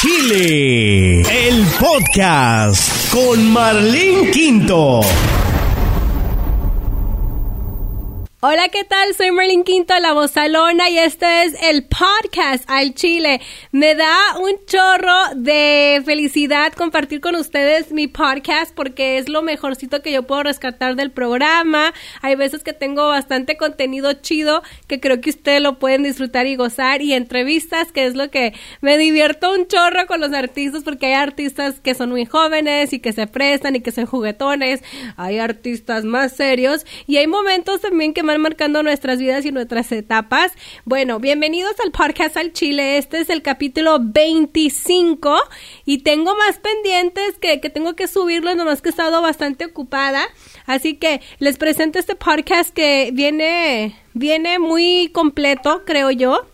Chile, 0.00 1.20
el 1.20 1.64
podcast 1.78 3.12
con 3.12 3.52
Marlene 3.52 4.30
Quinto. 4.32 5.00
Hola, 8.42 8.70
¿qué 8.70 8.84
tal? 8.84 9.14
Soy 9.14 9.32
Merlin 9.32 9.64
Quinto, 9.64 9.92
la 9.98 10.14
vozalona, 10.14 10.88
y 10.88 10.96
este 10.96 11.42
es 11.44 11.54
el 11.62 11.84
podcast 11.84 12.64
al 12.68 12.94
Chile. 12.94 13.38
Me 13.70 13.94
da 13.94 14.16
un 14.38 14.52
chorro 14.64 15.34
de 15.36 16.00
felicidad 16.06 16.72
compartir 16.72 17.20
con 17.20 17.36
ustedes 17.36 17.92
mi 17.92 18.06
podcast 18.06 18.74
porque 18.74 19.18
es 19.18 19.28
lo 19.28 19.42
mejorcito 19.42 20.00
que 20.00 20.10
yo 20.10 20.22
puedo 20.22 20.42
rescatar 20.42 20.96
del 20.96 21.10
programa. 21.10 21.92
Hay 22.22 22.34
veces 22.34 22.64
que 22.64 22.72
tengo 22.72 23.08
bastante 23.08 23.58
contenido 23.58 24.14
chido 24.14 24.62
que 24.86 25.00
creo 25.00 25.20
que 25.20 25.28
ustedes 25.28 25.60
lo 25.60 25.78
pueden 25.78 26.02
disfrutar 26.02 26.46
y 26.46 26.56
gozar 26.56 27.02
y 27.02 27.12
entrevistas, 27.12 27.92
que 27.92 28.06
es 28.06 28.14
lo 28.14 28.30
que 28.30 28.54
me 28.80 28.96
divierto 28.96 29.52
un 29.52 29.66
chorro 29.66 30.06
con 30.06 30.18
los 30.18 30.32
artistas 30.32 30.82
porque 30.82 31.08
hay 31.08 31.12
artistas 31.12 31.78
que 31.80 31.92
son 31.92 32.08
muy 32.08 32.24
jóvenes 32.24 32.94
y 32.94 33.00
que 33.00 33.12
se 33.12 33.26
prestan 33.26 33.76
y 33.76 33.82
que 33.82 33.92
son 33.92 34.06
juguetones. 34.06 34.82
Hay 35.18 35.38
artistas 35.38 36.04
más 36.06 36.34
serios 36.34 36.86
y 37.06 37.18
hay 37.18 37.26
momentos 37.26 37.82
también 37.82 38.14
que 38.14 38.29
marcando 38.38 38.82
nuestras 38.82 39.18
vidas 39.18 39.44
y 39.44 39.52
nuestras 39.52 39.90
etapas. 39.92 40.52
Bueno, 40.84 41.18
bienvenidos 41.18 41.74
al 41.84 41.90
podcast 41.90 42.36
al 42.36 42.52
Chile. 42.52 42.98
Este 42.98 43.20
es 43.20 43.30
el 43.30 43.42
capítulo 43.42 43.98
25 44.00 45.36
y 45.84 45.98
tengo 45.98 46.36
más 46.36 46.58
pendientes 46.58 47.36
que, 47.40 47.58
tengo 47.58 47.94
que 47.96 48.06
subirlos, 48.06 48.56
nomás 48.56 48.82
que 48.82 48.88
he 48.88 48.90
estado 48.90 49.20
bastante 49.22 49.64
ocupada. 49.66 50.22
Así 50.66 50.94
que 50.94 51.20
les 51.38 51.56
presento 51.56 51.98
este 51.98 52.14
podcast 52.14 52.74
que 52.74 53.10
viene, 53.12 53.96
viene 54.14 54.58
muy 54.58 55.10
completo, 55.12 55.82
creo 55.84 56.10
yo 56.10 56.46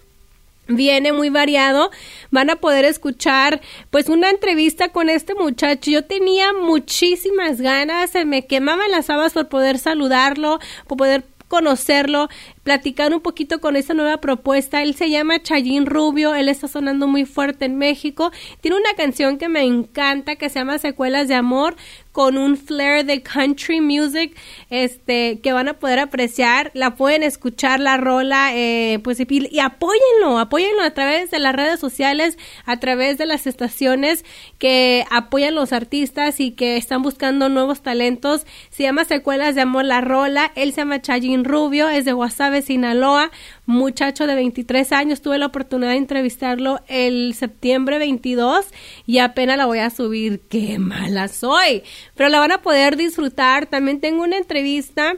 viene 0.68 1.12
muy 1.12 1.30
variado. 1.30 1.90
Van 2.30 2.50
a 2.50 2.56
poder 2.56 2.84
escuchar 2.84 3.60
pues 3.90 4.08
una 4.08 4.30
entrevista 4.30 4.88
con 4.88 5.08
este 5.08 5.34
muchacho. 5.34 5.90
Yo 5.90 6.04
tenía 6.04 6.52
muchísimas 6.52 7.60
ganas, 7.60 8.10
se 8.10 8.24
me 8.24 8.46
quemaban 8.46 8.90
las 8.90 9.10
habas 9.10 9.32
por 9.32 9.48
poder 9.48 9.78
saludarlo, 9.78 10.58
por 10.86 10.98
poder 10.98 11.24
conocerlo, 11.48 12.28
platicar 12.62 13.14
un 13.14 13.20
poquito 13.20 13.60
con 13.60 13.76
esta 13.76 13.94
nueva 13.94 14.18
propuesta. 14.18 14.82
Él 14.82 14.94
se 14.94 15.10
llama 15.10 15.42
Chayín 15.42 15.86
Rubio, 15.86 16.34
él 16.34 16.48
está 16.48 16.68
sonando 16.68 17.06
muy 17.06 17.24
fuerte 17.24 17.64
en 17.64 17.76
México. 17.76 18.32
Tiene 18.60 18.76
una 18.76 18.94
canción 18.96 19.38
que 19.38 19.48
me 19.48 19.62
encanta 19.62 20.36
que 20.36 20.48
se 20.48 20.58
llama 20.58 20.78
Secuelas 20.78 21.28
de 21.28 21.34
Amor 21.34 21.76
con 22.16 22.38
un 22.38 22.56
flair 22.56 23.04
de 23.04 23.22
country 23.22 23.82
music 23.82 24.34
este 24.70 25.38
que 25.42 25.52
van 25.52 25.68
a 25.68 25.74
poder 25.74 25.98
apreciar 25.98 26.70
la 26.72 26.94
pueden 26.94 27.22
escuchar 27.22 27.78
la 27.78 27.98
rola 27.98 28.56
eh, 28.56 29.00
pues 29.04 29.20
y, 29.20 29.60
apóyenlo 29.60 30.38
apóyenlo 30.38 30.82
a 30.82 30.92
través 30.92 31.30
de 31.30 31.38
las 31.38 31.54
redes 31.54 31.78
sociales 31.78 32.38
a 32.64 32.78
través 32.78 33.18
de 33.18 33.26
las 33.26 33.46
estaciones 33.46 34.24
que 34.56 35.04
apoyan 35.10 35.54
los 35.54 35.74
artistas 35.74 36.40
y 36.40 36.52
que 36.52 36.78
están 36.78 37.02
buscando 37.02 37.50
nuevos 37.50 37.82
talentos. 37.82 38.46
Se 38.70 38.84
llama 38.84 39.04
Secuelas 39.04 39.54
de 39.54 39.60
Amor 39.60 39.84
la 39.84 40.00
rola. 40.00 40.52
Él 40.54 40.72
se 40.72 40.78
llama 40.80 41.02
Chayín 41.02 41.44
Rubio 41.44 41.88
es 41.90 42.04
de 42.04 42.12
Guasave 42.12 42.62
Sinaloa 42.62 43.30
muchacho 43.66 44.26
de 44.26 44.34
23 44.34 44.92
años. 44.92 45.20
Tuve 45.20 45.38
la 45.38 45.46
oportunidad 45.46 45.90
de 45.90 45.98
entrevistarlo 45.98 46.80
el 46.88 47.34
septiembre 47.34 47.98
22 47.98 48.66
y 49.04 49.18
apenas 49.18 49.58
la 49.58 49.66
voy 49.66 49.80
a 49.80 49.90
subir. 49.90 50.40
¡Qué 50.48 50.78
mala 50.78 51.28
soy! 51.28 51.82
Pero 52.14 52.30
la 52.30 52.38
van 52.38 52.52
a 52.52 52.62
poder 52.62 52.96
disfrutar. 52.96 53.66
También 53.66 54.00
tengo 54.00 54.22
una 54.22 54.36
entrevista 54.36 55.16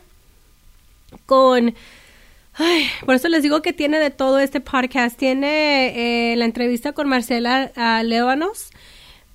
con... 1.27 1.75
por 3.05 3.15
eso 3.15 3.29
les 3.29 3.43
digo 3.43 3.63
que 3.63 3.73
tiene 3.73 3.99
de 4.01 4.11
todo 4.11 4.39
este 4.39 4.61
podcast. 4.61 5.17
Tiene 5.17 6.33
eh, 6.33 6.37
la 6.37 6.47
entrevista 6.47 6.93
con 6.93 7.09
Marcela 7.09 7.71
uh, 7.77 8.05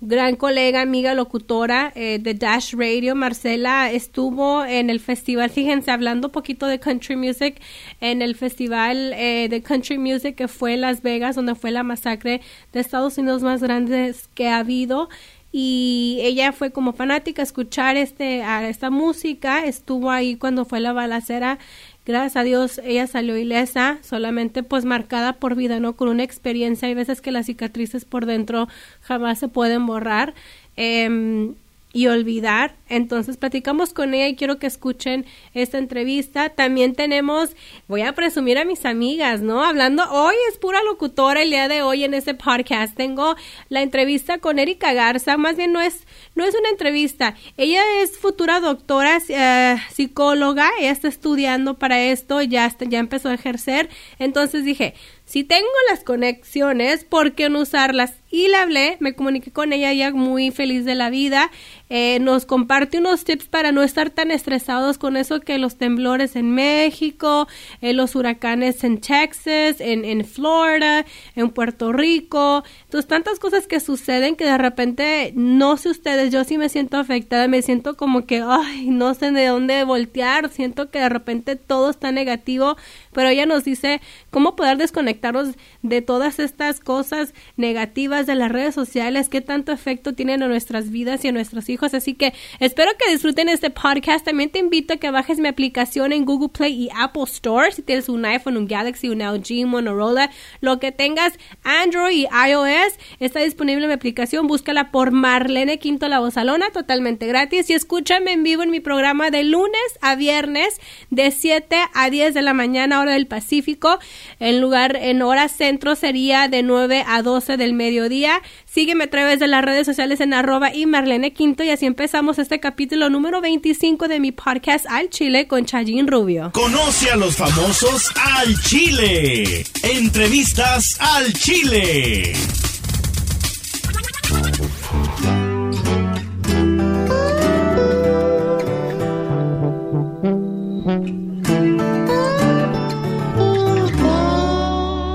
gran 0.05 0.35
colega, 0.35 0.81
amiga, 0.81 1.13
locutora 1.13 1.91
eh, 1.95 2.19
de 2.21 2.33
Dash 2.33 2.73
Radio, 2.75 3.15
Marcela, 3.15 3.89
estuvo 3.89 4.65
en 4.65 4.89
el 4.89 4.99
festival, 4.99 5.49
fíjense, 5.49 5.91
hablando 5.91 6.27
un 6.27 6.31
poquito 6.33 6.67
de 6.67 6.79
country 6.79 7.15
music, 7.15 7.61
en 8.01 8.21
el 8.21 8.35
festival 8.35 9.13
eh, 9.13 9.47
de 9.49 9.61
country 9.61 9.97
music 9.97 10.35
que 10.35 10.49
fue 10.49 10.75
Las 10.75 11.01
Vegas, 11.01 11.35
donde 11.35 11.55
fue 11.55 11.71
la 11.71 11.83
masacre 11.83 12.41
de 12.73 12.79
Estados 12.81 13.17
Unidos 13.17 13.43
más 13.43 13.63
grande 13.63 14.13
que 14.33 14.49
ha 14.49 14.57
habido. 14.57 15.09
Y 15.55 16.17
ella 16.23 16.51
fue 16.51 16.71
como 16.71 16.93
fanática 16.93 17.43
a 17.43 17.45
escuchar 17.45 17.95
este 17.95 18.41
a 18.41 18.67
esta 18.67 18.89
música. 18.89 19.65
Estuvo 19.65 20.09
ahí 20.09 20.35
cuando 20.35 20.65
fue 20.65 20.79
la 20.79 20.93
balacera 20.93 21.59
gracias 22.05 22.35
a 22.35 22.43
Dios 22.43 22.81
ella 22.83 23.07
salió 23.07 23.37
ilesa, 23.37 23.99
solamente 24.01 24.63
pues 24.63 24.85
marcada 24.85 25.33
por 25.33 25.55
vida, 25.55 25.79
¿no? 25.79 25.95
Con 25.95 26.09
una 26.09 26.23
experiencia, 26.23 26.87
hay 26.87 26.93
veces 26.93 27.21
que 27.21 27.31
las 27.31 27.45
cicatrices 27.47 28.05
por 28.05 28.25
dentro 28.25 28.67
jamás 29.01 29.39
se 29.39 29.47
pueden 29.47 29.85
borrar. 29.85 30.33
Eh, 30.75 31.53
y 31.93 32.07
olvidar. 32.07 32.75
Entonces 32.89 33.37
platicamos 33.37 33.93
con 33.93 34.13
ella 34.13 34.27
y 34.27 34.35
quiero 34.35 34.57
que 34.57 34.67
escuchen 34.67 35.25
esta 35.53 35.77
entrevista. 35.77 36.49
También 36.49 36.95
tenemos, 36.95 37.55
voy 37.87 38.01
a 38.01 38.13
presumir 38.13 38.57
a 38.57 38.65
mis 38.65 38.85
amigas, 38.85 39.41
¿no? 39.41 39.63
Hablando, 39.63 40.03
hoy 40.11 40.35
es 40.49 40.57
pura 40.57 40.83
locutora 40.83 41.43
el 41.43 41.51
día 41.51 41.67
de 41.67 41.83
hoy 41.83 42.03
en 42.03 42.15
este 42.15 42.33
podcast. 42.33 42.97
Tengo 42.97 43.35
la 43.69 43.83
entrevista 43.83 44.39
con 44.39 44.57
Erika 44.57 44.93
Garza, 44.93 45.37
más 45.37 45.55
bien 45.55 45.71
no 45.71 45.79
es, 45.79 46.05
no 46.35 46.43
es 46.43 46.55
una 46.55 46.69
entrevista. 46.69 47.35
Ella 47.57 47.81
es 48.01 48.17
futura 48.17 48.59
doctora 48.59 49.19
eh, 49.29 49.77
psicóloga, 49.91 50.71
ella 50.79 50.91
está 50.91 51.07
estudiando 51.07 51.75
para 51.75 52.01
esto, 52.01 52.41
ya, 52.41 52.65
está, 52.65 52.85
ya 52.85 52.97
empezó 52.97 53.29
a 53.29 53.35
ejercer. 53.35 53.89
Entonces 54.17 54.65
dije, 54.65 54.95
si 55.25 55.43
tengo 55.43 55.67
las 55.89 56.03
conexiones, 56.03 57.05
¿por 57.05 57.33
qué 57.33 57.49
no 57.49 57.61
usarlas? 57.61 58.13
Y 58.29 58.49
le 58.49 58.57
hablé, 58.57 58.97
me 58.99 59.15
comuniqué 59.15 59.51
con 59.51 59.73
ella 59.73 59.93
ya 59.93 60.11
muy 60.11 60.51
feliz 60.51 60.85
de 60.85 60.95
la 60.95 61.09
vida. 61.09 61.49
Eh, 61.89 62.17
nos 62.21 62.45
comparte 62.45 62.97
unos 62.97 63.23
tips 63.23 63.45
para 63.45 63.71
no 63.71 63.83
estar 63.83 64.09
tan 64.09 64.31
estresados 64.31 64.97
con 64.97 65.17
eso 65.17 65.41
que 65.41 65.57
los 65.57 65.75
temblores 65.75 66.35
en 66.35 66.51
México, 66.51 67.47
eh, 67.81 67.93
los 67.93 68.15
huracanes 68.15 68.83
en 68.83 68.99
Texas, 68.99 69.79
en, 69.79 70.05
en 70.05 70.25
Florida, 70.25 71.05
en 71.35 71.49
Puerto 71.49 71.91
Rico. 71.91 72.63
Entonces, 72.85 73.07
tantas 73.07 73.37
cosas 73.37 73.67
que 73.67 73.79
suceden 73.79 74.35
que 74.35 74.45
de 74.45 74.57
repente, 74.57 75.33
no 75.35 75.77
sé 75.77 75.89
ustedes, 75.89 76.31
yo 76.31 76.43
sí 76.45 76.57
me 76.57 76.69
siento 76.69 76.97
afectada, 76.97 77.47
me 77.47 77.61
siento 77.61 77.97
como 77.97 78.25
que, 78.25 78.41
ay, 78.45 78.89
no 78.89 79.13
sé 79.13 79.31
de 79.31 79.47
dónde 79.47 79.83
voltear, 79.83 80.49
siento 80.49 80.89
que 80.89 80.99
de 80.99 81.09
repente 81.09 81.55
todo 81.57 81.89
está 81.89 82.11
negativo, 82.11 82.77
pero 83.11 83.29
ella 83.29 83.45
nos 83.45 83.65
dice 83.65 84.01
cómo 84.31 84.55
poder 84.55 84.77
desconectarnos 84.77 85.55
de 85.81 86.01
todas 86.01 86.39
estas 86.39 86.79
cosas 86.79 87.33
negativas 87.57 88.25
de 88.25 88.35
las 88.35 88.51
redes 88.51 88.73
sociales, 88.73 89.29
qué 89.29 89.41
tanto 89.41 89.71
efecto 89.71 90.13
tienen 90.13 90.41
en 90.41 90.49
nuestras 90.49 90.89
vidas 90.89 91.23
y 91.25 91.27
en 91.27 91.35
nuestros 91.35 91.69
hijos 91.73 91.93
Así 91.93 92.13
que 92.13 92.33
espero 92.59 92.91
que 92.97 93.11
disfruten 93.11 93.49
este 93.49 93.69
podcast. 93.69 94.25
También 94.25 94.49
te 94.49 94.59
invito 94.59 94.93
a 94.93 94.97
que 94.97 95.11
bajes 95.11 95.39
mi 95.39 95.47
aplicación 95.47 96.11
en 96.11 96.25
Google 96.25 96.49
Play 96.49 96.83
y 96.83 96.89
Apple 96.95 97.23
Store. 97.23 97.71
Si 97.71 97.81
tienes 97.81 98.09
un 98.09 98.25
iPhone, 98.25 98.57
un 98.57 98.67
Galaxy, 98.67 99.09
un 99.09 99.19
LG, 99.19 99.65
Motorola, 99.65 100.29
lo 100.61 100.79
que 100.79 100.91
tengas, 100.91 101.33
Android 101.63 102.13
y 102.13 102.23
iOS, 102.23 102.93
está 103.19 103.39
disponible 103.41 103.87
mi 103.87 103.93
aplicación. 103.93 104.47
Búscala 104.47 104.91
por 104.91 105.11
Marlene 105.11 105.79
Quinto 105.79 106.07
La 106.07 106.19
Bozalona, 106.19 106.71
totalmente 106.71 107.27
gratis. 107.27 107.69
Y 107.69 107.73
escúchame 107.73 108.33
en 108.33 108.43
vivo 108.43 108.63
en 108.63 108.71
mi 108.71 108.79
programa 108.79 109.29
de 109.29 109.43
lunes 109.43 109.73
a 110.01 110.15
viernes 110.15 110.79
de 111.09 111.31
7 111.31 111.75
a 111.93 112.09
10 112.09 112.33
de 112.33 112.41
la 112.41 112.53
mañana, 112.53 112.99
hora 112.99 113.13
del 113.13 113.27
Pacífico. 113.27 113.99
En 114.39 114.61
lugar, 114.61 114.95
en 114.95 115.21
hora 115.21 115.47
centro 115.47 115.95
sería 115.95 116.47
de 116.47 116.63
9 116.63 117.03
a 117.07 117.21
12 117.21 117.57
del 117.57 117.73
mediodía. 117.73 118.41
Sígueme 118.73 119.03
a 119.03 119.09
través 119.11 119.37
de 119.37 119.47
las 119.47 119.63
redes 119.63 119.85
sociales 119.85 120.19
en 120.19 120.33
arroba 120.33 120.73
y 120.73 120.87
Marlene 120.87 121.31
Quinto 121.31 121.63
y 121.63 121.69
así 121.69 121.85
empezamos 121.85 122.39
este 122.39 122.59
capítulo 122.59 123.11
número 123.11 123.39
25 123.39 124.07
de 124.07 124.19
mi 124.19 124.31
podcast 124.31 124.87
Al 124.89 125.11
Chile 125.11 125.47
con 125.47 125.65
Chayín 125.65 126.07
Rubio. 126.07 126.51
Conoce 126.53 127.11
a 127.11 127.15
los 127.15 127.35
famosos 127.35 128.09
al 128.15 128.59
Chile. 128.61 129.63
Entrevistas 129.83 130.83
al 130.99 131.31
Chile. 131.33 132.33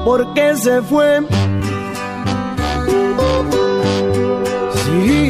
¿Por 0.04 0.32
qué 0.34 0.54
se 0.54 0.80
fue? 0.82 1.37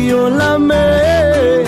Yo 0.08 0.30
la 0.30 0.54
amé, 0.54 1.64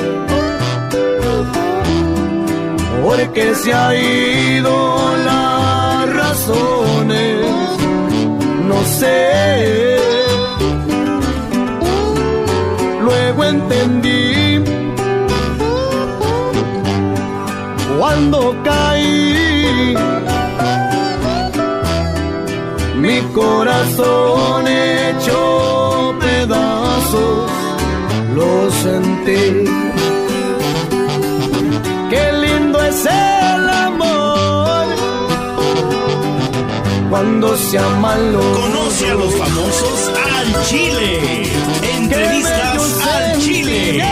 porque 3.04 3.54
se 3.54 3.70
ha 3.74 3.88
ido 3.94 4.74
las 5.28 6.14
razones, 6.22 7.46
no 8.70 8.78
sé. 8.98 9.98
Luego 13.06 13.44
entendí 13.44 14.64
cuando 17.98 18.38
caí. 18.64 19.94
Mi 23.04 23.18
corazón 23.32 24.66
hecho 24.66 25.50
lo 28.34 28.70
sentí. 28.70 29.64
Qué 32.10 32.32
lindo 32.32 32.82
es 32.82 33.04
el 33.06 33.68
amor 33.70 34.86
cuando 37.08 37.56
se 37.56 37.78
aman 37.78 38.32
los 38.32 38.44
Conoce 38.58 39.10
a 39.10 39.14
los 39.14 39.34
famosos 39.34 40.10
al 40.26 40.66
Chile. 40.66 41.42
Entrevistas 41.96 43.06
al 43.06 43.40
Chile. 43.40 44.04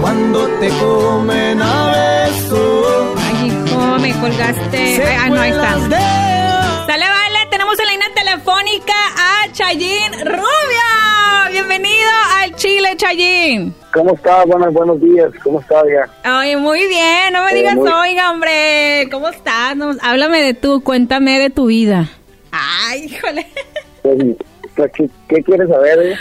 Cuando 0.00 0.46
te 0.60 0.68
comen 0.68 1.62
a 1.62 1.92
besos. 1.92 3.18
Ay, 3.18 3.46
hijo, 3.48 3.98
me 3.98 4.20
colgaste. 4.20 5.16
ah, 5.18 5.28
no, 5.28 5.40
ahí 5.40 5.50
está. 5.50 5.70
Sale, 6.86 7.06
vale, 7.06 7.38
tenemos 7.50 7.78
en 7.78 7.86
la 7.86 7.92
línea 7.92 8.08
telefónica 8.14 8.94
a 9.16 9.52
Chayín 9.52 10.12
Rubio. 10.24 10.59
Chile, 12.60 12.90
Chayín. 12.94 13.74
¿Cómo 13.94 14.12
está? 14.14 14.44
Buenos, 14.44 14.74
buenos 14.74 15.00
días. 15.00 15.30
¿Cómo 15.42 15.60
está, 15.62 15.76
ya? 15.86 16.06
Ay, 16.24 16.56
muy 16.56 16.86
bien, 16.88 17.32
no 17.32 17.42
me 17.46 17.52
Eh, 17.52 17.54
digas, 17.54 17.74
muy- 17.74 17.88
oiga, 17.90 18.30
hombre, 18.30 19.08
¿cómo 19.10 19.30
estás? 19.30 19.74
No, 19.76 19.92
háblame 20.02 20.42
de 20.42 20.52
tú, 20.52 20.82
cuéntame 20.82 21.38
de 21.38 21.48
tu 21.48 21.66
vida. 21.66 22.10
Ay, 22.52 23.06
híjole. 23.06 23.46
Pues, 24.02 24.18
pues, 24.76 24.92
¿qué, 24.94 25.08
qué 25.26 25.42
quieres 25.42 25.70
saber? 25.70 25.98
eh? 26.02 26.16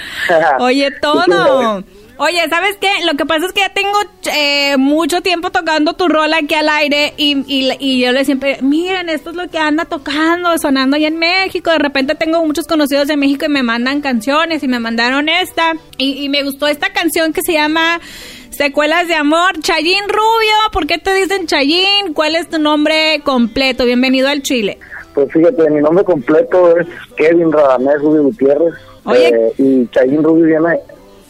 Oye, 0.60 0.90
¿Qué 0.90 0.98
quieres 1.02 1.26
todo. 1.26 1.84
Oye, 2.22 2.42
¿sabes 2.50 2.76
qué? 2.82 2.90
Lo 3.10 3.14
que 3.16 3.26
pasa 3.26 3.46
es 3.46 3.54
que 3.54 3.62
ya 3.62 3.70
tengo 3.70 3.98
eh, 4.36 4.76
mucho 4.78 5.22
tiempo 5.22 5.52
tocando 5.52 5.94
tu 5.94 6.10
rol 6.10 6.34
aquí 6.34 6.54
al 6.54 6.68
aire 6.68 7.14
y, 7.16 7.38
y, 7.48 7.72
y 7.80 8.02
yo 8.02 8.12
le 8.12 8.26
siempre, 8.26 8.58
miren, 8.62 9.08
esto 9.08 9.30
es 9.30 9.38
lo 9.38 9.48
que 9.48 9.58
anda 9.58 9.86
tocando, 9.86 10.58
sonando 10.58 10.98
allá 10.98 11.08
en 11.08 11.18
México. 11.18 11.72
De 11.72 11.80
repente 11.80 12.16
tengo 12.16 12.46
muchos 12.46 12.68
conocidos 12.68 13.10
en 13.10 13.20
México 13.20 13.46
y 13.46 13.50
me 13.50 13.64
mandan 13.64 14.02
canciones 14.02 14.64
y 14.64 14.68
me 14.68 14.80
mandaron 14.80 15.30
esta. 15.30 15.76
Y, 15.98 16.26
y 16.26 16.28
me 16.28 16.44
gustó 16.44 16.68
esta 16.68 16.92
canción 16.92 17.32
que 17.32 17.42
se 17.42 17.54
llama 17.54 18.02
Secuelas 18.50 19.08
de 19.08 19.14
Amor. 19.16 19.58
Chayín 19.62 20.04
Rubio, 20.10 20.56
¿por 20.74 20.88
qué 20.88 20.98
te 20.98 21.14
dicen 21.14 21.48
Chayín? 21.48 22.14
¿Cuál 22.14 22.36
es 22.36 22.50
tu 22.50 22.60
nombre 22.60 23.22
completo? 23.24 23.86
Bienvenido 23.86 24.28
al 24.28 24.42
Chile. 24.42 24.78
Pues 25.14 25.32
fíjate, 25.32 25.70
mi 25.70 25.80
nombre 25.82 26.04
completo 26.04 26.78
es 26.78 26.86
Kevin 27.16 27.50
Radamés 27.50 28.02
Rubio 28.02 28.24
Gutiérrez. 28.24 28.74
Oye. 29.06 29.30
eh, 29.30 29.54
y 29.58 29.88
Chayín 29.92 30.22
Rubio 30.22 30.46
viene, 30.46 30.82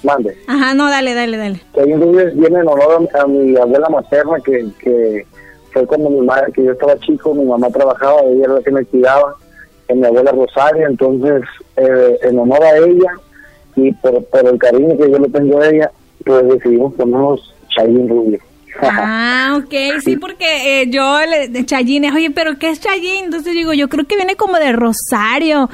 mande. 0.04 0.38
Ajá, 0.48 0.74
no, 0.74 0.90
dale, 0.90 1.13
dale, 1.13 1.38
dale. 1.38 1.62
Chayín 1.75 2.01
Rubio 2.01 2.31
viene 2.34 2.60
en 2.60 2.68
honor 2.68 3.07
a, 3.13 3.22
a 3.22 3.28
mi 3.28 3.56
abuela 3.57 3.90
materna, 3.90 4.40
que, 4.44 4.68
que 4.80 5.25
fue 5.72 5.86
cuando 5.86 6.10
mi 6.10 6.22
madre, 6.22 6.51
que 6.54 6.63
yo 6.63 6.72
estaba 6.72 6.98
chico, 7.00 7.34
mi 7.34 7.46
mamá 7.46 7.69
trabajaba, 7.69 8.22
ella 8.22 8.46
era 8.46 8.54
la 8.56 8.62
que 8.62 8.72
me 8.72 8.86
cuidaba, 8.86 9.36
en 9.88 10.00
mi 10.00 10.06
abuela 10.06 10.31
Rosario, 10.31 10.88
entonces, 10.88 11.44
eh, 11.78 12.18
en 12.24 12.40
honor 12.40 12.63
a 12.63 12.78
ella 12.78 13.12
y 13.75 13.92
por, 13.94 14.24
por 14.25 14.48
el 14.48 14.57
cariño 14.57 14.98
que 14.98 15.12
yo 15.12 15.19
le 15.19 15.30
tengo 15.30 15.62
a 15.62 15.68
ella, 15.68 15.92
pues 16.25 16.48
decidimos 16.48 16.94
ponernos 16.96 17.54
Chayín 17.75 18.10
Rubio. 18.10 18.40
Ah, 18.81 19.57
ok, 19.63 19.74
sí, 20.04 20.16
porque 20.18 20.81
eh, 20.81 20.89
yo 20.89 21.19
le 21.25 21.66
Chayín, 21.66 22.06
oye, 22.06 22.31
pero 22.31 22.57
¿qué 22.57 22.69
es 22.69 22.80
Chayín? 22.80 23.25
Entonces 23.25 23.54
digo, 23.54 23.74
yo 23.74 23.89
creo 23.89 24.06
que 24.07 24.16
viene 24.16 24.36
como 24.36 24.57
de 24.57 24.71
Rosario. 24.71 25.69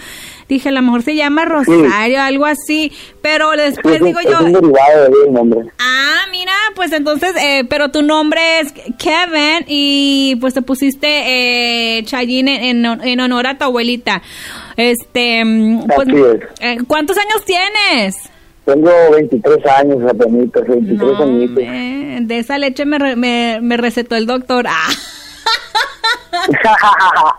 Dije, 0.48 0.70
a 0.70 0.72
lo 0.72 0.82
mejor 0.84 1.02
se 1.02 1.16
llama 1.16 1.44
Rosario, 1.46 2.22
algo 2.22 2.46
así. 2.46 2.92
Pero 3.22 3.52
después 3.52 4.04
digo 4.04 4.20
es 4.20 4.26
yo, 4.30 4.46
un 4.46 4.54
derivado 4.54 5.04
de 5.06 5.10
mi 5.26 5.32
nombre. 5.32 5.62
ah, 5.80 6.20
mira, 6.32 6.52
pues 6.76 6.92
entonces, 6.94 7.32
eh, 7.42 7.64
pero 7.68 7.90
tu 7.90 8.02
nombre 8.04 8.60
es 8.60 8.72
Kevin 9.00 9.66
y 9.68 10.36
pues 10.40 10.54
te 10.54 10.62
pusiste 10.62 11.08
eh, 11.98 12.04
Chayín 12.06 12.48
en, 12.48 12.86
en- 12.86 13.02
en 13.04 13.20
honor 13.20 13.48
a 13.48 13.58
tu 13.58 13.66
abuelita. 13.66 14.22
Este, 14.78 15.44
mm, 15.44 15.88
pues, 15.96 16.08
es. 16.10 16.44
eh, 16.60 16.78
¿cuántos 16.88 17.18
años 17.18 17.44
tienes? 17.46 18.16
Tengo 18.66 18.92
23 19.12 19.66
años, 19.68 19.98
apenas, 20.10 20.52
23 20.52 20.88
No, 20.98 21.24
añitos. 21.24 21.56
de 22.28 22.38
esa 22.40 22.58
leche 22.58 22.86
me, 22.86 22.98
re- 22.98 23.16
me, 23.16 23.60
me 23.62 23.78
recetó 23.78 24.16
el 24.16 24.26
doctor. 24.26 24.66
Ah. 26.68 27.36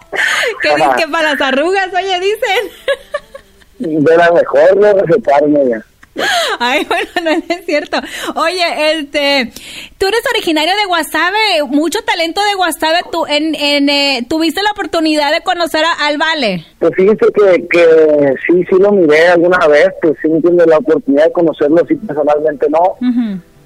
que 0.63 0.75
dice 0.75 0.89
que 0.97 1.07
para 1.09 1.33
las 1.33 1.41
arrugas, 1.41 1.89
oye, 1.95 2.19
dicen. 2.21 4.05
de 4.05 4.17
la 4.17 4.33
mejor 4.33 4.79
de 4.81 4.93
recetarme 4.95 5.61
ya. 5.69 5.85
Ay, 6.59 6.87
bueno, 6.89 7.07
no 7.25 7.31
es 7.55 7.65
cierto. 7.67 7.99
Oye, 8.35 8.63
este, 8.93 9.53
tú 9.99 10.07
eres 10.07 10.21
originario 10.35 10.75
de 10.77 10.85
Guasave, 10.87 11.65
mucho 11.69 11.99
talento 12.05 12.41
de 12.49 12.55
Guasave. 12.55 13.01
Tú, 13.13 13.27
en, 13.27 13.55
en, 13.55 13.89
eh, 13.89 14.27
tuviste 14.29 14.63
la 14.63 14.71
oportunidad 14.71 15.33
de 15.33 15.43
conocer 15.43 15.85
a, 15.85 16.07
al 16.07 16.19
Vale. 16.19 16.65
Pues 16.79 16.93
fíjese 16.97 17.27
que, 17.35 17.69
que 17.69 18.35
sí, 18.47 18.65
sí 18.69 18.77
lo 18.81 18.93
miré 18.93 19.29
alguna 19.29 19.67
vez, 19.69 19.89
pues 20.03 20.15
sí 20.23 20.29
tuve 20.43 20.67
la 20.67 20.79
oportunidad 20.79 21.27
de 21.27 21.33
conocerlo, 21.33 21.85
sí 21.87 21.95
personalmente 21.97 22.67
no, 22.71 22.97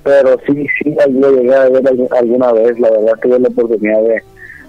pero 0.03 0.39
sí, 0.47 0.67
sí 0.83 0.95
lo 1.11 1.31
llegué 1.33 1.55
a 1.55 1.69
ver 1.69 1.83
algu- 1.85 2.19
alguna 2.19 2.53
vez, 2.53 2.79
la 2.81 2.91
verdad 2.91 3.13
tuve 3.23 3.39
la 3.39 3.49
oportunidad 3.49 4.01
de, 4.03 4.23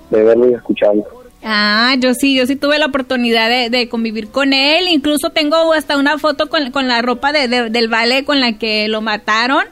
de 0.10 0.24
verlo 0.24 0.50
y 0.50 0.54
escucharlo. 0.54 1.21
Ah, 1.44 1.96
yo 2.00 2.14
sí, 2.14 2.36
yo 2.36 2.46
sí 2.46 2.56
tuve 2.56 2.78
la 2.78 2.86
oportunidad 2.86 3.50
de, 3.50 3.70
de 3.70 3.90
convivir 3.90 4.30
con 4.30 4.54
él. 4.54 4.88
Incluso 4.88 5.32
tengo 5.32 5.74
hasta 5.74 5.98
una 5.98 6.18
foto 6.20 6.50
con, 6.50 6.72
con 6.72 6.88
la 6.88 7.02
ropa 7.02 7.32
de, 7.32 7.48
de- 7.48 7.70
del 7.70 7.88
Vale 7.88 8.24
con 8.26 8.40
la 8.40 8.58
que 8.60 8.88
lo 8.88 9.02
mataron. 9.02 9.64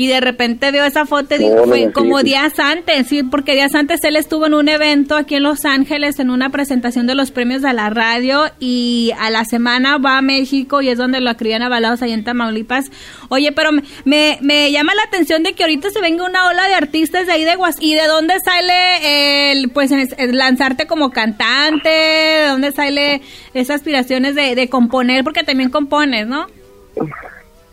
Y 0.00 0.06
de 0.06 0.20
repente 0.20 0.70
veo 0.70 0.84
esa 0.84 1.06
foto 1.06 1.34
y 1.34 1.38
digo, 1.38 1.64
fue 1.66 1.90
como 1.92 2.22
días 2.22 2.56
antes, 2.60 3.08
sí, 3.08 3.24
porque 3.24 3.54
días 3.54 3.74
antes 3.74 4.04
él 4.04 4.14
estuvo 4.14 4.46
en 4.46 4.54
un 4.54 4.68
evento 4.68 5.16
aquí 5.16 5.34
en 5.34 5.42
Los 5.42 5.64
Ángeles 5.64 6.20
en 6.20 6.30
una 6.30 6.50
presentación 6.50 7.08
de 7.08 7.16
los 7.16 7.32
premios 7.32 7.62
de 7.62 7.72
la 7.72 7.90
radio 7.90 8.44
y 8.60 9.10
a 9.18 9.28
la 9.30 9.44
semana 9.44 9.98
va 9.98 10.18
a 10.18 10.22
México 10.22 10.82
y 10.82 10.88
es 10.88 10.98
donde 10.98 11.20
lo 11.20 11.36
crían 11.36 11.62
a 11.62 11.68
balados 11.68 12.00
ahí 12.00 12.12
en 12.12 12.22
Tamaulipas. 12.22 12.92
Oye, 13.28 13.50
pero 13.50 13.70
me, 14.04 14.38
me, 14.40 14.70
llama 14.70 14.94
la 14.94 15.02
atención 15.02 15.42
de 15.42 15.54
que 15.54 15.64
ahorita 15.64 15.90
se 15.90 16.00
venga 16.00 16.24
una 16.24 16.46
ola 16.46 16.68
de 16.68 16.74
artistas 16.74 17.26
de 17.26 17.32
ahí 17.32 17.42
de 17.44 17.56
Guas 17.56 17.74
y 17.80 17.94
de 17.96 18.06
dónde 18.06 18.34
sale 18.38 19.50
el 19.50 19.68
pues 19.70 19.90
es- 19.90 20.14
es 20.16 20.32
lanzarte 20.32 20.86
como 20.86 21.10
cantante, 21.10 21.88
de 21.88 22.46
dónde 22.46 22.70
sale 22.70 23.20
esas 23.52 23.76
aspiraciones 23.80 24.36
de, 24.36 24.54
de 24.54 24.68
componer, 24.68 25.24
porque 25.24 25.42
también 25.42 25.70
compones, 25.70 26.28
¿no? 26.28 26.46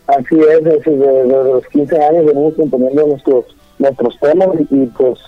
Así 0.06 0.38
es, 0.38 0.64
desde, 0.64 0.96
desde 0.96 1.26
los 1.26 1.66
15 1.68 2.02
años 2.02 2.26
venimos 2.26 2.54
componiendo 2.54 3.06
nuestros 3.06 3.44
nuestros 3.78 4.18
temas 4.20 4.48
y, 4.70 4.86
pues 4.86 5.18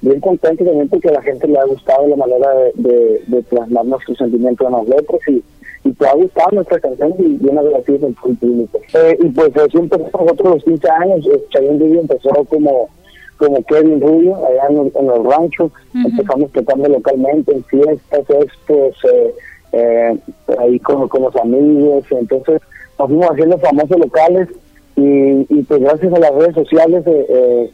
bien 0.00 0.20
contento 0.20 0.64
también 0.64 0.88
porque 0.88 1.08
a 1.08 1.12
la 1.12 1.22
gente 1.22 1.46
le 1.46 1.58
ha 1.58 1.64
gustado 1.64 2.08
la 2.08 2.16
manera 2.16 2.48
de, 2.54 2.72
de, 2.76 3.22
de 3.26 3.42
plasmar 3.42 3.84
nuestros 3.84 4.16
sentimientos 4.16 4.66
en 4.66 4.72
las 4.72 4.88
letras 4.88 5.20
y, 5.28 5.42
y 5.84 5.92
te 5.92 6.06
ha 6.06 6.14
gustado 6.14 6.50
nuestra 6.52 6.80
canción 6.80 7.14
y 7.18 7.36
bien 7.36 7.58
agradecidos 7.58 8.02
en 8.02 8.08
el 8.08 8.36
público. 8.36 8.80
Eh, 8.94 9.18
y 9.20 9.28
pues 9.28 9.56
así 9.56 9.76
empezó 9.76 10.04
nosotros 10.04 10.54
los 10.54 10.64
15 10.64 10.90
años, 10.90 11.26
eh, 11.26 11.44
Chayanne 11.50 11.78
Rubio 11.78 12.00
empezó 12.00 12.30
como 12.48 12.88
como 13.36 13.64
Kevin 13.64 14.02
Rubio 14.02 14.36
allá 14.46 14.66
en 14.68 14.78
el, 14.78 14.92
en 14.94 15.10
el 15.10 15.24
rancho, 15.24 15.70
empezamos 15.94 16.52
tocando 16.52 16.90
localmente 16.90 17.52
en 17.54 17.64
fiestas, 17.64 18.20
estos, 18.28 19.04
eh, 19.10 19.34
eh, 19.72 20.18
ahí 20.58 20.78
con, 20.80 21.08
con 21.08 21.22
los 21.22 21.34
amigos, 21.36 22.04
entonces 22.10 22.60
nos 23.00 23.08
fuimos 23.08 23.30
haciendo 23.30 23.58
famosos 23.58 23.98
locales 23.98 24.48
y, 24.96 25.46
y 25.48 25.62
pues 25.66 25.80
gracias 25.80 26.12
a 26.12 26.18
las 26.18 26.34
redes 26.34 26.54
sociales 26.54 27.02
eh, 27.06 27.26
eh, 27.28 27.70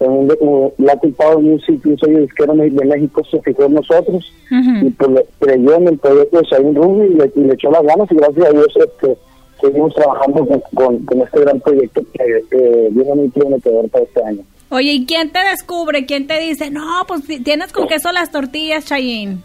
en 0.00 0.10
un, 0.10 0.32
un 0.40 0.72
Latin 0.78 1.12
Power 1.14 1.38
Music, 1.38 1.80
un 1.84 1.98
sello 1.98 2.20
disquero 2.20 2.54
de 2.54 2.70
México 2.70 3.22
se 3.30 3.40
fijó 3.42 3.64
en 3.64 3.74
nosotros 3.74 4.32
Ujú. 4.50 4.86
y 4.86 4.90
pues 4.90 5.10
le- 5.10 5.26
creyó 5.40 5.74
en 5.74 5.88
el 5.88 5.98
proyecto 5.98 6.38
de 6.38 6.44
Shain 6.44 6.74
Rubio 6.74 7.04
y 7.06 7.14
le, 7.14 7.32
y 7.34 7.40
le 7.40 7.54
echó 7.54 7.70
las 7.70 7.82
ganas 7.82 8.10
y 8.10 8.14
gracias 8.14 8.46
a 8.46 8.50
Dios 8.52 8.68
este, 8.76 9.16
seguimos 9.60 9.92
trabajando 9.96 10.46
con, 10.46 10.60
con, 10.74 10.98
con 11.04 11.20
este 11.22 11.40
gran 11.40 11.58
proyecto 11.60 12.00
que 12.14 12.44
eh, 12.52 12.88
viene 12.92 13.14
muy 13.16 13.28
prometedor 13.28 13.88
para 13.90 14.04
este 14.04 14.22
año. 14.22 14.42
Oye, 14.70 14.92
¿y 14.92 15.06
quién 15.06 15.32
te 15.32 15.40
descubre? 15.50 16.04
¿Quién 16.06 16.26
te 16.28 16.38
dice, 16.38 16.70
no, 16.70 16.84
pues 17.08 17.26
ti- 17.26 17.40
tienes 17.42 17.72
con 17.72 17.88
queso 17.88 18.12
las 18.12 18.30
tortillas, 18.30 18.84
Chayin? 18.84 19.42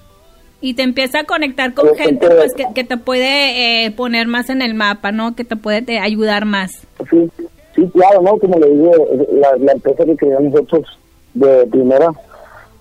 Y 0.66 0.76
te 0.76 0.84
empieza 0.84 1.20
a 1.20 1.24
conectar 1.26 1.74
con 1.74 1.94
gente 1.94 2.26
pues 2.30 2.54
que, 2.56 2.66
que 2.74 2.86
te 2.86 2.96
puede 2.96 3.86
eh, 3.86 3.92
poner 3.92 4.28
más 4.28 4.50
en 4.50 4.62
el 4.62 4.76
mapa, 4.76 5.12
¿no? 5.12 5.36
Que 5.36 5.44
te 5.44 5.58
puede 5.58 5.82
te- 5.82 6.00
ayudar 6.00 6.46
más. 6.46 6.72
Sí, 7.10 7.30
sí, 7.76 7.90
claro, 7.94 8.22
¿no? 8.22 8.38
Como 8.40 8.58
le 8.60 8.70
digo, 8.70 8.92
la, 9.34 9.58
la 9.58 9.72
empresa 9.74 10.06
que 10.06 10.16
creamos 10.16 10.54
nosotros 10.54 10.88
de 11.34 11.68
primera 11.68 12.12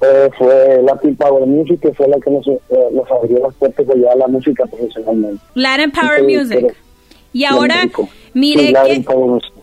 eh, 0.00 0.30
fue 0.38 0.80
Latin 0.84 1.16
Power 1.16 1.44
Music, 1.46 1.80
que 1.80 1.92
fue 1.92 2.06
la 2.06 2.18
que 2.20 2.30
nos, 2.30 2.46
eh, 2.46 2.60
nos 2.92 3.10
abrió 3.10 3.40
las 3.40 3.54
puertas 3.56 3.84
de 3.84 3.94
llevar 3.96 4.16
la 4.16 4.28
música 4.28 4.64
profesionalmente. 4.66 5.42
Latin 5.54 5.90
Power 5.90 6.22
Music. 6.22 6.60
pero- 6.60 6.74
Y 7.32 7.44
ahora, 7.46 7.76
mire 8.32 8.66
Sí, 8.68 8.72
que... 9.02 9.04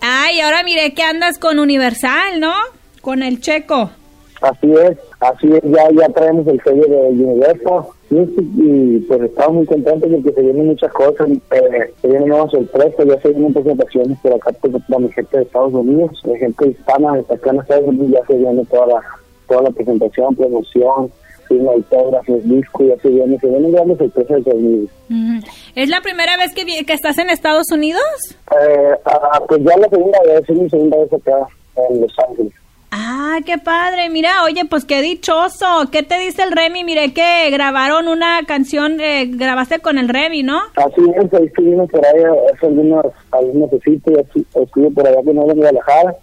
Ay, 0.02 0.42
ahora 0.42 0.64
mire 0.64 0.94
que 0.94 1.04
andas 1.04 1.38
con 1.40 1.58
Universal, 1.58 2.40
¿no? 2.42 2.52
Con 3.00 3.24
el 3.24 3.40
checo. 3.40 3.92
Así 4.42 4.72
es, 4.72 4.98
así 5.20 5.52
es, 5.52 5.62
ya, 5.64 5.90
ya 5.92 6.08
traemos 6.10 6.48
el 6.48 6.62
sello 6.62 6.86
de 6.88 7.10
Universal 7.10 7.84
Music 8.10 8.46
y 8.56 9.00
pues 9.00 9.22
estamos 9.22 9.54
muy 9.54 9.66
contentos 9.66 10.10
porque 10.10 10.32
se 10.34 10.42
vienen 10.42 10.68
muchas 10.68 10.94
cosas, 10.94 11.30
eh, 11.30 11.94
se 12.02 12.08
vienen 12.08 12.30
nuevas 12.30 12.52
sorpresas, 12.52 13.06
ya 13.06 13.20
se 13.22 13.30
vienen 13.30 13.54
presentaciones 13.54 14.18
por 14.20 14.34
acá 14.34 14.52
por, 14.54 14.72
por 14.72 15.02
mi 15.02 15.12
gente 15.12 15.38
de 15.38 15.44
Estados 15.44 15.74
Unidos, 15.74 16.22
de 16.24 16.38
gente 16.38 16.70
hispana 16.70 17.14
acá 17.14 17.50
en 17.50 17.60
Estados 17.60 17.88
Unidos 17.88 18.12
ya 18.12 18.26
se 18.28 18.38
viene 18.38 18.66
toda 18.66 18.88
la, 18.88 19.02
toda 19.50 19.64
la 19.64 19.72
presentación, 19.72 20.36
promoción, 20.36 21.12
firma 21.50 21.72
autógrafos, 21.74 22.44
discos, 22.44 22.88
y 22.88 22.92
así 22.92 23.10
viene, 23.10 23.38
se 23.40 23.48
vienen 23.48 23.72
grandes 23.74 23.98
sorpresas 23.98 24.44
conmigo. 24.44 24.88
Ujú. 25.10 25.48
¿Es 25.76 25.90
la 25.90 26.00
primera 26.00 26.38
vez 26.38 26.54
que, 26.54 26.86
que 26.86 26.94
estás 26.94 27.18
en 27.18 27.30
Estados 27.30 27.70
Unidos? 27.72 28.04
Eh, 28.52 28.92
ah, 29.04 29.42
pues 29.48 29.62
ya 29.64 29.76
la 29.78 29.90
segunda 29.90 30.20
vez, 30.26 30.42
es 30.48 30.58
mi 30.58 30.70
segunda 30.70 30.98
vez 30.98 31.12
acá 31.12 31.48
en 31.90 32.02
Los 32.02 32.14
Ángeles. 32.20 32.54
Ah, 32.92 33.38
qué 33.46 33.58
padre. 33.60 34.10
Mira, 34.10 34.44
oye, 34.46 34.66
pues 34.66 34.84
qué 34.86 35.02
dichoso. 35.02 35.66
¿Qué 35.92 36.02
te 36.02 36.18
dice 36.20 36.42
el 36.44 36.52
Remy? 36.52 36.84
Miré 36.84 37.14
que 37.14 37.50
grabaron 37.52 38.08
una 38.08 38.40
canción, 38.48 39.00
eh, 39.00 39.28
grabaste 39.30 39.80
con 39.80 39.98
el 40.00 40.10
Remy, 40.10 40.42
¿no? 40.44 40.58
Así 40.76 41.02
es, 41.16 41.34
ahí 41.34 41.46
estuvimos 41.46 41.90
por 41.92 42.04
ahí 42.06 42.24
hace 42.54 42.66
algunos, 42.66 43.06
algunos 43.32 43.70
besitos, 43.72 44.14
estuve 44.56 44.90
por 44.92 45.08
allá 45.08 45.18
con 45.24 45.38
él 45.38 45.50
en 45.52 45.58
Guadalajara. 45.58 46.16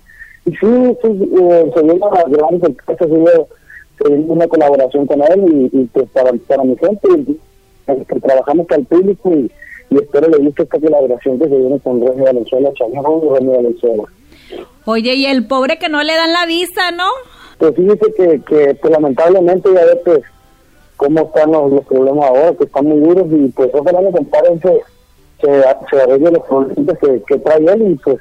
Y 0.44 0.50
sí, 0.50 0.56
sí 1.02 1.30
eh, 1.40 1.70
se 1.74 1.82
vino 1.82 2.06
a 2.06 2.22
grandes 2.28 2.60
sorpresas, 2.62 3.08
hubo- 3.10 3.48
se 4.02 4.08
vino 4.12 4.32
una 4.32 4.46
colaboración 4.48 5.06
con 5.06 5.22
él 5.22 5.70
y, 5.72 5.78
y 5.80 5.84
pues 5.86 6.06
para, 6.10 6.32
para 6.48 6.64
mi 6.64 6.76
gente, 6.76 7.08
eh, 7.86 8.04
que 8.08 8.20
trabajamos 8.20 8.66
para 8.66 8.80
el 8.80 8.86
público 8.86 9.30
y, 9.32 9.50
espero 9.96 10.28
le 10.28 10.38
guste 10.38 10.64
esta 10.64 10.78
colaboración 10.80 11.38
que 11.38 11.48
se 11.48 11.56
viene 11.56 11.78
con 11.80 12.04
Remy 12.04 12.22
Valenzuela, 12.22 12.72
Chañón 12.74 13.22
y 13.24 13.28
Remy 13.38 13.56
Valenzuela. 13.56 14.02
Oye, 14.84 15.14
y 15.14 15.26
el 15.26 15.46
pobre 15.46 15.78
que 15.78 15.88
no 15.88 16.02
le 16.02 16.14
dan 16.14 16.32
la 16.32 16.46
visa, 16.46 16.90
¿no? 16.92 17.08
Pues 17.58 17.74
fíjese 17.74 18.12
que, 18.16 18.40
que 18.42 18.74
pues, 18.74 18.92
lamentablemente 18.92 19.68
ya 19.72 19.84
ve 19.84 19.96
pues 20.04 20.20
cómo 20.96 21.22
están 21.22 21.52
los, 21.52 21.72
los 21.72 21.84
problemas 21.86 22.28
ahora, 22.28 22.54
que 22.56 22.64
están 22.64 22.86
muy 22.86 23.00
duros 23.00 23.26
y 23.30 23.48
pues 23.48 23.70
ojalá 23.72 24.00
mi 24.00 24.12
compadre 24.12 24.58
se, 24.60 24.80
se, 25.40 25.62
se 25.90 26.02
arregle 26.02 26.30
los 26.32 26.44
problemas 26.44 26.98
que, 26.98 27.22
que 27.26 27.38
trae 27.38 27.58
él 27.58 27.92
y 27.92 27.94
pues 27.96 28.18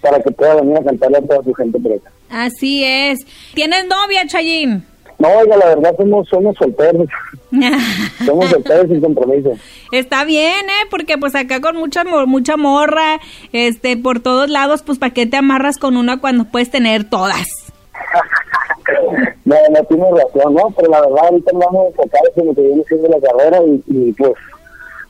para 0.00 0.22
que 0.22 0.30
pueda 0.30 0.56
venir 0.56 0.76
a 0.76 0.84
cantarle 0.84 1.18
a 1.18 1.22
toda 1.22 1.42
su 1.42 1.54
gente 1.54 1.78
por 1.78 1.92
acá. 1.92 2.10
Así 2.30 2.84
es. 2.84 3.20
¿Tienes 3.54 3.86
novia, 3.86 4.26
Chayín? 4.26 4.84
No, 5.18 5.28
oiga, 5.28 5.56
la 5.56 5.66
verdad 5.66 5.94
somos, 5.96 6.28
somos 6.28 6.56
solteros, 6.56 7.08
somos 8.26 8.50
solteros 8.50 8.88
sin 8.88 9.00
compromiso. 9.00 9.52
Está 9.92 10.24
bien, 10.24 10.66
¿eh? 10.66 10.86
Porque 10.90 11.18
pues 11.18 11.34
acá 11.34 11.60
con 11.60 11.76
mucha 11.76 12.04
mucha 12.04 12.56
morra, 12.56 13.20
este, 13.52 13.96
por 13.96 14.20
todos 14.20 14.50
lados, 14.50 14.82
pues 14.82 14.98
¿para 14.98 15.12
qué 15.12 15.26
te 15.26 15.36
amarras 15.36 15.78
con 15.78 15.96
una 15.96 16.20
cuando 16.20 16.44
puedes 16.44 16.70
tener 16.70 17.04
todas? 17.04 17.46
No, 19.44 19.56
no 19.70 19.84
tiene 19.84 20.04
razón, 20.10 20.54
¿no? 20.54 20.70
Pero 20.76 20.90
la 20.90 21.00
verdad 21.00 21.24
ahorita 21.24 21.50
vamos 21.54 21.84
a 21.84 21.88
enfocar 21.88 22.20
en 22.36 22.46
lo 22.46 22.54
que 22.54 22.60
viene 22.62 22.84
siendo 22.88 23.08
la 23.08 23.20
carrera 23.20 23.60
y, 23.64 23.82
y 23.86 24.12
pues 24.12 24.32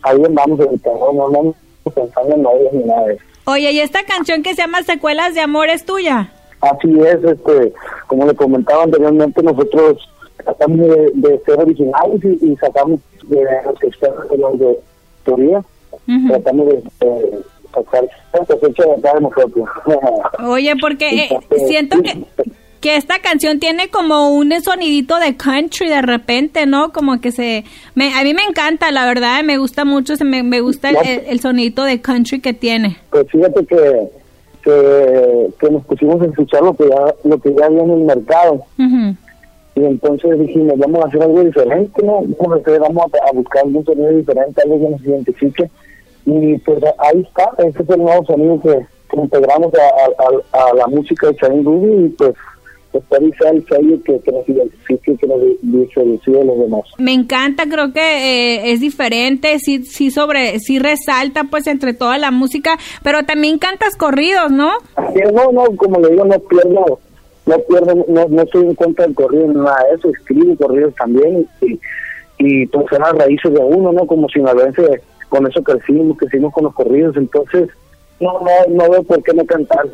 ahí 0.03 0.19
vamos 0.31 0.61
ahorita, 0.61 0.91
no, 0.91 1.13
no, 1.13 1.29
no 1.29 1.55
estamos 1.85 1.95
pensando 1.95 2.35
en 2.35 2.43
novios 2.43 2.73
ni 2.73 2.85
nada 2.85 3.07
de 3.07 3.15
eso. 3.15 3.25
Oye, 3.47 3.73
¿y 3.73 3.81
esta 3.81 4.05
canción 4.05 4.43
que 4.43 4.55
se 4.55 4.63
llama 4.63 4.83
Secuelas 4.83 5.35
de 5.35 5.41
Amor 5.41 5.69
es 5.69 5.85
tuya? 5.85 6.33
Así 6.61 6.89
es, 7.01 7.23
este, 7.23 7.73
como 8.07 8.27
le 8.27 8.35
comentaba 8.35 8.83
anteriormente, 8.83 9.43
nosotros 9.43 10.09
tratamos 10.47 10.79
de, 10.79 11.11
de 11.15 11.39
ser 11.45 11.59
originales 11.61 12.21
y, 12.25 12.53
y 12.53 12.57
sacamos 12.57 13.01
de 13.27 13.45
los 13.65 13.83
expertos 13.83 14.31
de 14.31 14.39
los 14.39 14.59
de 14.59 14.79
teoría, 15.25 15.59
Ujú. 16.09 16.29
tratamos 16.29 16.67
de, 16.69 16.75
de 17.01 17.39
sacar 17.75 18.05
cosecha 18.47 18.85
de 18.85 19.21
nosotros. 19.21 19.69
Oye, 20.47 20.73
porque 20.81 21.25
eh, 21.25 21.39
siento 21.67 22.01
que, 22.03 22.25
que 22.81 22.97
esta 22.97 23.19
canción 23.19 23.59
tiene 23.59 23.89
como 23.89 24.31
un 24.31 24.53
sonidito 24.63 25.19
de 25.19 25.37
country 25.37 25.89
de 25.89 26.03
repente, 26.03 26.65
¿no? 26.67 26.93
Como 26.93 27.21
que 27.21 27.33
se... 27.33 27.65
Me, 27.95 28.15
a 28.15 28.23
mí 28.23 28.33
me 28.35 28.45
encanta, 28.45 28.93
la 28.93 29.05
verdad, 29.07 29.43
me 29.43 29.59
gusta 29.59 29.85
mucho, 29.85 30.15
se 30.17 30.25
me, 30.25 30.43
me 30.45 30.61
gusta 30.61 30.91
el, 30.91 30.97
el- 30.99 31.25
el 31.27 31.41
sonidito 31.41 31.83
de 31.85 32.01
country 32.01 32.41
que 32.41 32.53
tiene. 32.55 32.97
Pues 33.11 33.27
fíjate 33.31 33.67
que, 33.67 34.09
que, 34.63 35.49
que 35.61 35.71
nos 35.71 35.85
pusimos 35.87 36.21
a 36.23 36.27
escuchar 36.27 36.63
lo 36.63 36.75
que 36.75 36.89
ya, 36.89 37.15
lo 37.25 37.39
que 37.41 37.55
ya 37.59 37.67
había 37.67 37.83
en 37.83 37.91
el 37.91 38.01
mercado. 38.01 38.55
Ujú. 38.79 39.17
Y 39.77 39.85
entonces 39.85 40.39
dijimos, 40.41 40.79
vamos 40.79 41.05
a 41.05 41.09
hacer 41.09 41.23
algo 41.23 41.45
diferente, 41.45 42.03
¿no? 42.03 42.23
Vamos 42.39 42.59
a, 42.59 42.61
hacer- 42.63 42.81
vamos 42.81 43.05
a, 43.23 43.29
a 43.29 43.33
buscar 43.33 43.63
algún 43.65 43.85
sonido 43.85 44.11
diferente, 44.11 44.63
algo 44.63 44.81
que 44.81 44.89
nos 44.89 45.01
identifique. 45.05 45.71
Y 46.25 46.59
pues 46.59 46.79
ahí 46.99 47.21
está, 47.21 47.51
ese 47.63 47.83
es 47.83 47.91
el 47.91 47.99
nuevo 48.03 48.25
sonido 48.25 48.61
que, 48.63 48.87
que 49.11 49.21
integramos 49.21 49.71
a, 49.75 49.83
a- 49.85 50.61
a- 50.65 50.71
a 50.71 50.75
la 50.75 50.87
música 50.89 51.29
de 51.29 51.37
Chain 51.37 51.65
Ruby 51.65 52.07
y 52.07 52.09
pues 52.09 52.33
y 53.21 53.33
sea 53.33 53.51
el 53.51 53.63
sello 53.69 54.03
que, 54.05 54.19
que 54.21 54.33
nos 54.33 54.49
identifique, 54.49 55.17
que 55.19 55.27
nos 55.27 55.39
diferencie 55.61 56.33
de 56.33 56.45
los 56.47 56.59
demás. 56.59 56.81
Me 56.97 57.13
encanta, 57.13 57.65
creo 57.69 57.93
que 57.93 58.01
eh, 58.01 58.73
es 58.73 58.81
diferente, 58.81 59.59
sí, 59.59 59.85
sí 59.85 60.11
sobre, 60.11 60.59
sí 60.61 60.79
resalta 60.79 61.45
pues 61.51 61.67
entre 61.67 61.93
toda 61.93 62.17
la 62.17 62.31
música, 62.31 62.79
pero 63.03 63.25
también 63.25 63.59
cantas 63.59 63.97
corridos, 63.97 64.51
¿no? 64.51 64.71
Así 64.95 65.19
es, 65.23 65.31
no, 65.31 65.53
no, 65.53 65.65
como 65.77 66.01
le 66.01 66.09
digo, 66.13 66.25
no 66.25 66.39
pierdo, 66.39 66.99
no 67.47 67.59
pierdo, 67.61 68.05
no, 68.09 68.27
no 68.29 68.43
estoy 68.43 68.67
en 68.67 68.75
contra 68.75 69.07
del 69.07 69.15
corrido, 69.15 69.47
ni 69.49 69.55
nada 69.55 69.85
de 69.89 69.97
eso, 69.97 70.11
escribo 70.11 70.57
corridos 70.57 70.95
también 70.97 71.47
y, 71.63 71.81
y 72.39 72.67
pues 72.67 72.87
las 72.91 73.13
raíces 73.13 73.53
de 73.53 73.61
uno, 73.61 73.93
¿no? 73.93 74.07
Como 74.07 74.29
sinaloense, 74.29 75.01
con 75.29 75.47
eso 75.47 75.63
crecimos, 75.63 76.19
crecimos 76.19 76.53
con 76.53 76.65
los 76.65 76.75
corridos, 76.75 77.17
entonces 77.17 77.69
no, 78.19 78.41
no, 78.41 78.51
no 78.75 78.91
veo 78.91 79.03
por 79.03 79.23
qué 79.23 79.35
no 79.35 79.45
cantar, 79.45 79.87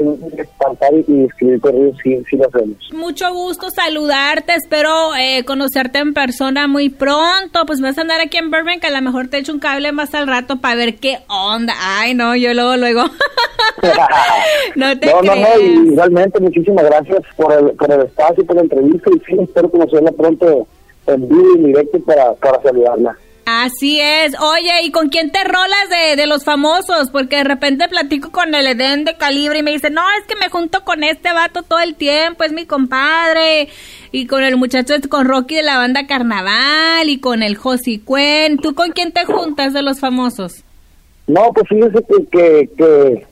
cantar 0.58 0.94
y, 0.94 1.04
y 1.08 1.24
escribir 1.24 1.60
corridos 1.60 1.96
sí, 2.02 2.22
sí 2.30 2.36
lo 2.36 2.46
hacemos. 2.46 2.76
Mucho 2.92 3.32
gusto 3.32 3.68
saludarte, 3.70 4.54
espero 4.54 5.14
eh, 5.16 5.44
conocerte 5.44 5.98
en 5.98 6.14
persona 6.14 6.68
muy 6.68 6.88
pronto, 6.88 7.66
pues 7.66 7.80
vas 7.80 7.98
a 7.98 8.02
andar 8.02 8.20
aquí 8.20 8.36
en 8.36 8.50
Burbank, 8.50 8.84
a 8.84 8.90
lo 8.90 9.02
mejor 9.02 9.28
te 9.28 9.38
echo 9.38 9.52
un 9.52 9.58
cable 9.58 9.90
más 9.90 10.14
al 10.14 10.28
rato 10.28 10.60
para 10.60 10.76
ver 10.76 10.96
qué 10.96 11.18
onda. 11.28 11.74
Ay, 11.80 12.14
no, 12.14 12.36
yo 12.36 12.54
luego, 12.54 12.76
luego. 12.76 13.02
no 14.76 14.98
te 14.98 15.06
no, 15.06 15.22
no, 15.22 15.34
no, 15.34 15.60
y 15.60 15.96
realmente 15.96 16.40
muchísimas 16.40 16.84
gracias 16.84 17.22
por 17.36 17.52
el, 17.52 17.72
por 17.72 17.90
el 17.90 18.02
espacio, 18.02 18.46
por 18.46 18.56
la 18.56 18.62
entrevista 18.62 19.10
y 19.10 19.18
sí, 19.20 19.36
espero 19.40 19.68
conocerla 19.68 20.12
pronto 20.12 20.66
en 21.08 21.28
vivo 21.28 21.56
y 21.56 21.66
directo 21.66 21.98
para, 22.04 22.34
para 22.34 22.62
saludarla. 22.62 23.16
Así 23.44 24.00
es. 24.00 24.34
Oye, 24.40 24.82
¿y 24.84 24.92
con 24.92 25.08
quién 25.08 25.32
te 25.32 25.42
rolas 25.42 25.88
de, 25.90 26.16
de 26.16 26.26
los 26.26 26.44
famosos? 26.44 27.10
Porque 27.10 27.36
de 27.36 27.44
repente 27.44 27.88
platico 27.88 28.30
con 28.30 28.54
el 28.54 28.66
Edén 28.66 29.04
de 29.04 29.16
calibre 29.16 29.58
y 29.58 29.62
me 29.62 29.72
dice, 29.72 29.90
no, 29.90 30.02
es 30.18 30.26
que 30.26 30.36
me 30.36 30.48
junto 30.48 30.84
con 30.84 31.02
este 31.02 31.32
vato 31.32 31.62
todo 31.62 31.80
el 31.80 31.96
tiempo, 31.96 32.44
es 32.44 32.52
mi 32.52 32.66
compadre. 32.66 33.68
Y 34.12 34.26
con 34.26 34.44
el 34.44 34.56
muchacho, 34.56 34.94
con 35.08 35.26
Rocky 35.26 35.56
de 35.56 35.62
la 35.62 35.76
banda 35.76 36.06
Carnaval 36.06 37.08
y 37.08 37.18
con 37.18 37.42
el 37.42 37.56
Josi 37.56 37.98
Cuen. 37.98 38.58
¿Tú 38.58 38.74
con 38.74 38.92
quién 38.92 39.10
te 39.10 39.24
juntas 39.24 39.72
de 39.72 39.82
los 39.82 39.98
famosos? 39.98 40.62
No, 41.26 41.52
pues 41.52 41.66
fíjese 41.68 42.04
que, 42.04 42.26
que, 42.26 42.70
que, 42.76 43.26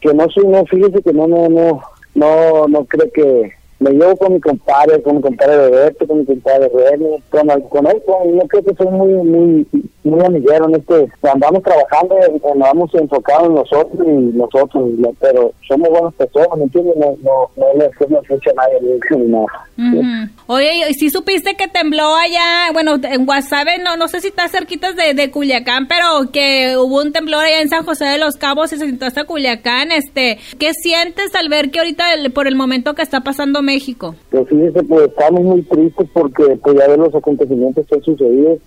que 0.00 0.14
no 0.14 0.28
soy, 0.30 0.46
no, 0.46 0.64
fíjese 0.66 1.02
que 1.02 1.12
no, 1.12 1.26
no, 1.26 1.48
no, 1.48 1.82
no, 2.14 2.68
no 2.68 2.84
creo 2.84 3.10
que 3.12 3.52
me 3.84 3.90
llevo 3.90 4.16
con 4.16 4.32
mi 4.32 4.40
compadre, 4.40 5.02
con 5.02 5.16
mi 5.16 5.22
compadre 5.22 5.68
Roberto, 5.68 6.06
con 6.06 6.18
mi 6.20 6.24
compadre 6.24 6.70
René, 6.74 7.22
con, 7.28 7.46
con 7.68 7.86
él, 7.86 8.02
con, 8.06 8.36
no 8.36 8.46
creo 8.48 8.64
que 8.64 8.74
soy 8.74 8.86
muy, 8.88 9.12
muy, 9.12 9.66
muy 10.04 10.24
amiguero 10.24 10.68
en 10.68 10.76
este, 10.76 11.06
andamos 11.30 11.62
trabajando, 11.62 12.16
andamos 12.50 12.94
enfocados 12.94 13.48
en 13.48 13.54
nosotros 13.54 14.06
y 14.06 14.36
nosotros, 14.36 14.90
pero 15.20 15.52
somos 15.68 15.90
buenas 15.90 16.14
personas, 16.14 16.56
¿me 16.56 16.64
entiendes? 16.64 16.96
No, 16.96 17.16
no, 17.22 17.50
no 17.56 17.78
le 17.78 17.86
hacemos 17.86 18.22
mucho 18.28 18.50
a 18.50 18.54
nadie, 18.54 19.00
ni 19.10 19.26
nada. 19.26 19.46
Ujú. 19.76 20.02
Oye, 20.46 20.88
¿y 20.88 20.94
si 20.94 21.10
supiste 21.10 21.54
que 21.56 21.68
tembló 21.68 22.14
allá? 22.14 22.70
Bueno, 22.72 22.94
en 23.02 23.26
Guasave, 23.26 23.78
no, 23.78 23.96
no 23.96 24.08
sé 24.08 24.20
si 24.20 24.28
está 24.28 24.48
cerquitas 24.48 24.96
de, 24.96 25.14
de 25.14 25.30
Culiacán, 25.30 25.88
pero 25.88 26.30
que 26.32 26.76
hubo 26.78 27.02
un 27.02 27.12
temblor 27.12 27.44
allá 27.44 27.60
en 27.60 27.68
San 27.68 27.84
José 27.84 28.06
de 28.06 28.18
los 28.18 28.36
Cabos 28.36 28.72
y 28.72 28.78
se 28.78 28.86
sintió 28.86 29.08
hasta 29.08 29.24
Culiacán. 29.24 29.92
Este, 29.92 30.38
¿Qué 30.58 30.72
sientes 30.72 31.34
al 31.34 31.48
ver 31.48 31.70
que 31.70 31.80
ahorita, 31.80 32.04
por 32.32 32.46
el 32.46 32.56
momento 32.56 32.94
que 32.94 33.02
está 33.02 33.20
pasando 33.20 33.62
México? 33.62 33.73
Pues 34.30 34.48
fíjese, 34.48 34.82
pues 34.82 35.08
estamos 35.08 35.40
muy 35.42 35.62
tristes 35.62 36.08
porque 36.12 36.58
pues 36.62 36.76
ya 36.76 36.88
ver 36.88 36.98
los 36.98 37.14
acontecimientos 37.14 37.86
que 37.86 37.94
han 37.94 38.02
sucedido 38.02 38.58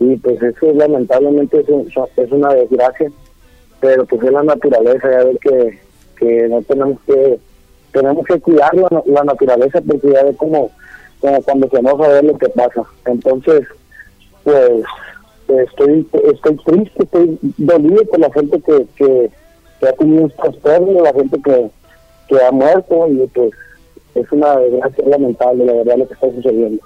y 0.00 0.16
pues 0.16 0.42
eso 0.42 0.72
lamentablemente 0.74 1.60
es, 1.60 1.68
un- 1.68 1.88
es 2.16 2.32
una 2.32 2.54
desgracia, 2.54 3.10
pero 3.80 4.04
pues 4.06 4.22
es 4.22 4.32
la 4.32 4.42
naturaleza, 4.42 5.10
ya 5.10 5.24
ver 5.24 5.38
que, 5.38 5.78
que 6.18 6.48
no 6.48 6.62
tenemos 6.62 6.98
que 7.06 7.38
tenemos 7.92 8.26
que 8.26 8.40
cuidar 8.40 8.70
la, 9.06 9.24
naturaleza 9.24 9.80
porque 9.80 10.12
ya 10.12 10.24
ve 10.24 10.34
como, 10.36 10.70
como 11.20 11.42
cuando 11.42 11.68
se 11.68 11.78
enoja 11.78 12.08
ver 12.08 12.24
lo 12.24 12.38
que 12.38 12.48
pasa. 12.50 12.82
Entonces, 13.06 13.66
pues 14.44 14.84
estoy 15.48 16.06
estoy 16.32 16.56
triste, 16.64 17.02
estoy 17.02 17.38
dolido 17.56 18.04
por 18.04 18.20
la 18.20 18.30
gente 18.32 18.60
que, 18.60 18.86
que, 18.96 19.30
ha 19.88 19.92
tenido 19.92 20.26
estos 20.26 20.56
pérdidas, 20.58 21.02
la 21.02 21.12
gente 21.12 21.40
que, 21.42 21.70
que 22.28 22.44
ha 22.44 22.50
muerto 22.50 23.08
y 23.08 23.26
pues 23.28 23.50
es 24.14 24.30
una 24.32 24.56
desgracia 24.56 25.04
lamentable 25.06 25.64
la 25.64 25.72
verdad 25.74 25.96
lo 25.98 26.08
que 26.08 26.14
está 26.14 26.30
sucediendo. 26.30 26.82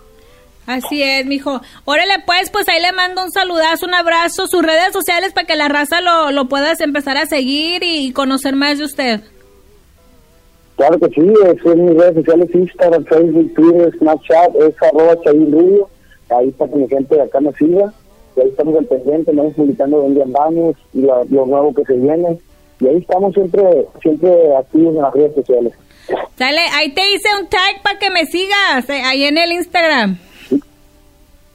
Así 0.67 1.03
es, 1.03 1.27
mijo. 1.27 1.61
Órale, 1.85 2.15
pues, 2.25 2.49
pues 2.51 2.69
ahí 2.69 2.81
le 2.81 2.93
mando 2.93 3.23
un 3.25 3.33
saludazo, 3.33 3.85
un 3.87 3.95
abrazo, 3.95 4.47
sus 4.47 4.63
redes 4.63 4.93
sociales 4.93 5.33
para 5.33 5.47
que 5.47 5.57
la 5.57 5.67
raza 5.69 6.01
lo, 6.01 6.31
lo 6.31 6.49
puedas 6.49 6.81
empezar 6.81 7.17
a 7.17 7.27
seguir 7.27 7.83
y 7.83 8.13
conocer 8.13 8.55
más 8.55 8.79
de 8.79 8.85
usted. 8.85 9.21
Claro 10.77 10.99
que 10.99 11.09
sí, 11.09 11.21
es 11.47 11.67
en 11.67 11.85
mis 11.85 11.97
redes 11.99 12.15
sociales, 12.15 12.49
Instagram, 12.55 13.05
Facebook, 13.05 13.55
Twitter, 13.55 13.93
Snapchat, 13.99 14.55
es 14.57 14.75
arroba 14.83 15.21
Chavín 15.23 15.53
Rubio, 15.53 15.89
ahí 16.31 16.51
para 16.53 16.71
que 16.71 16.77
mi 16.79 16.89
gente 16.89 17.15
de 17.15 17.23
acá 17.23 17.41
nos 17.41 17.55
siga, 17.57 17.93
y 18.37 18.41
ahí 18.41 18.49
estamos 18.49 18.79
al 18.79 18.87
pendiente, 18.87 19.33
vamos 19.35 19.55
publicando 19.55 19.99
dónde 20.01 20.23
andamos, 20.23 20.77
y 20.95 21.03
la- 21.03 21.25
lo 21.29 21.45
nuevo 21.47 21.75
que 21.75 21.85
se 21.85 21.95
viene, 21.95 22.39
y 22.81 22.87
ahí 22.87 22.97
estamos 22.99 23.35
siempre, 23.35 23.87
siempre 24.01 24.57
activos 24.57 24.97
en 24.97 25.03
las 25.03 25.13
redes 25.13 25.35
sociales. 25.35 25.73
Sale, 26.37 26.61
ahí 26.75 26.93
te 26.93 27.03
hice 27.13 27.29
un 27.41 27.49
tag 27.49 27.83
para 27.83 27.99
que 27.99 28.11
me 28.11 28.27
sigas, 28.27 28.89
eh, 28.89 29.03
ahí 29.05 29.25
en 29.25 29.39
el 29.39 29.53
Instagram. 29.53 30.19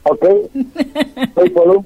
Ok. 0.04 0.26
Soy 1.34 1.50
Polo. 1.50 1.84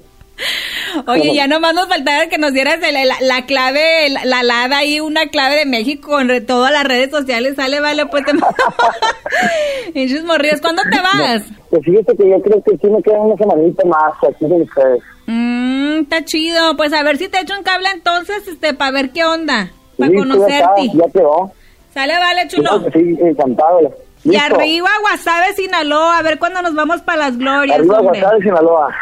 Oye, 1.07 1.33
ya 1.35 1.47
nomás 1.47 1.73
nos 1.73 1.87
faltaba 1.87 2.27
que 2.27 2.37
nos 2.37 2.53
dieras 2.53 2.79
la, 3.21 3.45
clave, 3.45 4.09
la, 4.09 4.25
la 4.25 4.43
LADA 4.43 4.77
ahí, 4.79 4.99
una 4.99 5.27
clave 5.27 5.55
de 5.57 5.65
México 5.65 6.09
con 6.09 6.27
todas 6.45 6.71
las 6.71 6.83
redes 6.83 7.11
sociales. 7.11 7.55
Sale, 7.55 7.79
vale, 7.79 8.05
pues 8.07 8.23
te 8.25 8.33
morridos. 10.23 10.61
¿Cuándo 10.61 10.81
te 10.91 10.99
vas? 10.99 11.43
pues 11.69 11.83
fíjate 11.83 12.15
que 12.15 12.29
yo 12.29 12.41
creo 12.41 12.63
que 12.63 12.77
sí 12.77 12.87
me 12.87 13.01
queda 13.01 13.19
una 13.19 13.35
semanita 13.37 13.85
más 13.85 14.13
aquí 14.27 14.47
con 14.47 14.61
ustedes. 14.61 15.01
Mmm, 15.27 16.01
está 16.01 16.25
chido. 16.25 16.75
Pues 16.77 16.93
a 16.93 17.03
ver 17.03 17.17
si 17.17 17.27
te 17.29 17.39
echo 17.39 17.55
un 17.57 17.63
cable 17.63 17.89
entonces, 17.93 18.47
este, 18.47 18.73
para 18.73 18.91
ver 18.91 19.11
qué 19.11 19.25
onda. 19.25 19.71
Para 19.97 20.13
conocerte. 20.13 20.89
Ya, 20.93 21.09
quedó. 21.11 21.51
Sale, 21.93 22.17
vale, 22.17 22.47
chulo. 22.47 22.83
Sí, 22.91 23.15
encantado. 23.21 23.93
Y 24.23 24.35
arriba 24.37 24.89
Guasave, 25.01 25.53
Sinaloa, 25.53 26.17
a 26.17 26.21
ver 26.21 26.39
cuándo 26.39 26.61
nos 26.61 26.73
vamos 26.73 27.01
para 27.01 27.29
las 27.29 27.37
glorias. 27.37 27.77
Arriba 27.77 27.99
Guasave, 27.99 28.41
Sinaloa. 28.41 28.95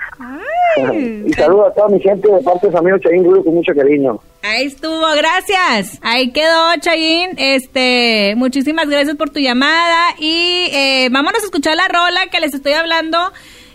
y 1.26 1.34
saludo 1.34 1.68
a 1.68 1.74
toda 1.74 1.90
mi 1.90 2.00
gente 2.00 2.32
de 2.32 2.42
parte 2.42 2.68
de 2.68 2.72
su 2.72 2.78
amigo 2.78 2.98
Chayín 2.98 3.24
Rubio 3.24 3.44
con 3.44 3.56
mucho 3.56 3.74
cariño. 3.76 4.20
Ahí 4.42 4.66
estuvo, 4.66 5.06
gracias. 5.16 6.00
Ahí 6.02 6.32
quedó, 6.32 6.76
Chayín. 6.80 7.32
Este, 7.38 8.34
muchísimas 8.36 8.88
gracias 8.90 9.16
por 9.16 9.30
tu 9.30 9.40
llamada 9.40 10.16
y 10.18 10.70
eh, 10.74 11.10
vámonos 11.12 11.44
a 11.44 11.46
escuchar 11.46 11.76
la 11.76 11.88
rola 11.88 12.28
que 12.32 12.40
les 12.40 12.54
estoy 12.54 12.74
hablando. 12.74 13.18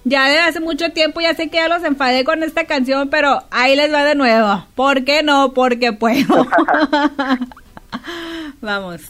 Ya 0.04 0.28
de 0.28 0.38
hace 0.38 0.60
mucho 0.60 0.90
tiempo, 0.92 1.20
ya 1.20 1.34
sé 1.34 1.48
que 1.48 1.56
ya 1.56 1.68
los 1.68 1.82
enfadé 1.82 2.24
con 2.24 2.42
esta 2.42 2.64
canción, 2.64 3.08
pero 3.08 3.42
ahí 3.50 3.74
les 3.74 3.92
va 3.92 4.04
de 4.04 4.14
nuevo. 4.14 4.64
¿Por 4.74 5.04
qué 5.04 5.22
no? 5.22 5.52
Porque 5.52 5.92
puedo. 5.92 6.46
Vamos. 8.60 9.02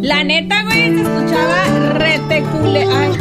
La 0.00 0.24
neta, 0.24 0.62
güey, 0.62 0.94
se 0.94 1.02
escuchaba 1.02 1.92
retecule. 1.98 2.86
Ay. 2.90 3.18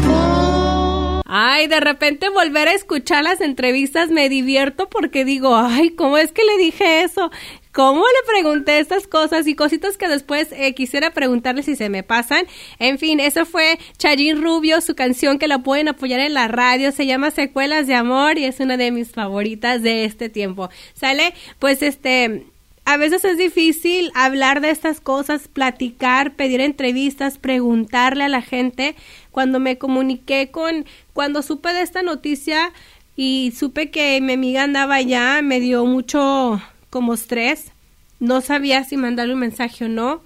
Ay, 1.29 1.67
de 1.67 1.79
repente 1.79 2.29
volver 2.29 2.67
a 2.67 2.73
escuchar 2.73 3.23
las 3.23 3.41
entrevistas 3.41 4.09
me 4.09 4.29
divierto 4.29 4.89
porque 4.89 5.25
digo, 5.25 5.55
ay, 5.55 5.89
¿cómo 5.89 6.17
es 6.17 6.31
que 6.31 6.43
le 6.43 6.57
dije 6.57 7.03
eso? 7.03 7.31
¿Cómo 7.77 8.01
le 8.01 8.31
pregunté 8.33 8.79
estas 8.79 9.05
cosas 9.05 9.45
y 9.45 9.53
cositas 9.53 9.97
que 9.97 10.07
después 10.07 10.47
eh, 10.51 10.73
quisiera 10.73 11.11
preguntarle 11.11 11.61
si 11.61 11.75
se 11.75 11.89
me 11.89 12.01
pasan? 12.01 12.47
En 12.79 12.97
fin, 12.97 13.19
eso 13.19 13.45
fue 13.45 13.77
Chayín 13.99 14.41
Rubio, 14.41 14.81
su 14.81 14.95
canción 14.95 15.37
que 15.37 15.47
la 15.47 15.59
pueden 15.59 15.87
apoyar 15.87 16.19
en 16.21 16.33
la 16.33 16.47
radio, 16.47 16.91
se 16.91 17.05
llama 17.05 17.29
Secuelas 17.29 17.85
de 17.85 17.93
Amor 17.93 18.39
y 18.39 18.45
es 18.45 18.59
una 18.59 18.77
de 18.77 18.89
mis 18.89 19.11
favoritas 19.11 19.83
de 19.83 20.05
este 20.05 20.27
tiempo. 20.27 20.71
¿Sale? 20.95 21.35
Pues 21.59 21.83
este 21.83 22.47
a 22.85 22.97
veces 22.97 23.23
es 23.23 23.37
difícil 23.37 24.11
hablar 24.15 24.59
de 24.61 24.71
estas 24.71 24.99
cosas, 24.99 25.47
platicar, 25.47 26.33
pedir 26.33 26.61
entrevistas, 26.61 27.37
preguntarle 27.37 28.23
a 28.23 28.29
la 28.29 28.41
gente. 28.41 28.95
Cuando 29.29 29.59
me 29.59 29.77
comuniqué 29.77 30.49
con, 30.49 30.87
cuando 31.13 31.43
supe 31.43 31.73
de 31.73 31.83
esta 31.83 32.01
noticia 32.01 32.73
y 33.15 33.53
supe 33.55 33.91
que 33.91 34.19
mi 34.19 34.33
amiga 34.33 34.63
andaba 34.63 34.95
allá, 34.95 35.43
me 35.43 35.59
dio 35.59 35.85
mucho 35.85 36.59
como 36.89 37.13
estrés. 37.13 37.71
No 38.19 38.41
sabía 38.41 38.83
si 38.83 38.97
mandarle 38.97 39.33
un 39.33 39.39
mensaje 39.39 39.85
o 39.85 39.89
no. 39.89 40.21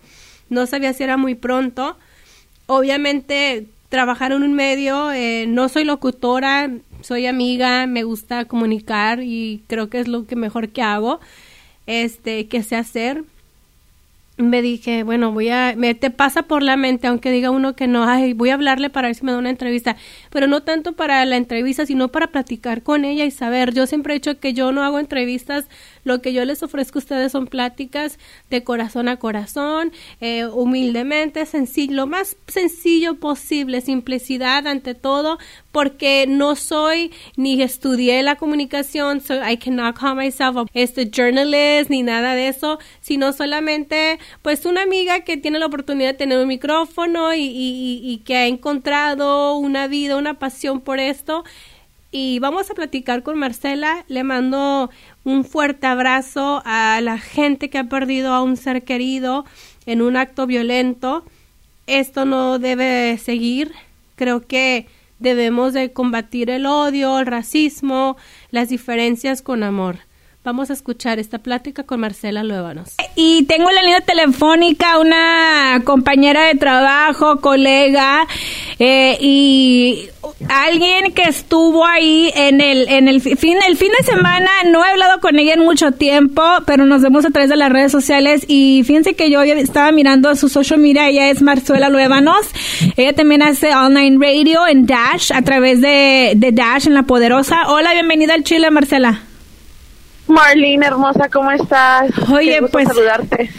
No 0.49 0.65
sabía 0.65 0.93
si 0.93 1.03
era 1.03 1.17
muy 1.17 1.35
pronto. 1.35 1.97
Obviamente, 2.67 3.67
trabajar 3.89 4.31
en 4.31 4.43
un 4.43 4.53
medio, 4.53 5.11
eh, 5.11 5.45
no 5.47 5.67
soy 5.67 5.83
locutora, 5.83 6.71
soy 7.01 7.25
amiga, 7.25 7.87
me 7.87 8.03
gusta 8.03 8.45
comunicar 8.45 9.21
y 9.21 9.63
creo 9.67 9.89
que 9.89 9.99
es 9.99 10.07
lo 10.07 10.25
que 10.25 10.35
mejor 10.35 10.69
que 10.69 10.81
hago 10.81 11.19
este, 11.87 12.47
que 12.47 12.63
sé 12.63 12.75
hacer. 12.75 13.23
Me 14.37 14.61
dije, 14.61 15.03
bueno, 15.03 15.31
voy 15.31 15.49
a, 15.49 15.75
me 15.77 15.93
te 15.93 16.09
pasa 16.09 16.43
por 16.43 16.63
la 16.63 16.77
mente, 16.77 17.05
aunque 17.05 17.31
diga 17.31 17.51
uno 17.51 17.75
que 17.75 17.87
no, 17.87 18.05
ay, 18.05 18.33
voy 18.33 18.49
a 18.49 18.55
hablarle 18.55 18.89
para 18.89 19.09
ver 19.09 19.15
si 19.15 19.23
me 19.23 19.33
da 19.33 19.37
una 19.37 19.49
entrevista, 19.49 19.97
pero 20.31 20.47
no 20.47 20.63
tanto 20.63 20.93
para 20.93 21.23
la 21.25 21.37
entrevista, 21.37 21.85
sino 21.85 22.07
para 22.07 22.27
platicar 22.27 22.81
con 22.81 23.05
ella 23.05 23.25
y 23.25 23.31
saber. 23.31 23.73
Yo 23.73 23.85
siempre 23.85 24.13
he 24.13 24.19
dicho 24.19 24.39
que 24.39 24.53
yo 24.53 24.71
no 24.71 24.83
hago 24.83 24.99
entrevistas 24.99 25.65
lo 26.03 26.21
que 26.21 26.33
yo 26.33 26.45
les 26.45 26.63
ofrezco 26.63 26.99
a 26.99 27.01
ustedes 27.01 27.31
son 27.31 27.47
pláticas 27.47 28.19
de 28.49 28.63
corazón 28.63 29.07
a 29.07 29.17
corazón, 29.17 29.91
eh, 30.19 30.45
humildemente, 30.45 31.45
sencillo, 31.45 31.93
lo 31.93 32.07
más 32.07 32.35
sencillo 32.47 33.15
posible, 33.15 33.81
simplicidad 33.81 34.67
ante 34.67 34.95
todo, 34.95 35.37
porque 35.71 36.25
no 36.27 36.55
soy 36.55 37.11
ni 37.35 37.61
estudié 37.61 38.23
la 38.23 38.35
comunicación, 38.35 39.21
so 39.21 39.35
I 39.47 39.57
cannot 39.57 39.97
call 39.97 40.15
myself 40.15 40.57
a 40.57 40.65
este 40.73 41.09
journalist 41.09 41.89
ni 41.89 42.03
nada 42.03 42.35
de 42.35 42.47
eso, 42.47 42.79
sino 42.99 43.33
solamente 43.33 44.19
pues 44.41 44.65
una 44.65 44.83
amiga 44.83 45.21
que 45.21 45.37
tiene 45.37 45.59
la 45.59 45.67
oportunidad 45.67 46.09
de 46.09 46.17
tener 46.17 46.39
un 46.39 46.47
micrófono 46.47 47.33
y, 47.33 47.41
y 47.43 48.17
que 48.25 48.35
ha 48.35 48.47
encontrado 48.47 49.57
una 49.57 49.87
vida, 49.87 50.17
una 50.17 50.35
pasión 50.35 50.81
por 50.81 50.99
esto 50.99 51.43
y 52.11 52.39
vamos 52.39 52.69
a 52.69 52.73
platicar 52.73 53.23
con 53.23 53.39
Marcela. 53.39 54.03
Le 54.07 54.23
mando 54.23 54.89
un 55.23 55.43
fuerte 55.45 55.87
abrazo 55.87 56.61
a 56.65 56.99
la 57.01 57.17
gente 57.17 57.69
que 57.69 57.77
ha 57.77 57.83
perdido 57.85 58.33
a 58.33 58.41
un 58.41 58.57
ser 58.57 58.83
querido 58.83 59.45
en 59.85 60.01
un 60.01 60.17
acto 60.17 60.47
violento. 60.47 61.23
Esto 61.87 62.25
no 62.25 62.59
debe 62.59 63.17
seguir. 63.17 63.71
Creo 64.15 64.41
que 64.41 64.87
debemos 65.19 65.73
de 65.73 65.93
combatir 65.93 66.49
el 66.49 66.65
odio, 66.65 67.19
el 67.19 67.25
racismo, 67.25 68.17
las 68.49 68.69
diferencias 68.69 69.41
con 69.41 69.63
amor. 69.63 69.99
Vamos 70.43 70.71
a 70.71 70.73
escuchar 70.73 71.19
esta 71.19 71.37
plática 71.37 71.83
con 71.83 71.99
Marcela 71.99 72.43
Luévanos. 72.43 72.95
Y 73.15 73.43
tengo 73.43 73.69
la 73.69 73.83
línea 73.83 74.01
telefónica 74.01 74.97
una 74.97 75.83
compañera 75.83 76.45
de 76.45 76.55
trabajo, 76.55 77.39
colega, 77.41 78.25
eh, 78.79 79.19
y 79.21 80.09
alguien 80.49 81.13
que 81.13 81.29
estuvo 81.29 81.85
ahí 81.85 82.31
en 82.33 82.59
el, 82.59 82.87
en 82.87 83.07
el 83.07 83.21
fin, 83.21 83.59
el 83.67 83.77
fin 83.77 83.91
de 83.99 84.03
semana. 84.03 84.49
No 84.65 84.83
he 84.83 84.89
hablado 84.89 85.19
con 85.19 85.37
ella 85.37 85.53
en 85.53 85.59
mucho 85.59 85.91
tiempo, 85.91 86.41
pero 86.65 86.87
nos 86.87 87.03
vemos 87.03 87.23
a 87.23 87.29
través 87.29 87.51
de 87.51 87.57
las 87.57 87.71
redes 87.71 87.91
sociales. 87.91 88.43
Y 88.47 88.81
fíjense 88.83 89.13
que 89.13 89.29
yo 89.29 89.43
estaba 89.43 89.91
mirando 89.91 90.35
su 90.35 90.49
social 90.49 90.79
media. 90.79 91.07
Ella 91.07 91.29
es 91.29 91.43
Marcela 91.43 91.89
Luévanos. 91.89 92.47
Ella 92.97 93.13
también 93.13 93.43
hace 93.43 93.75
online 93.75 94.17
radio 94.19 94.65
en 94.65 94.87
Dash, 94.87 95.31
a 95.31 95.43
través 95.43 95.81
de 95.81 96.35
Dash 96.51 96.87
en 96.87 96.95
La 96.95 97.03
Poderosa. 97.03 97.67
Hola, 97.67 97.93
bienvenida 97.93 98.33
al 98.33 98.43
Chile, 98.43 98.71
Marcela. 98.71 99.21
Marlene, 100.31 100.85
hermosa, 100.85 101.29
¿cómo 101.29 101.51
estás? 101.51 102.11
Oye, 102.31 102.61
pues 102.71 102.87
saludarte. 102.87 103.49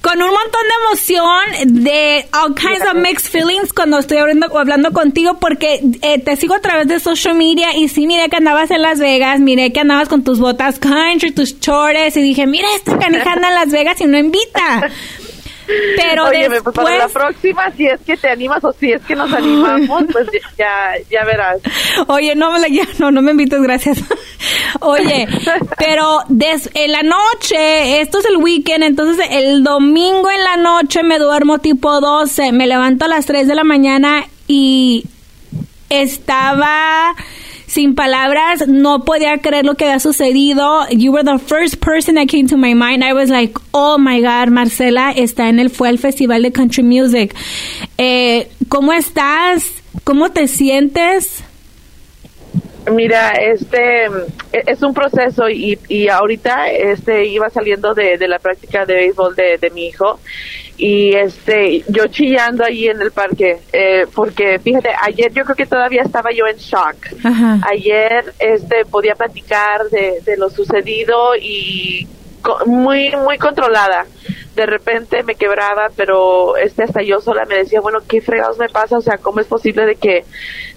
Con 0.00 0.20
un 0.20 0.28
montón 0.28 0.60
de 0.68 0.84
emoción, 0.84 1.82
de 1.82 2.26
all 2.34 2.54
kinds 2.54 2.86
of 2.86 2.94
mixed 2.94 3.30
feelings 3.30 3.72
cuando 3.72 3.98
estoy 3.98 4.18
hablando, 4.18 4.58
hablando 4.58 4.92
contigo, 4.92 5.38
porque 5.40 5.80
eh, 6.02 6.18
te 6.18 6.36
sigo 6.36 6.54
a 6.54 6.60
través 6.60 6.88
de 6.88 7.00
social 7.00 7.34
media 7.34 7.74
y 7.74 7.88
sí, 7.88 8.06
miré 8.06 8.28
que 8.28 8.36
andabas 8.36 8.70
en 8.70 8.82
Las 8.82 8.98
Vegas, 8.98 9.40
miré 9.40 9.72
que 9.72 9.80
andabas 9.80 10.10
con 10.10 10.22
tus 10.22 10.38
botas 10.38 10.78
country, 10.78 11.30
tus 11.30 11.58
chores, 11.58 12.14
y 12.18 12.22
dije, 12.22 12.46
mira, 12.46 12.68
esta 12.76 12.98
canija 12.98 13.32
anda 13.32 13.48
en 13.48 13.54
Las 13.54 13.70
Vegas 13.70 13.98
y 14.02 14.04
no 14.04 14.18
invita. 14.18 14.90
Pero 15.96 16.24
Oye, 16.26 16.48
después... 16.48 16.74
para 16.74 16.98
la 16.98 17.08
próxima, 17.08 17.70
si 17.72 17.86
es 17.86 18.00
que 18.00 18.16
te 18.16 18.28
animas 18.28 18.62
o 18.64 18.72
si 18.72 18.92
es 18.92 19.02
que 19.02 19.14
nos 19.14 19.32
animamos, 19.32 20.04
pues 20.12 20.28
ya, 20.58 20.92
ya 21.10 21.24
verás. 21.24 21.60
Oye, 22.08 22.34
no, 22.34 22.54
ya, 22.66 22.84
no, 22.98 23.10
no 23.10 23.22
me 23.22 23.32
invites, 23.32 23.60
gracias. 23.62 23.98
Oye, 24.80 25.26
pero 25.78 26.20
des, 26.28 26.70
en 26.74 26.92
la 26.92 27.02
noche, 27.02 28.00
esto 28.00 28.18
es 28.18 28.26
el 28.26 28.36
weekend, 28.36 28.84
entonces 28.84 29.26
el 29.30 29.64
domingo 29.64 30.30
en 30.30 30.44
la 30.44 30.56
noche 30.56 31.02
me 31.02 31.18
duermo 31.18 31.58
tipo 31.58 32.00
12, 32.00 32.52
me 32.52 32.66
levanto 32.66 33.04
a 33.06 33.08
las 33.08 33.26
3 33.26 33.48
de 33.48 33.54
la 33.54 33.64
mañana 33.64 34.26
y 34.46 35.04
estaba 35.88 37.14
sin 37.74 37.96
palabras, 37.96 38.68
no 38.68 39.04
podía 39.04 39.38
creer 39.38 39.64
lo 39.64 39.74
que 39.74 39.84
había 39.84 39.98
sucedido. 39.98 40.86
You 40.90 41.10
were 41.10 41.24
the 41.24 41.40
first 41.40 41.80
person 41.80 42.14
that 42.14 42.28
came 42.28 42.46
to 42.46 42.56
my 42.56 42.72
mind. 42.72 43.02
I 43.02 43.12
was 43.12 43.30
like, 43.30 43.58
oh 43.72 43.98
my 43.98 44.20
God, 44.20 44.50
Marcela 44.50 45.10
está 45.10 45.48
en 45.48 45.58
el, 45.58 45.70
fue 45.70 45.88
al 45.88 45.98
Festival 45.98 46.42
de 46.42 46.52
Country 46.52 46.84
Music. 46.84 47.34
Eh, 47.98 48.48
¿Cómo 48.68 48.92
estás? 48.92 49.64
¿Cómo 50.04 50.30
te 50.30 50.46
sientes? 50.46 51.42
Mira, 52.90 53.30
este 53.32 54.06
es 54.52 54.82
un 54.82 54.92
proceso 54.92 55.48
y, 55.48 55.78
y 55.88 56.08
ahorita 56.08 56.70
este 56.70 57.24
iba 57.26 57.48
saliendo 57.48 57.94
de, 57.94 58.18
de 58.18 58.28
la 58.28 58.38
práctica 58.38 58.84
de 58.84 58.94
béisbol 58.94 59.34
de, 59.34 59.58
de 59.58 59.70
mi 59.70 59.86
hijo. 59.86 60.20
Y 60.76 61.14
este 61.14 61.84
yo 61.88 62.08
chillando 62.08 62.64
ahí 62.64 62.88
en 62.88 63.00
el 63.00 63.12
parque 63.12 63.58
eh, 63.72 64.06
porque 64.12 64.58
fíjate 64.58 64.90
ayer 65.02 65.32
yo 65.32 65.44
creo 65.44 65.56
que 65.56 65.66
todavía 65.66 66.02
estaba 66.02 66.30
yo 66.32 66.46
en 66.46 66.56
shock. 66.56 66.96
Ayer 67.70 68.34
este 68.38 68.84
podía 68.84 69.14
platicar 69.14 69.84
de, 69.90 70.20
de 70.24 70.36
lo 70.36 70.50
sucedido 70.50 71.36
y 71.36 72.08
muy 72.66 73.14
muy 73.16 73.38
controlada 73.38 74.06
de 74.54 74.66
repente 74.66 75.22
me 75.22 75.34
quebraba 75.34 75.90
pero 75.96 76.56
este 76.56 76.84
hasta 76.84 77.02
yo 77.02 77.20
sola 77.20 77.44
me 77.44 77.56
decía 77.56 77.80
bueno 77.80 77.98
qué 78.06 78.20
fregados 78.20 78.58
me 78.58 78.68
pasa 78.68 78.98
o 78.98 79.02
sea 79.02 79.18
cómo 79.18 79.40
es 79.40 79.46
posible 79.46 79.84
de 79.86 79.96
que 79.96 80.24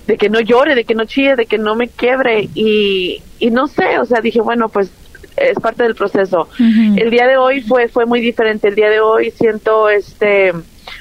de 0.08 0.18
que 0.18 0.30
no 0.30 0.40
llore 0.40 0.76
de 0.76 0.84
que 0.84 0.96
no 0.96 1.06
chille 1.06 1.36
de 1.36 1.46
que 1.46 1.58
no 1.58 1.76
me 1.76 1.88
quiebre 1.88 2.50
y 2.56 3.22
y 3.40 3.52
no 3.52 3.68
sé 3.68 4.00
o 4.00 4.06
sea 4.06 4.22
dije 4.22 4.42
bueno 4.42 4.70
pues 4.70 4.92
es 5.38 5.60
parte 5.60 5.84
del 5.84 5.96
proceso. 5.96 6.50
El 6.60 7.12
día 7.12 7.28
de 7.28 7.38
hoy 7.38 7.62
fue 7.62 7.88
fue 7.88 8.06
muy 8.06 8.20
diferente. 8.20 8.68
El 8.68 8.76
día 8.76 8.90
de 8.90 9.00
hoy 9.00 9.32
siento 9.32 9.90
este 9.90 10.52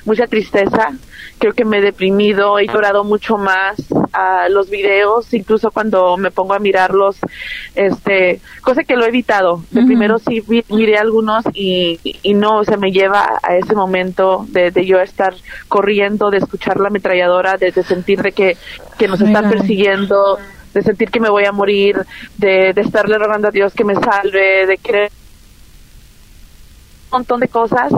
mucha 0.05 0.26
tristeza, 0.26 0.92
creo 1.38 1.53
que 1.53 1.64
me 1.64 1.79
he 1.79 1.81
deprimido, 1.81 2.59
he 2.59 2.66
llorado 2.66 3.05
mucho 3.05 3.37
más 3.37 3.77
a 4.12 4.49
los 4.49 4.70
videos, 4.70 5.33
incluso 5.35 5.70
cuando 5.70 6.16
me 6.16 6.31
pongo 6.31 6.55
a 6.55 6.59
mirarlos, 6.59 7.18
este, 7.75 8.40
cosa 8.62 8.85
que 8.85 8.96
lo 8.96 9.05
he 9.05 9.09
evitado. 9.09 9.62
De 9.70 9.85
primero 9.85 10.18
sí 10.18 10.42
miré 10.70 10.96
algunos 10.96 11.44
y, 11.53 12.01
y 12.03 12.35
no, 12.35 12.64
se 12.64 12.77
me 12.77 12.90
lleva 12.90 13.38
a 13.42 13.57
ese 13.57 13.75
momento 13.75 14.46
de, 14.49 14.70
de, 14.70 14.87
yo 14.87 15.01
estar 15.01 15.35
corriendo, 15.68 16.31
de 16.31 16.38
escuchar 16.38 16.81
la 16.81 16.88
ametralladora, 16.88 17.57
de, 17.57 17.72
sentir 17.83 18.22
de 18.22 18.33
que, 18.33 18.57
que 18.99 19.09
nos 19.09 19.20
están 19.20 19.51
persiguiendo, 19.51 20.38
de 20.72 20.83
sentir 20.83 21.11
que 21.11 21.20
me 21.20 21.29
voy 21.29 21.44
a 21.44 21.53
morir, 21.53 22.05
de, 22.38 22.72
de 22.72 22.81
estarle 22.81 23.18
rogando 23.18 23.49
a 23.49 23.51
Dios 23.51 23.75
que 23.75 23.85
me 23.85 23.94
salve, 23.94 24.66
de 24.66 24.79
querer 24.79 25.11
un 27.11 27.18
montón 27.18 27.40
de 27.40 27.49
cosas 27.49 27.92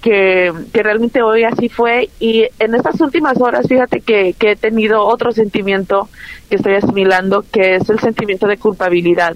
que, 0.00 0.52
que 0.72 0.82
realmente 0.82 1.22
hoy 1.22 1.44
así 1.44 1.68
fue 1.68 2.08
y 2.18 2.46
en 2.58 2.74
estas 2.74 3.00
últimas 3.00 3.40
horas 3.40 3.66
fíjate 3.68 4.00
que, 4.00 4.34
que 4.38 4.52
he 4.52 4.56
tenido 4.56 5.04
otro 5.04 5.32
sentimiento 5.32 6.08
que 6.48 6.56
estoy 6.56 6.74
asimilando 6.74 7.44
que 7.52 7.76
es 7.76 7.88
el 7.90 8.00
sentimiento 8.00 8.46
de 8.46 8.56
culpabilidad. 8.56 9.34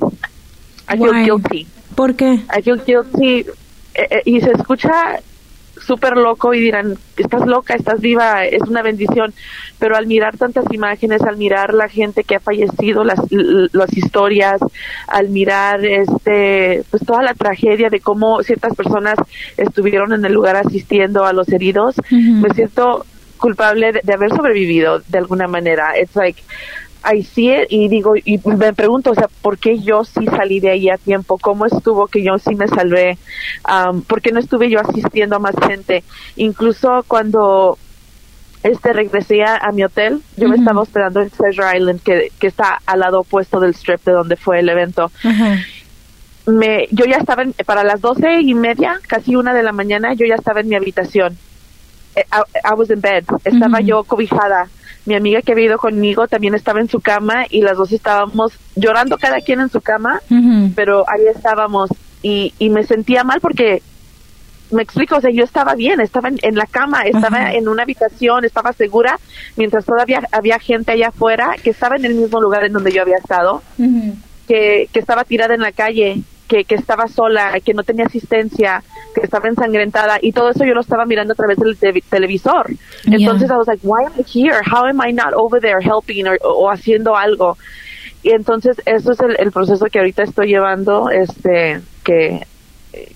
I 0.93 0.99
feel 0.99 1.25
guilty. 1.25 1.67
¿Por 1.95 2.15
qué? 2.15 2.41
I 2.57 2.63
feel 2.63 2.83
guilty 2.85 3.41
eh, 3.41 3.47
eh, 3.95 4.23
y 4.25 4.41
se 4.41 4.51
escucha 4.53 5.21
súper 5.81 6.17
loco 6.17 6.55
y 6.55 6.61
dirán, 6.61 6.97
estás 7.17 7.47
loca, 7.47 7.75
estás 7.75 8.01
viva, 8.01 8.45
es 8.45 8.63
una 8.63 8.83
bendición. 8.83 9.33
Pero 9.79 9.97
al 9.97 10.07
mirar 10.07 10.37
tantas 10.37 10.65
imágenes, 10.73 11.23
al 11.23 11.37
mirar 11.37 11.75
la 11.75 11.89
gente 11.89 12.25
que 12.25 12.37
ha 12.37 12.41
fallecido, 12.41 13.05
las, 13.05 13.21
las 13.31 13.97
historias, 13.97 14.61
al 15.09 15.29
mirar 15.29 15.85
este, 15.85 16.85
pues 16.91 17.05
toda 17.05 17.23
la 17.23 17.35
tragedia 17.35 17.91
de 17.91 18.01
cómo 18.01 18.43
ciertas 18.43 18.75
personas 18.75 19.19
estuvieron 19.57 20.13
en 20.13 20.25
el 20.25 20.33
lugar 20.33 20.57
asistiendo 20.57 21.25
a 21.25 21.33
los 21.33 21.49
heridos, 21.51 21.97
me 22.11 22.51
siento 22.51 23.05
culpable 23.37 23.93
de, 23.93 24.01
de, 24.03 24.15
haber 24.15 24.31
sobrevivido 24.31 25.01
de 25.01 25.19
alguna 25.19 25.47
manera. 25.47 25.99
It's 26.01 26.17
like, 26.17 26.41
I 27.05 27.23
see 27.23 27.51
it 27.51 27.67
y 27.71 27.89
digo, 27.89 28.15
y 28.17 28.41
me 28.45 28.73
pregunto, 28.73 29.11
o 29.11 29.15
sea, 29.15 29.29
¿por 29.43 29.59
qué 29.59 29.79
yo 29.79 30.05
sí 30.05 30.27
salí 30.27 30.61
de 30.61 30.71
ahí 30.71 30.89
a 30.89 30.97
tiempo? 30.97 31.39
¿Cómo 31.39 31.67
estuvo 31.67 32.07
que 32.07 32.23
yo 32.23 32.39
sí 32.39 32.55
me 32.55 32.67
salvé? 32.69 33.19
Um, 33.69 34.03
¿Por 34.03 34.23
qué 34.23 34.33
no 34.33 34.41
estuve 34.41 34.71
yo 34.71 34.81
asistiendo 34.81 35.37
a 35.37 35.39
más 35.39 35.55
gente? 35.67 36.03
Incluso 36.37 37.05
cuando 37.07 37.79
este 38.63 38.95
regresé 38.95 39.43
a, 39.43 39.71
mi 39.73 39.85
hotel, 39.85 40.23
yo 40.39 40.49
me 40.49 40.57
estaba 40.57 40.81
hospedando 40.81 41.21
en 41.21 41.29
Treasure 41.29 41.77
Island, 41.77 42.01
que, 42.03 42.33
que 42.39 42.47
está 42.47 42.81
al 42.87 43.01
lado 43.01 43.21
opuesto 43.21 43.61
del 43.61 43.75
strip 43.75 44.03
de 44.05 44.13
donde 44.13 44.37
fue 44.37 44.61
el 44.61 44.69
evento. 44.71 45.13
Me, 46.47 46.89
yo 46.91 47.05
ya 47.05 47.19
estaba 47.19 47.45
para 47.67 47.85
las 47.85 48.01
doce 48.01 48.41
y 48.41 48.55
media, 48.55 49.01
casi 49.07 49.37
una 49.37 49.53
de 49.53 49.63
la 49.63 49.73
mañana, 49.73 50.15
yo 50.15 50.25
ya 50.27 50.37
estaba 50.37 50.61
en 50.61 50.69
mi 50.69 50.77
habitación. 50.77 51.37
Eh, 52.17 52.25
I, 52.65 52.75
was 52.75 52.89
in 52.91 53.01
bed, 53.01 53.25
estaba 53.45 53.81
yo 53.81 54.05
cobijada 54.05 54.69
mi 55.07 55.15
amiga 55.15 55.43
que 55.43 55.53
había 55.53 55.67
ido 55.67 55.79
conmigo 55.79 56.27
también 56.29 56.55
estaba 56.55 56.81
en 56.81 56.89
su 56.89 57.01
cama 57.01 57.45
y 57.51 57.61
las 57.61 57.77
dos 57.77 57.93
estábamos 57.93 58.53
llorando 58.75 59.19
cada 59.19 59.41
quien 59.41 59.61
en 59.61 59.69
su 59.71 59.81
cama, 59.81 60.21
pero 60.75 61.05
ahí 61.09 61.27
estábamos 61.27 61.91
y, 62.23 62.55
y 62.59 62.71
me 62.71 62.85
sentía 62.85 63.23
mal 63.23 63.41
porque 63.41 63.83
me 64.71 64.83
explico, 64.83 65.17
o 65.17 65.21
sea, 65.21 65.31
yo 65.31 65.45
estaba 65.45 65.75
bien, 65.75 66.01
estaba 66.01 66.31
en, 66.31 66.55
la 66.55 66.67
cama, 66.67 67.03
estaba 67.03 67.53
en 67.53 67.69
una 67.69 67.83
habitación, 67.83 68.45
estaba 68.45 68.73
segura, 68.73 69.19
mientras 69.57 69.85
todavía 69.85 70.23
había 70.33 70.59
gente 70.59 70.93
allá 70.93 71.09
afuera 71.09 71.55
que 71.63 71.71
estaba 71.71 71.97
en 71.97 72.05
el 72.07 72.15
mismo 72.15 72.41
lugar 72.41 72.65
en 72.65 72.73
donde 72.73 72.91
yo 72.91 73.03
había 73.03 73.17
estado, 73.17 73.63
que, 74.49 74.89
que 74.93 74.99
estaba 74.99 75.25
tirada 75.25 75.55
en 75.55 75.61
la 75.61 75.73
calle 75.73 76.23
que, 76.49 76.65
que 76.65 76.75
estaba 76.75 77.09
sola, 77.09 77.55
que 77.65 77.75
no 77.75 77.83
tenía 77.83 78.07
asistencia, 78.07 78.83
que 79.15 79.23
estaba 79.23 79.49
ensangrentada 79.49 80.19
y 80.21 80.33
todo 80.33 80.51
eso 80.51 80.65
yo 80.65 80.75
lo 80.75 80.81
estaba 80.81 81.07
mirando 81.07 81.33
a 81.33 81.37
través 81.37 81.59
del 81.59 81.77
televisor. 82.09 82.71
Entonces 83.07 83.51
I 83.51 83.55
was 83.55 83.67
like, 83.67 83.81
why 83.83 84.05
am 84.05 84.13
I 84.19 84.23
here? 84.23 84.61
How 84.71 84.85
am 84.87 85.01
I 85.01 85.13
not 85.13 85.33
over 85.35 85.61
there 85.61 85.81
helping 85.81 86.27
o 86.43 86.71
haciendo 86.71 87.17
algo? 87.17 87.57
Y 88.23 88.31
entonces 88.31 88.81
eso 88.87 89.13
es 89.13 89.21
el, 89.21 89.37
el, 89.39 89.53
proceso 89.53 89.87
que 89.87 89.99
ahorita 89.99 90.23
estoy 90.23 90.49
llevando, 90.49 91.11
este, 91.11 91.81
que 92.03 92.47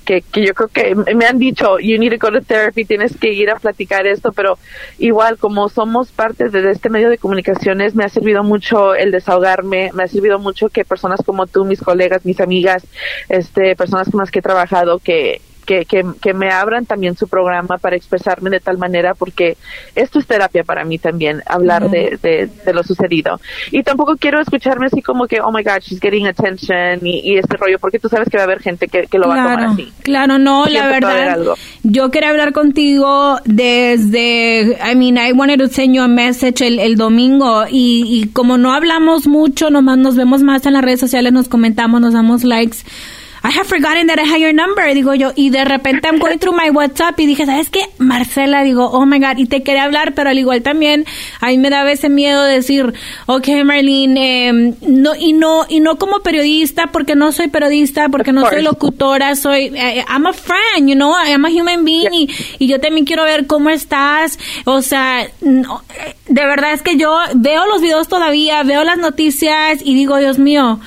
que, 0.04 0.22
que 0.22 0.46
yo 0.46 0.54
creo 0.54 0.68
que 0.68 0.94
me 1.14 1.26
han 1.26 1.38
dicho, 1.38 1.78
you 1.78 1.98
need 1.98 2.10
to 2.10 2.18
go 2.18 2.32
to 2.32 2.44
therapy, 2.44 2.84
tienes 2.84 3.16
que 3.16 3.32
ir 3.32 3.50
a 3.50 3.56
platicar 3.56 4.06
esto, 4.06 4.32
pero 4.32 4.58
igual 4.98 5.38
como 5.38 5.68
somos 5.68 6.10
parte 6.10 6.48
de 6.48 6.70
este 6.70 6.90
medio 6.90 7.10
de 7.10 7.18
comunicaciones, 7.18 7.94
me 7.94 8.04
ha 8.04 8.08
servido 8.08 8.42
mucho 8.42 8.94
el 8.94 9.10
desahogarme, 9.10 9.90
me 9.94 10.04
ha 10.04 10.08
servido 10.08 10.38
mucho 10.38 10.68
que 10.68 10.84
personas 10.84 11.20
como 11.24 11.46
tú, 11.46 11.64
mis 11.64 11.80
colegas, 11.80 12.24
mis 12.24 12.40
amigas, 12.40 12.84
este, 13.28 13.76
personas 13.76 14.10
con 14.10 14.20
las 14.20 14.30
que 14.30 14.40
he 14.40 14.42
trabajado, 14.42 14.98
que, 14.98 15.40
que, 15.68 15.84
que, 15.84 16.32
me 16.32 16.50
abran 16.50 16.86
también 16.86 17.14
su 17.14 17.28
programa 17.28 17.76
para 17.76 17.94
expresarme 17.94 18.48
de 18.48 18.58
tal 18.58 18.78
manera, 18.78 19.14
porque 19.14 19.58
esto 19.94 20.18
es 20.18 20.26
terapia 20.26 20.64
para 20.64 20.82
mí 20.86 20.98
también, 20.98 21.42
hablar 21.44 21.90
de, 21.90 22.18
de, 22.22 22.72
lo 22.72 22.82
sucedido. 22.82 23.38
Y 23.70 23.82
tampoco 23.82 24.16
quiero 24.16 24.40
escucharme 24.40 24.86
así 24.86 25.02
como 25.02 25.26
que, 25.26 25.40
oh 25.42 25.52
my 25.52 25.62
God, 25.62 25.80
she's 25.82 26.00
getting 26.00 26.26
attention 26.26 27.06
y, 27.06 27.36
este 27.36 27.58
rollo, 27.58 27.78
porque 27.78 27.98
tú 27.98 28.08
sabes 28.08 28.30
que 28.30 28.38
va 28.38 28.44
a 28.44 28.46
haber 28.46 28.60
gente 28.60 28.88
que, 28.88 29.06
que 29.08 29.18
lo 29.18 29.28
va 29.28 29.34
a 29.34 29.44
tomar 29.44 29.64
así. 29.66 29.92
Claro, 30.02 30.38
no, 30.38 30.64
la 30.66 30.86
verdad. 30.86 31.38
Yo 31.82 32.10
quería 32.10 32.30
hablar 32.30 32.54
contigo 32.54 33.38
desde, 33.44 34.78
I 34.90 34.94
mean, 34.94 35.18
I 35.18 35.32
wanted 35.32 35.58
to 35.58 35.68
send 35.68 35.94
you 35.94 36.02
a 36.02 36.08
message 36.08 36.66
el, 36.66 36.78
el 36.78 36.96
domingo 36.96 37.66
y, 37.70 38.04
y 38.06 38.28
como 38.28 38.56
no 38.56 38.72
hablamos 38.72 39.26
mucho, 39.26 39.68
nomás 39.68 39.98
nos 39.98 40.16
vemos 40.16 40.42
más 40.42 40.64
en 40.64 40.72
las 40.72 40.82
redes 40.82 41.00
sociales, 41.00 41.34
nos 41.34 41.48
comentamos, 41.48 42.00
nos 42.00 42.14
damos 42.14 42.42
likes 42.42 42.78
I 43.48 43.50
have 43.50 43.66
forgotten 43.66 44.08
that 44.08 44.18
I 44.18 44.24
had 44.24 44.40
your 44.40 44.52
number, 44.52 44.92
digo 44.92 45.14
yo, 45.14 45.32
y 45.34 45.48
de 45.48 45.64
repente 45.64 46.06
I'm 46.06 46.18
going 46.18 46.38
through 46.38 46.54
my 46.54 46.68
WhatsApp 46.68 47.18
y 47.18 47.24
dije, 47.24 47.46
¿sabes 47.46 47.70
qué? 47.70 47.80
Marcela, 47.96 48.62
digo, 48.62 48.90
oh 48.90 49.06
my 49.06 49.18
God, 49.18 49.38
y 49.38 49.46
te 49.46 49.62
quería 49.62 49.84
hablar, 49.84 50.12
pero 50.12 50.28
al 50.28 50.38
igual 50.38 50.60
también, 50.60 51.06
a 51.40 51.46
mí 51.46 51.56
me 51.56 51.70
daba 51.70 51.90
ese 51.90 52.10
miedo 52.10 52.42
de 52.44 52.56
decir, 52.56 52.92
ok, 53.24 53.48
Marlene, 53.64 54.48
eh, 54.48 54.74
no, 54.82 55.14
y 55.14 55.32
no, 55.32 55.64
y 55.66 55.80
no 55.80 55.96
como 55.96 56.20
periodista, 56.20 56.88
porque 56.88 57.14
no 57.14 57.32
soy 57.32 57.48
periodista, 57.48 58.10
porque 58.10 58.34
no 58.34 58.46
soy 58.50 58.60
locutora, 58.60 59.34
soy, 59.34 59.72
eh, 59.74 60.04
I'm 60.06 60.26
a 60.26 60.34
friend, 60.34 60.86
you 60.86 60.94
know, 60.94 61.14
I'm 61.16 61.46
a 61.46 61.48
human 61.48 61.86
being, 61.86 62.12
y, 62.12 62.28
y, 62.58 62.66
yo 62.66 62.78
también 62.80 63.06
quiero 63.06 63.24
ver 63.24 63.46
cómo 63.46 63.70
estás, 63.70 64.38
o 64.66 64.82
sea, 64.82 65.26
no, 65.40 65.82
de 66.26 66.44
verdad 66.44 66.74
es 66.74 66.82
que 66.82 66.98
yo 66.98 67.18
veo 67.34 67.66
los 67.66 67.80
videos 67.80 68.08
todavía, 68.08 68.62
veo 68.62 68.84
las 68.84 68.98
noticias 68.98 69.80
y 69.82 69.94
digo, 69.94 70.18
Dios 70.18 70.38
mío, 70.38 70.80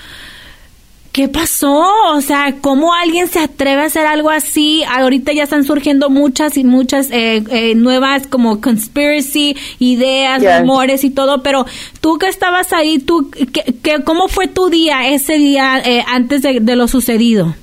¿Qué 1.12 1.28
pasó? 1.28 1.84
O 2.14 2.22
sea, 2.22 2.56
¿cómo 2.62 2.94
alguien 2.94 3.28
se 3.28 3.40
atreve 3.40 3.82
a 3.82 3.86
hacer 3.86 4.06
algo 4.06 4.30
así? 4.30 4.84
Ahorita 4.86 5.34
ya 5.34 5.44
están 5.44 5.66
surgiendo 5.66 6.10
muchas 6.10 6.56
y 6.56 6.64
muchas 6.64 7.12
eh, 7.12 7.44
eh, 7.50 7.76
nuevas 7.76 8.28
como 8.28 8.62
conspiracy, 8.62 9.58
ideas, 9.80 10.42
rumores 10.62 11.04
y 11.04 11.10
todo, 11.10 11.44
pero 11.44 11.66
tú 12.00 12.18
que 12.18 12.28
estabas 12.28 12.72
ahí, 12.72 12.98
tú, 13.00 13.30
¿qué, 13.30 14.04
cómo 14.06 14.30
fue 14.30 14.48
tu 14.48 14.70
día 14.70 15.10
ese 15.10 15.34
día 15.34 15.82
eh, 15.84 16.02
antes 16.08 16.44
de, 16.44 16.62
de 16.62 16.76
lo 16.78 16.88
sucedido? 16.88 17.56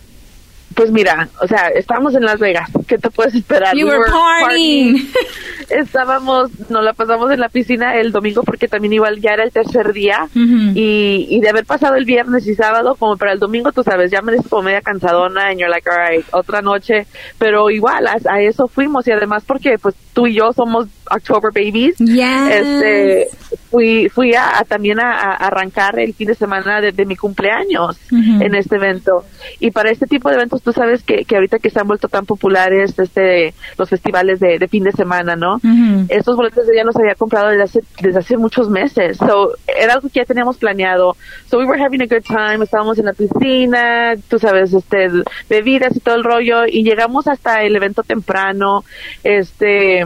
Pues 0.74 0.90
mira, 0.90 1.28
o 1.40 1.46
sea, 1.46 1.68
estábamos 1.68 2.14
en 2.14 2.24
Las 2.24 2.38
Vegas. 2.38 2.70
¿Qué 2.86 2.98
te 2.98 3.10
puedes 3.10 3.34
esperar? 3.34 3.74
You 3.76 3.86
were, 3.86 4.10
partying. 4.10 5.10
Estábamos, 5.68 6.50
nos 6.70 6.82
la 6.82 6.92
pasamos 6.94 7.30
en 7.30 7.40
la 7.40 7.48
piscina 7.48 7.96
el 7.96 8.12
domingo 8.12 8.42
porque 8.42 8.68
también 8.68 8.94
igual 8.94 9.20
ya 9.20 9.32
era 9.32 9.44
el 9.44 9.52
tercer 9.52 9.92
día 9.92 10.26
y, 10.34 11.26
y 11.28 11.40
de 11.40 11.48
haber 11.48 11.66
pasado 11.66 11.96
el 11.96 12.06
viernes 12.06 12.46
y 12.46 12.54
sábado 12.54 12.94
como 12.94 13.18
para 13.18 13.32
el 13.32 13.38
domingo, 13.38 13.70
tú 13.72 13.82
sabes, 13.82 14.10
ya 14.10 14.22
me 14.22 14.32
des 14.32 14.46
como 14.48 14.62
media 14.62 14.80
cansadona 14.80 15.48
and 15.48 15.58
you're 15.58 15.68
like, 15.70 15.88
alright, 15.90 16.24
otra 16.32 16.62
noche, 16.62 17.06
pero 17.38 17.68
igual 17.70 18.06
a, 18.06 18.40
eso 18.40 18.66
fuimos 18.66 19.06
y 19.08 19.12
además 19.12 19.44
porque 19.46 19.78
pues 19.78 19.94
tú 20.18 20.26
y 20.26 20.34
yo 20.34 20.52
somos 20.52 20.88
October 21.08 21.52
Babies. 21.54 21.94
Este, 22.50 23.28
fui 23.70 24.08
fui 24.08 24.34
a, 24.34 24.64
también 24.66 24.98
a, 24.98 25.34
arrancar 25.34 25.96
el 26.00 26.12
fin 26.12 26.26
de 26.26 26.34
semana 26.34 26.80
de, 26.80 27.06
mi 27.06 27.14
cumpleaños 27.14 27.96
en 28.10 28.54
este 28.56 28.76
evento 28.76 29.24
y 29.60 29.70
para 29.70 29.90
este 29.90 30.06
tipo 30.06 30.28
de 30.28 30.34
eventos 30.34 30.60
tú 30.62 30.72
sabes 30.72 31.02
que, 31.04 31.24
que 31.24 31.36
ahorita 31.36 31.58
que 31.58 31.70
se 31.70 31.78
han 31.78 31.86
vuelto 31.86 32.08
tan 32.08 32.26
populares 32.26 32.98
este 32.98 33.54
los 33.78 33.88
festivales 33.88 34.40
de, 34.40 34.66
fin 34.68 34.82
de 34.82 34.92
semana, 34.92 35.36
¿no? 35.36 35.60
Estos 36.08 36.34
boletos 36.34 36.64
ya 36.74 36.82
los 36.82 36.96
había 36.96 37.14
comprado 37.14 37.50
desde 37.50 37.62
hace, 37.62 37.80
desde 38.02 38.18
hace 38.18 38.36
muchos 38.36 38.68
meses. 38.68 39.16
So, 39.18 39.52
era 39.66 39.94
algo 39.94 40.08
que 40.08 40.20
ya 40.20 40.24
teníamos 40.24 40.58
planeado. 40.58 41.16
So 41.48 41.58
we 41.58 41.64
were 41.64 41.80
having 41.80 42.02
a 42.02 42.06
good 42.06 42.24
time, 42.24 42.64
estábamos 42.64 42.98
en 42.98 43.06
la 43.06 43.12
piscina, 43.12 44.14
tú 44.28 44.38
sabes, 44.40 44.74
este 44.74 45.08
bebidas 45.48 45.96
y 45.96 46.00
todo 46.00 46.16
el 46.16 46.24
rollo 46.24 46.66
y 46.66 46.82
llegamos 46.82 47.28
hasta 47.28 47.62
el 47.62 47.76
evento 47.76 48.02
temprano. 48.02 48.84
Este, 49.22 50.04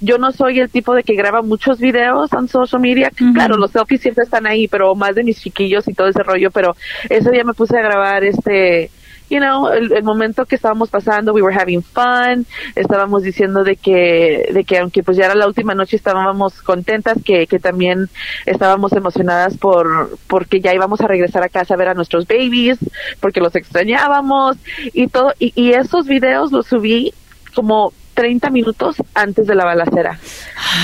yo 0.00 0.18
no 0.18 0.32
soy 0.32 0.60
el 0.60 0.70
tipo 0.70 0.94
de 0.94 1.02
que 1.02 1.14
graba 1.14 1.42
muchos 1.42 1.78
videos 1.78 2.32
en 2.32 2.48
social 2.48 2.80
media. 2.80 3.10
Claro, 3.34 3.56
los 3.56 3.70
selfies 3.70 4.00
siempre 4.00 4.24
están 4.24 4.46
ahí, 4.46 4.68
pero 4.68 4.94
más 4.94 5.14
de 5.14 5.24
mis 5.24 5.40
chiquillos 5.40 5.88
y 5.88 5.94
todo 5.94 6.08
ese 6.08 6.22
rollo, 6.22 6.50
pero 6.50 6.76
ese 7.08 7.30
día 7.30 7.44
me 7.44 7.54
puse 7.54 7.78
a 7.78 7.82
grabar 7.82 8.24
este 8.24 8.90
you 9.30 9.38
know, 9.38 9.68
el, 9.68 10.02
momento 10.02 10.44
que 10.44 10.54
estábamos 10.54 10.90
pasando, 10.90 11.32
we 11.32 11.42
were 11.42 11.54
having 11.54 11.82
fun, 11.82 12.46
estábamos 12.74 13.22
diciendo 13.22 13.64
de 13.64 13.76
que, 13.76 14.50
de 14.52 14.64
que 14.64 14.78
aunque 14.78 15.02
pues 15.02 15.16
ya 15.16 15.26
era 15.26 15.34
la 15.34 15.46
última 15.46 15.74
noche 15.74 15.96
estábamos 15.96 16.60
contentas, 16.62 17.18
que, 17.24 17.46
que 17.46 17.58
también 17.58 18.08
estábamos 18.46 18.92
emocionadas 18.92 19.56
por, 19.56 20.18
porque 20.26 20.60
ya 20.60 20.74
íbamos 20.74 21.00
a 21.00 21.08
regresar 21.08 21.42
a 21.42 21.48
casa 21.48 21.74
a 21.74 21.76
ver 21.76 21.88
a 21.88 21.94
nuestros 21.94 22.26
babies, 22.26 22.78
porque 23.20 23.40
los 23.40 23.54
extrañábamos 23.56 24.56
y 24.92 25.08
todo, 25.08 25.32
y, 25.38 25.52
y 25.56 25.72
esos 25.72 26.06
videos 26.06 26.52
los 26.52 26.66
subí 26.66 27.12
como 27.54 27.92
30 28.14 28.50
minutos 28.50 28.96
antes 29.14 29.46
de 29.46 29.54
la 29.54 29.64
balacera. 29.64 30.18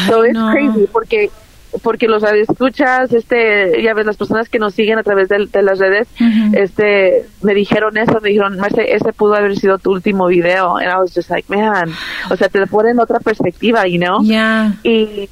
so 0.07 0.25
it's 0.25 0.35
no. 0.35 0.53
crazy 0.53 0.87
porque 0.93 1.31
porque 1.83 2.09
los 2.09 2.23
escuchas, 2.23 3.12
este, 3.12 3.81
ya 3.83 3.95
ves, 3.95 4.05
las 4.05 4.16
personas 4.16 4.49
que 4.49 4.59
nos 4.59 4.75
siguen 4.75 4.99
a 4.99 5.03
través 5.03 5.29
de, 5.29 5.47
de 5.47 5.62
las 5.62 5.79
redes, 5.79 6.09
este, 6.53 7.27
me 7.43 7.55
dijeron 7.55 7.97
eso, 7.97 8.21
me 8.21 8.31
dijeron, 8.31 8.59
ese, 8.64 8.93
ese 8.93 9.12
pudo 9.12 9.35
haber 9.35 9.57
sido 9.57 9.79
tu 9.79 9.93
último 9.93 10.27
video, 10.27 10.77
and 10.77 10.88
I 10.88 10.97
was 10.97 11.14
just 11.14 11.31
like, 11.31 11.49
man, 11.49 11.93
o 12.29 12.37
sea, 12.37 12.49
te 12.49 12.66
ponen 12.66 12.93
en 12.93 13.01
otra 13.01 13.21
perspectiva, 13.21 13.87
you 13.87 13.99
know? 13.99 14.21
Ya. 14.25 14.75
y 14.83 15.29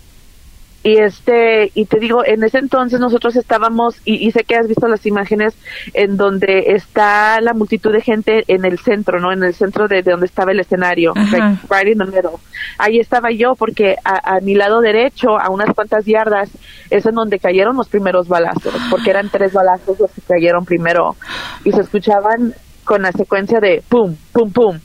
y 0.82 0.98
este 0.98 1.72
y 1.74 1.86
te 1.86 1.98
digo 1.98 2.24
en 2.24 2.44
ese 2.44 2.58
entonces 2.58 3.00
nosotros 3.00 3.34
estábamos 3.36 3.96
y, 4.04 4.26
y 4.26 4.30
sé 4.30 4.44
que 4.44 4.56
has 4.56 4.68
visto 4.68 4.86
las 4.86 5.04
imágenes 5.06 5.54
en 5.92 6.16
donde 6.16 6.66
está 6.68 7.40
la 7.40 7.52
multitud 7.52 7.92
de 7.92 8.00
gente 8.00 8.44
en 8.46 8.64
el 8.64 8.78
centro 8.78 9.18
no 9.18 9.32
en 9.32 9.42
el 9.42 9.54
centro 9.54 9.88
de, 9.88 10.02
de 10.02 10.12
donde 10.12 10.26
estaba 10.26 10.52
el 10.52 10.60
escenario 10.60 11.12
like, 11.14 11.58
right 11.68 11.88
in 11.88 11.98
the 11.98 12.04
middle. 12.04 12.38
Ahí 12.78 12.98
estaba 12.98 13.30
yo 13.30 13.54
porque 13.56 13.96
a, 14.04 14.36
a 14.36 14.40
mi 14.40 14.54
lado 14.54 14.80
derecho 14.80 15.38
a 15.38 15.50
unas 15.50 15.74
cuantas 15.74 16.04
yardas 16.04 16.50
es 16.90 17.06
en 17.06 17.14
donde 17.14 17.38
cayeron 17.38 17.76
los 17.76 17.88
primeros 17.88 18.28
balazos 18.28 18.74
porque 18.90 19.10
eran 19.10 19.28
tres 19.30 19.52
balazos 19.52 19.98
los 19.98 20.10
que 20.10 20.20
cayeron 20.22 20.64
primero. 20.64 21.16
Y 21.64 21.72
se 21.72 21.80
escuchaban 21.80 22.54
con 22.84 23.02
la 23.02 23.12
secuencia 23.12 23.60
de 23.60 23.82
pum 23.88 24.16
pum 24.32 24.50
pum. 24.50 24.78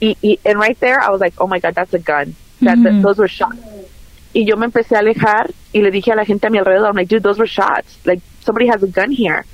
Y, 0.00 0.16
y 0.22 0.38
and 0.44 0.60
right 0.60 0.78
there 0.78 0.98
I 1.00 1.10
was 1.10 1.20
like 1.20 1.34
oh 1.38 1.46
my 1.46 1.60
god 1.60 1.74
that's 1.74 1.94
a 1.94 1.98
gun. 1.98 2.34
That, 2.60 2.78
those 3.02 3.20
were 3.20 3.28
shots 3.28 3.56
y 4.32 4.44
yo 4.44 4.56
me 4.56 4.66
empecé 4.66 4.96
a 4.96 5.00
alejar 5.00 5.50
y 5.72 5.82
le 5.82 5.90
dije 5.90 6.12
a 6.12 6.16
la 6.16 6.24
gente 6.24 6.46
a 6.46 6.50
mi 6.50 6.58
alrededor, 6.58 6.88
I'm 6.88 6.96
like, 6.96 7.08
dude, 7.14 7.22
those 7.22 7.38
were 7.38 7.48
shots. 7.50 7.98
Like, 8.04 8.22
somebody 8.44 8.68
has 8.68 8.82
a 8.82 8.86
gun 8.86 9.10
here. 9.10 9.44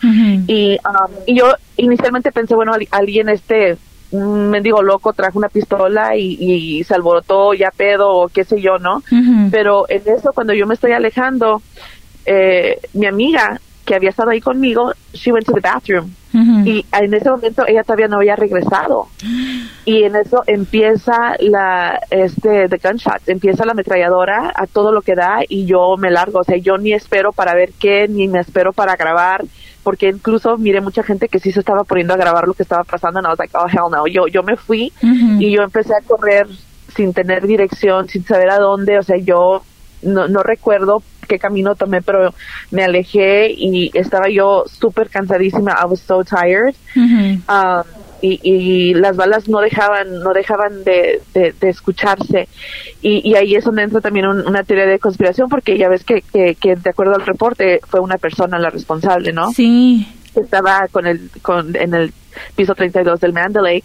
Y, 0.49 0.79
um, 0.85 1.13
y 1.27 1.37
yo 1.39 1.53
inicialmente 1.77 2.31
pensé, 2.33 2.55
bueno, 2.55 2.73
al- 2.75 2.89
alguien 2.91 3.29
este, 3.29 3.77
mendigo 4.13 4.83
loco 4.83 5.13
trajo 5.13 5.39
una 5.39 5.49
pistola 5.49 6.17
y, 6.17 6.37
y 6.79 6.85
se 6.85 6.95
alborotó 6.95 7.53
ya 7.55 7.71
pedo 7.71 8.11
o 8.11 8.29
qué 8.29 8.45
sé 8.45 8.61
yo, 8.61 8.79
¿no? 8.79 9.03
Pero 9.51 9.87
en 9.89 10.03
eso, 10.07 10.33
cuando 10.33 10.53
yo 10.53 10.67
me 10.67 10.75
estoy 10.75 10.93
alejando, 10.93 11.63
eh, 12.27 12.79
mi 12.95 13.07
amiga 13.07 13.61
que 13.85 13.95
había 13.95 14.11
estado 14.11 14.31
ahí 14.31 14.41
conmigo, 14.41 14.93
she 15.13 15.31
went 15.33 15.47
to 15.47 15.53
the 15.53 15.61
bathroom. 15.61 16.11
Ujú. 16.33 16.69
Y 16.69 16.85
en 16.93 17.15
ese 17.15 17.31
momento 17.31 17.65
ella 17.67 17.83
todavía 17.83 18.09
no 18.09 18.17
había 18.17 18.37
regresado. 18.37 19.09
Y 19.87 20.05
en 20.05 20.17
eso 20.17 20.43
empieza 20.47 21.37
la, 21.41 22.01
este, 22.09 22.71
the 22.71 22.79
gunshot, 22.79 23.29
empieza 23.29 23.67
la 23.67 23.73
ametralladora 23.73 24.51
a 24.57 24.67
todo 24.67 24.93
lo 24.93 25.03
que 25.03 25.15
da 25.15 25.41
y 25.47 25.67
yo 25.67 25.97
me 25.99 26.11
largo. 26.11 26.39
O 26.39 26.45
sea, 26.45 26.57
yo 26.57 26.79
ni 26.79 26.95
espero 26.95 27.33
para 27.33 27.55
ver 27.55 27.73
qué, 27.79 28.09
ni 28.09 28.27
me 28.27 28.41
espero 28.41 28.73
para 28.73 28.97
grabar, 28.97 29.45
porque 29.83 30.09
incluso 30.09 30.57
miré 30.57 30.81
mucha 30.81 31.03
gente 31.03 31.29
que 31.29 31.39
sí 31.39 31.53
se 31.53 31.61
estaba 31.61 31.85
poniendo 31.85 32.15
a 32.15 32.17
grabar 32.17 32.49
lo 32.49 32.55
que 32.55 32.63
estaba 32.63 32.85
pasando 32.85 33.19
and 33.19 33.27
I 33.27 33.31
was 33.31 33.39
like, 33.39 33.55
oh 33.55 33.67
hell 33.69 33.91
no. 33.91 34.07
Yo, 34.07 34.27
yo 34.27 34.43
me 34.43 34.57
fui 34.57 34.91
Ujú. 35.03 35.39
y 35.39 35.51
yo 35.55 35.63
empecé 35.63 35.93
a 35.95 36.01
correr 36.01 36.47
sin 36.97 37.13
tener 37.13 37.47
dirección, 37.47 38.09
sin 38.09 38.25
saber 38.25 38.49
a 38.49 38.59
dónde. 38.59 38.99
O 38.99 39.03
sea, 39.03 39.19
yo 39.19 39.63
no, 40.01 40.29
no 40.29 40.43
recuerdo 40.43 41.03
qué 41.27 41.39
camino 41.39 41.75
tomé, 41.75 42.03
pero 42.03 42.35
me 42.71 42.85
alejé 42.85 43.51
y 43.51 43.91
estaba 43.95 44.29
yo 44.29 44.65
súper 44.67 45.09
cansadísima. 45.09 45.73
I 45.83 45.87
was 45.87 46.01
so 46.01 46.23
tired. 46.25 46.75
Um, 46.97 47.83
y, 48.23 48.41
y 48.43 48.95
las 48.95 49.17
balas 49.17 49.49
no 49.49 49.59
dejaban 49.61 50.21
no 50.23 50.33
dejaban 50.33 50.83
de, 50.85 51.21
de, 51.35 51.53
de 51.61 51.69
escucharse 51.69 52.49
y, 53.03 53.29
y 53.29 53.35
ahí 53.35 53.55
es 53.55 53.65
donde 53.65 53.83
entra 53.83 54.01
también 54.01 54.27
un- 54.27 54.47
una 54.47 54.63
teoría 54.63 54.87
de 54.87 54.99
conspiración 54.99 55.51
porque 55.51 55.77
ya 55.77 55.91
ves 55.91 56.05
que, 56.05 56.23
que, 56.33 56.55
que 56.55 56.75
de 56.77 56.89
acuerdo 56.91 57.17
al 57.17 57.27
reporte 57.27 57.81
fue 57.87 58.01
una 58.01 58.17
persona 58.17 58.59
la 58.59 58.71
responsable 58.71 59.33
no 59.35 59.53
Sí. 59.53 60.09
estaba 60.37 60.89
con 60.91 61.07
el 61.07 61.29
con 61.43 61.77
en 61.77 61.93
el 61.93 62.15
piso 62.57 62.75
32 62.75 63.21
del 63.21 63.35
Mandalay 63.35 63.83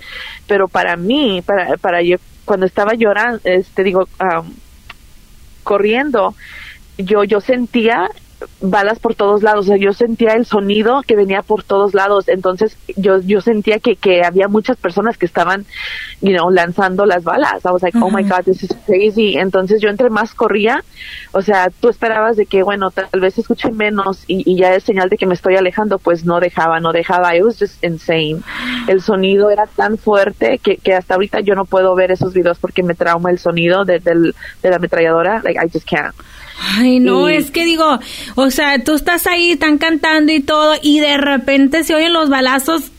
pero 0.48 0.70
para 0.70 0.96
mí 0.96 1.42
para 1.46 1.76
para 1.76 2.02
yo 2.02 2.16
cuando 2.46 2.66
estaba 2.66 2.94
llorando 2.94 3.42
este 3.44 3.84
digo 3.84 4.08
um, 4.22 4.54
corriendo 5.64 6.34
yo 7.00 7.24
yo 7.24 7.42
sentía 7.42 8.10
balas 8.62 9.00
por 9.00 9.16
todos 9.16 9.44
lados, 9.44 9.66
o 9.66 9.68
sea, 9.70 9.78
yo 9.78 9.94
sentía 9.94 10.34
el 10.34 10.46
sonido 10.46 11.02
que 11.06 11.16
venía 11.16 11.42
por 11.42 11.64
todos 11.64 11.94
lados, 11.94 12.28
entonces 12.28 12.78
yo 12.96 13.20
yo 13.22 13.42
sentía 13.42 13.80
que, 13.80 13.96
que 13.96 14.24
había 14.24 14.48
muchas 14.48 14.78
personas 14.78 15.18
que 15.18 15.26
estaban, 15.26 15.66
you 16.22 16.32
know, 16.32 16.50
lanzando 16.50 17.06
las 17.06 17.24
balas. 17.24 17.66
I 17.66 17.72
was 17.72 17.82
like, 17.82 17.98
oh 17.98 18.10
my 18.10 18.24
god, 18.24 18.44
this 18.46 18.64
is 18.64 18.76
crazy. 18.86 19.38
Entonces 19.38 19.82
yo 19.82 19.90
entre 19.90 20.10
más 20.10 20.34
corría, 20.34 20.84
o 21.32 21.42
sea, 21.42 21.70
tú 21.80 21.90
esperabas 21.90 22.38
de 22.38 22.46
que, 22.46 22.64
bueno, 22.64 22.92
tal 22.92 23.20
vez 23.20 23.38
escuche 23.38 23.72
menos 23.72 24.24
y, 24.28 24.50
y 24.50 24.58
ya 24.58 24.74
es 24.74 24.84
señal 24.84 25.10
de 25.10 25.18
que 25.18 25.26
me 25.26 25.34
estoy 25.34 25.56
alejando, 25.56 26.00
pues 26.00 26.26
no 26.26 26.40
dejaba, 26.40 26.80
no 26.80 26.92
dejaba. 26.92 27.36
It 27.36 27.44
was 27.44 27.58
just 27.60 27.84
insane. 27.84 28.42
El 28.88 29.02
sonido 29.02 29.50
era 29.50 29.68
tan 29.68 29.98
fuerte 29.98 30.60
que, 30.60 30.78
que 30.78 30.94
hasta 30.94 31.16
ahorita 31.16 31.42
yo 31.42 31.56
no 31.56 31.66
puedo 31.66 31.96
ver 31.96 32.12
esos 32.12 32.34
videos 32.34 32.60
porque 32.60 32.84
me 32.84 32.96
trauma 32.96 33.32
el 33.32 33.40
sonido 33.40 33.86
de, 33.86 34.00
del, 34.00 34.36
de 34.62 34.70
la 34.70 34.78
ametralladora. 34.78 35.42
Like, 35.44 35.60
I 35.60 35.70
just 35.72 35.88
can't. 35.88 36.16
Ay, 36.62 37.00
no, 37.00 37.28
es 37.30 37.52
que 37.52 37.66
digo, 37.66 38.00
o 38.36 38.52
sea, 38.52 38.84
tú 38.84 38.96
estás 38.96 39.28
ahí, 39.28 39.52
están 39.52 39.78
cantando 39.78 40.32
y 40.32 40.40
todo, 40.42 40.76
y 40.82 41.00
de 41.00 41.18
repente 41.18 41.84
se 41.84 41.96
oyen 41.96 42.14
los 42.14 42.30
balazos. 42.30 42.92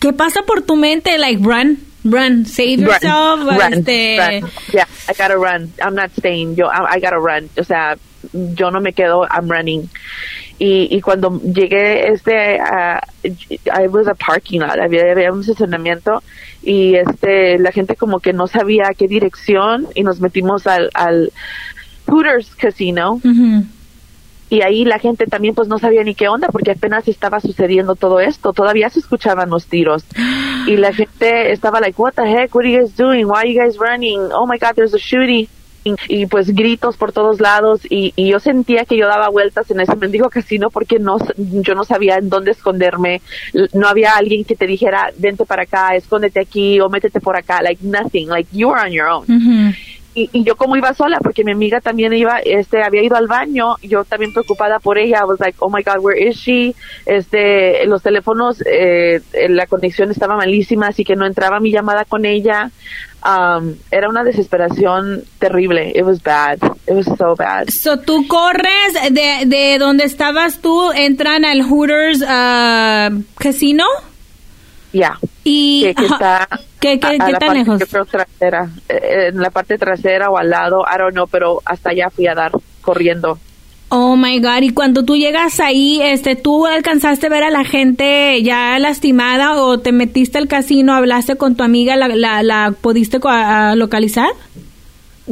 ¿Qué 0.00 0.12
pasa 0.12 0.42
por 0.42 0.62
tu 0.62 0.76
mente? 0.76 1.18
Like, 1.18 1.42
run, 1.42 1.78
run, 2.04 2.46
save 2.46 2.76
Run, 2.76 2.86
yourself. 2.86 3.40
run, 3.40 3.74
este, 3.74 4.16
run. 4.18 4.50
Yeah, 4.72 4.86
I 5.08 5.12
gotta 5.12 5.36
run. 5.36 5.72
I'm 5.82 5.94
not 5.94 6.10
staying. 6.18 6.56
Yo, 6.56 6.66
I, 6.66 6.96
I 6.96 7.00
gotta 7.00 7.18
run. 7.18 7.48
O 7.58 7.64
sea, 7.64 7.96
yo 8.32 8.70
no 8.70 8.80
me 8.80 8.92
quedo. 8.92 9.26
I'm 9.30 9.48
running. 9.50 9.88
Y, 10.58 10.88
y 10.90 11.00
cuando 11.00 11.40
llegué, 11.42 12.08
este, 12.12 12.60
a 12.60 13.00
I 13.24 13.88
was 13.88 14.06
a 14.06 14.14
parking 14.14 14.60
lot. 14.60 14.78
Había, 14.78 15.10
había 15.10 15.32
un 15.32 15.40
estacionamiento 15.40 16.22
y 16.62 16.94
este, 16.94 17.58
la 17.58 17.72
gente 17.72 17.96
como 17.96 18.20
que 18.20 18.32
no 18.32 18.46
sabía 18.46 18.88
a 18.88 18.94
qué 18.94 19.08
dirección 19.08 19.88
y 19.94 20.02
nos 20.04 20.20
metimos 20.20 20.66
al, 20.66 20.90
al 20.94 21.32
Hooters 22.06 22.54
Casino. 22.54 23.20
Y 24.50 24.62
ahí 24.62 24.84
la 24.84 24.98
gente 24.98 25.26
también 25.26 25.54
pues 25.54 25.68
no 25.68 25.78
sabía 25.78 26.04
ni 26.04 26.14
qué 26.14 26.28
onda 26.28 26.48
porque 26.48 26.72
apenas 26.72 27.08
estaba 27.08 27.40
sucediendo 27.40 27.96
todo 27.96 28.20
esto, 28.20 28.52
todavía 28.52 28.88
se 28.90 29.00
escuchaban 29.00 29.50
los 29.50 29.66
tiros. 29.66 30.04
Y 30.66 30.78
la 30.78 30.94
gente 30.94 31.52
estaba 31.52 31.78
like, 31.78 32.00
what 32.00 32.14
the 32.14 32.22
heck, 32.22 32.54
what 32.54 32.64
are 32.64 32.72
you 32.72 32.80
guys 32.80 32.96
doing, 32.96 33.26
why 33.26 33.40
are 33.40 33.52
you 33.52 33.60
guys 33.60 33.76
running, 33.78 34.18
oh 34.32 34.46
my 34.46 34.56
god, 34.58 34.74
there's 34.74 34.94
a 34.94 34.98
shooting. 34.98 35.46
Y 36.08 36.24
pues 36.24 36.54
gritos 36.54 36.96
por 36.96 37.12
todos 37.12 37.40
lados. 37.40 37.82
Y, 37.90 38.14
y 38.16 38.28
yo 38.30 38.40
sentía 38.40 38.86
que 38.86 38.96
yo 38.96 39.06
daba 39.06 39.28
vueltas 39.28 39.70
en 39.70 39.80
ese 39.80 39.94
mendigo 39.96 40.30
casino 40.30 40.70
porque 40.70 40.98
no 40.98 41.18
yo 41.36 41.74
no 41.74 41.84
sabía 41.84 42.16
en 42.16 42.30
dónde 42.30 42.52
esconderme. 42.52 43.20
No 43.74 43.86
había 43.86 44.16
alguien 44.16 44.44
que 44.44 44.56
te 44.56 44.66
dijera 44.66 45.10
vente 45.18 45.44
para 45.44 45.64
acá 45.64 45.94
escóndete 45.94 46.40
aquí 46.40 46.80
o 46.80 46.88
métete 46.88 47.20
por 47.20 47.36
acá. 47.36 47.60
Like 47.60 47.84
nothing. 47.84 48.28
Like 48.28 48.48
you 48.52 48.68
were 48.68 48.80
on 48.80 48.92
your 48.92 49.08
own. 49.08 49.26
Y, 50.14 50.30
y 50.32 50.44
yo 50.44 50.56
como 50.56 50.76
iba 50.76 50.94
sola 50.94 51.18
porque 51.22 51.44
mi 51.44 51.52
amiga 51.52 51.80
también 51.80 52.12
iba 52.12 52.38
este 52.38 52.82
había 52.82 53.02
ido 53.02 53.16
al 53.16 53.26
baño 53.26 53.76
yo 53.82 54.04
también 54.04 54.32
preocupada 54.32 54.78
por 54.78 54.98
ella 54.98 55.20
I 55.22 55.24
was 55.24 55.40
like 55.40 55.56
oh 55.60 55.70
my 55.70 55.82
god 55.82 55.98
where 55.98 56.18
is 56.18 56.36
she 56.36 56.74
este 57.06 57.86
los 57.86 58.02
teléfonos 58.02 58.62
eh, 58.66 59.20
la 59.48 59.66
conexión 59.66 60.10
estaba 60.10 60.36
malísima 60.36 60.88
así 60.88 61.04
que 61.04 61.16
no 61.16 61.26
entraba 61.26 61.60
mi 61.60 61.70
llamada 61.70 62.04
con 62.04 62.24
ella. 62.24 62.70
Um, 63.26 63.76
era 63.90 64.10
una 64.10 64.22
desesperación 64.22 65.24
terrible. 65.38 65.92
It 65.94 66.04
was 66.04 66.22
bad. 66.22 66.58
It 66.86 66.92
was 66.92 67.06
so 67.06 67.34
bad. 67.34 67.70
So, 67.70 67.98
tú 67.98 68.28
corres 68.28 68.92
de, 69.10 69.46
de 69.46 69.78
donde 69.78 70.04
estabas 70.04 70.58
tú, 70.60 70.92
entran 70.92 71.46
al 71.46 71.62
Hooters 71.62 72.22
ah, 72.28 73.08
Casino 73.38 73.86
yeah 74.94 75.18
y... 75.44 75.94
que, 75.94 76.06
está 76.06 76.48
¿Qué, 76.80 76.98
qué, 77.00 77.06
a- 77.06 77.10
a 77.10 77.12
qué 77.26 77.32
la 77.32 77.38
tan 77.38 77.54
parte, 77.54 77.58
lejos? 77.58 77.84
creo, 77.90 78.04
trasera 78.06 78.68
eh, 78.88 79.28
en 79.28 79.40
la 79.40 79.50
parte 79.50 79.78
trasera 79.78 80.30
o 80.30 80.36
al 80.38 80.50
lado 80.50 80.84
I 80.92 80.98
don't 80.98 81.12
know 81.12 81.26
pero 81.26 81.60
hasta 81.64 81.90
allá 81.90 82.10
fui 82.10 82.26
a 82.26 82.34
dar 82.34 82.52
corriendo 82.82 83.38
Oh 83.90 84.16
my 84.16 84.40
God, 84.40 84.62
y 84.62 84.70
cuando 84.70 85.04
tú 85.04 85.14
llegas 85.14 85.60
ahí, 85.60 86.00
este, 86.02 86.34
¿tú 86.34 86.66
alcanzaste 86.66 87.26
a 87.26 87.30
ver 87.30 87.44
a 87.44 87.50
la 87.50 87.64
gente 87.64 88.42
ya 88.42 88.76
lastimada 88.80 89.62
o 89.62 89.78
te 89.78 89.92
metiste 89.92 90.36
al 90.38 90.48
casino, 90.48 90.94
hablaste 90.94 91.36
con 91.36 91.54
tu 91.54 91.62
amiga, 91.62 91.94
la, 91.94 92.08
la, 92.08 92.42
la 92.42 92.72
pudiste 92.80 93.20
a- 93.22 93.76
localizar? 93.76 94.30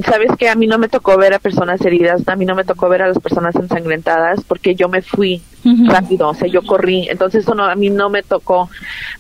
Sabes 0.05 0.31
que 0.39 0.49
a 0.49 0.55
mí 0.55 0.67
no 0.67 0.79
me 0.79 0.89
tocó 0.89 1.19
ver 1.19 1.35
a 1.35 1.39
personas 1.39 1.81
heridas, 1.85 2.23
a 2.27 2.37
mí 2.37 2.45
no 2.47 2.55
me 2.55 2.65
tocó 2.65 2.89
ver 2.89 3.03
a 3.03 3.09
las 3.09 3.19
personas 3.19 3.55
ensangrentadas 3.57 4.43
porque 4.47 4.75
yo 4.75 4.89
me 4.89 5.03
fui 5.03 5.43
Rápido, 5.65 6.29
o 6.29 6.35
sea, 6.35 6.49
yo 6.49 6.63
corrí, 6.63 7.09
entonces 7.09 7.45
eso 7.45 7.55
no, 7.55 7.65
a 7.65 7.75
mí 7.75 7.91
no 7.91 8.11
me 8.11 8.23
tocó, 8.23 8.69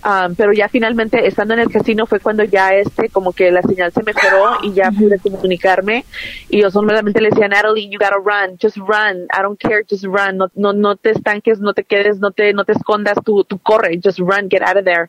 Um, 0.04 0.34
pero 0.34 0.52
ya 0.52 0.68
finalmente 0.68 1.28
estando 1.28 1.54
en 1.54 1.60
el 1.60 1.70
casino 1.70 2.06
fue 2.06 2.18
cuando 2.18 2.42
ya 2.42 2.74
este, 2.74 3.08
como 3.08 3.32
que 3.32 3.52
la 3.52 3.62
señal 3.62 3.92
se 3.92 4.02
mejoró 4.02 4.58
y 4.62 4.72
ya 4.72 4.90
pude 4.90 5.20
comunicarme. 5.20 6.04
Y 6.48 6.60
yo 6.60 6.72
solamente 6.72 7.20
le 7.20 7.30
decía, 7.30 7.46
Natalie, 7.46 7.88
you 7.88 8.00
gotta 8.00 8.16
run, 8.16 8.58
just 8.60 8.76
run, 8.78 9.26
I 9.32 9.42
don't 9.42 9.60
care, 9.60 9.84
just 9.88 10.04
run, 10.04 10.38
no, 10.38 10.48
no, 10.56 10.72
no 10.72 10.96
te 10.96 11.10
estanques, 11.10 11.60
no 11.60 11.72
te 11.72 11.84
quedes, 11.84 12.18
no 12.18 12.32
te, 12.32 12.52
no 12.52 12.64
te 12.64 12.72
escondas, 12.72 13.16
tú, 13.24 13.44
tú 13.44 13.58
corre, 13.58 14.00
just 14.02 14.18
run, 14.18 14.48
get 14.50 14.62
out 14.62 14.76
of 14.76 14.84
there. 14.84 15.08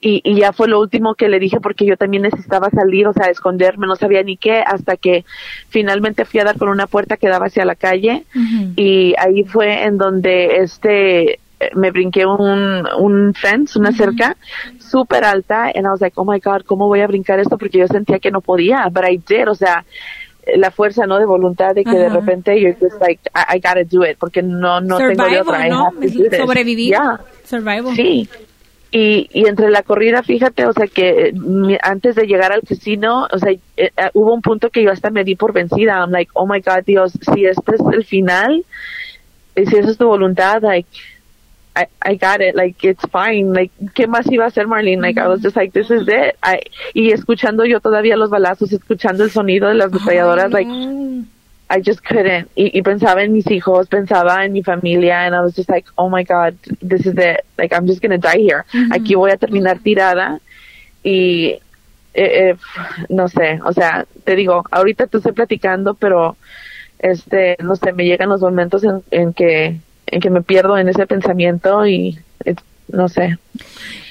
Y, 0.00 0.20
y 0.24 0.40
ya 0.40 0.52
fue 0.52 0.66
lo 0.66 0.80
último 0.80 1.14
que 1.14 1.28
le 1.28 1.38
dije 1.38 1.60
porque 1.60 1.86
yo 1.86 1.96
también 1.96 2.24
necesitaba 2.24 2.70
salir, 2.70 3.06
o 3.06 3.12
sea, 3.12 3.26
esconderme, 3.26 3.86
no 3.86 3.94
sabía 3.94 4.24
ni 4.24 4.36
qué, 4.36 4.64
hasta 4.66 4.96
que 4.96 5.24
finalmente 5.68 6.24
fui 6.24 6.40
a 6.40 6.44
dar 6.44 6.58
con 6.58 6.68
una 6.68 6.88
puerta 6.88 7.16
que 7.16 7.28
daba 7.28 7.46
hacia 7.46 7.64
la 7.64 7.76
calle. 7.76 8.24
Ujú. 8.34 8.72
y 8.76 9.14
ahí 9.18 9.44
fue 9.44 9.84
en 9.84 9.96
donde 9.96 10.63
este 10.64 11.32
eh, 11.32 11.38
me 11.74 11.90
brinqué 11.90 12.26
un, 12.26 12.86
un 12.98 13.34
fence, 13.34 13.78
una 13.78 13.92
cerca 13.92 14.36
súper 14.78 15.24
alta, 15.24 15.66
and 15.74 15.86
I 15.86 15.90
was 15.90 16.00
like, 16.00 16.14
oh 16.16 16.24
my 16.24 16.40
God, 16.40 16.62
¿cómo 16.66 16.88
voy 16.88 17.00
a 17.00 17.06
brincar 17.06 17.38
esto? 17.38 17.56
Porque 17.56 17.78
yo 17.78 17.86
sentía 17.86 18.18
que 18.18 18.30
no 18.30 18.40
podía, 18.40 18.88
but 18.90 19.04
I 19.04 19.16
did, 19.16 19.48
o 19.48 19.54
sea, 19.54 19.84
la 20.56 20.70
fuerza, 20.70 21.06
¿no? 21.06 21.18
De 21.18 21.24
voluntad 21.24 21.74
de 21.74 21.84
que 21.84 21.96
de 21.96 22.08
repente 22.08 22.60
you're 22.60 22.76
just 22.78 23.00
like, 23.00 23.20
I, 23.34 23.56
I 23.56 23.60
gotta 23.60 23.84
do 23.84 24.04
it, 24.04 24.18
porque 24.18 24.42
no, 24.42 24.80
no 24.80 24.98
tengo 24.98 25.24
de 25.24 25.40
otra. 25.40 25.68
¿no? 25.68 25.90
Sobrevivir. 26.36 26.90
Yeah. 26.90 27.20
Survival. 27.44 27.94
Sí. 27.94 28.28
Y, 28.90 29.28
y 29.32 29.48
entre 29.48 29.70
la 29.70 29.82
corrida, 29.82 30.22
fíjate, 30.22 30.66
o 30.66 30.72
sea, 30.72 30.86
que 30.86 31.28
eh, 31.28 31.78
antes 31.82 32.14
de 32.14 32.26
llegar 32.26 32.52
al 32.52 32.62
casino, 32.62 33.26
o 33.32 33.38
sea, 33.38 33.50
eh, 33.50 33.60
eh, 33.76 33.90
hubo 34.12 34.32
un 34.32 34.40
punto 34.40 34.70
que 34.70 34.84
yo 34.84 34.92
hasta 34.92 35.10
me 35.10 35.24
di 35.24 35.34
por 35.34 35.52
vencida. 35.52 35.98
I'm 35.98 36.12
like, 36.12 36.30
oh 36.34 36.46
my 36.46 36.60
God, 36.60 36.84
Dios, 36.86 37.12
si 37.34 37.44
este 37.44 37.74
es 37.74 37.80
el 37.92 38.04
final, 38.04 38.64
si 39.54 39.76
esa 39.76 39.90
es 39.90 39.98
tu 39.98 40.06
voluntad, 40.06 40.62
like, 40.62 40.88
I, 41.76 41.86
I 42.00 42.14
got 42.14 42.40
it, 42.40 42.54
like, 42.54 42.84
it's 42.84 43.04
fine, 43.10 43.52
like, 43.52 43.72
¿qué 43.94 44.06
más 44.06 44.30
iba 44.30 44.44
a 44.44 44.48
hacer 44.48 44.66
Marlene? 44.66 45.02
Like, 45.02 45.18
I 45.18 45.26
was 45.26 45.42
just 45.42 45.56
like, 45.56 45.72
this 45.72 45.90
is 45.90 46.06
it. 46.06 46.36
I, 46.42 46.60
y 46.94 47.10
escuchando 47.10 47.64
yo 47.64 47.80
todavía 47.80 48.16
los 48.16 48.30
balazos, 48.30 48.72
escuchando 48.72 49.24
el 49.24 49.30
sonido 49.30 49.68
de 49.68 49.74
las 49.74 49.92
ametralladoras, 49.92 50.52
like, 50.52 50.68
I 51.70 51.80
just 51.80 52.04
couldn't. 52.04 52.48
Y, 52.54 52.78
y 52.78 52.82
pensaba 52.82 53.22
en 53.22 53.32
mis 53.32 53.50
hijos, 53.50 53.88
pensaba 53.88 54.44
en 54.44 54.52
mi 54.52 54.62
familia, 54.62 55.26
and 55.26 55.34
I 55.34 55.40
was 55.40 55.54
just 55.56 55.68
like, 55.68 55.86
oh 55.96 56.08
my 56.08 56.22
God, 56.22 56.56
this 56.80 57.06
is 57.06 57.16
it. 57.16 57.44
Like, 57.58 57.72
I'm 57.72 57.86
just 57.86 58.00
gonna 58.00 58.18
die 58.18 58.38
here. 58.38 58.64
Aquí 58.92 59.16
voy 59.16 59.32
a 59.32 59.36
terminar 59.36 59.80
tirada. 59.80 60.40
Y, 61.02 61.58
eh, 62.14 62.50
eh, 62.50 62.56
no 63.08 63.28
sé, 63.28 63.60
o 63.64 63.72
sea, 63.72 64.06
te 64.24 64.36
digo, 64.36 64.64
ahorita 64.70 65.08
te 65.08 65.16
estoy 65.16 65.32
platicando, 65.32 65.94
pero, 65.94 66.36
este, 66.98 67.56
no 67.62 67.76
sé, 67.76 67.92
me 67.92 68.04
llegan 68.04 68.28
los 68.28 68.40
momentos 68.40 68.84
en, 68.84 69.02
en 69.10 69.32
que, 69.32 69.78
en 70.06 70.20
que 70.20 70.30
me 70.30 70.42
pierdo 70.42 70.76
en 70.78 70.88
ese 70.88 71.06
pensamiento 71.06 71.86
y, 71.86 72.18
no 72.88 73.08
sé. 73.08 73.38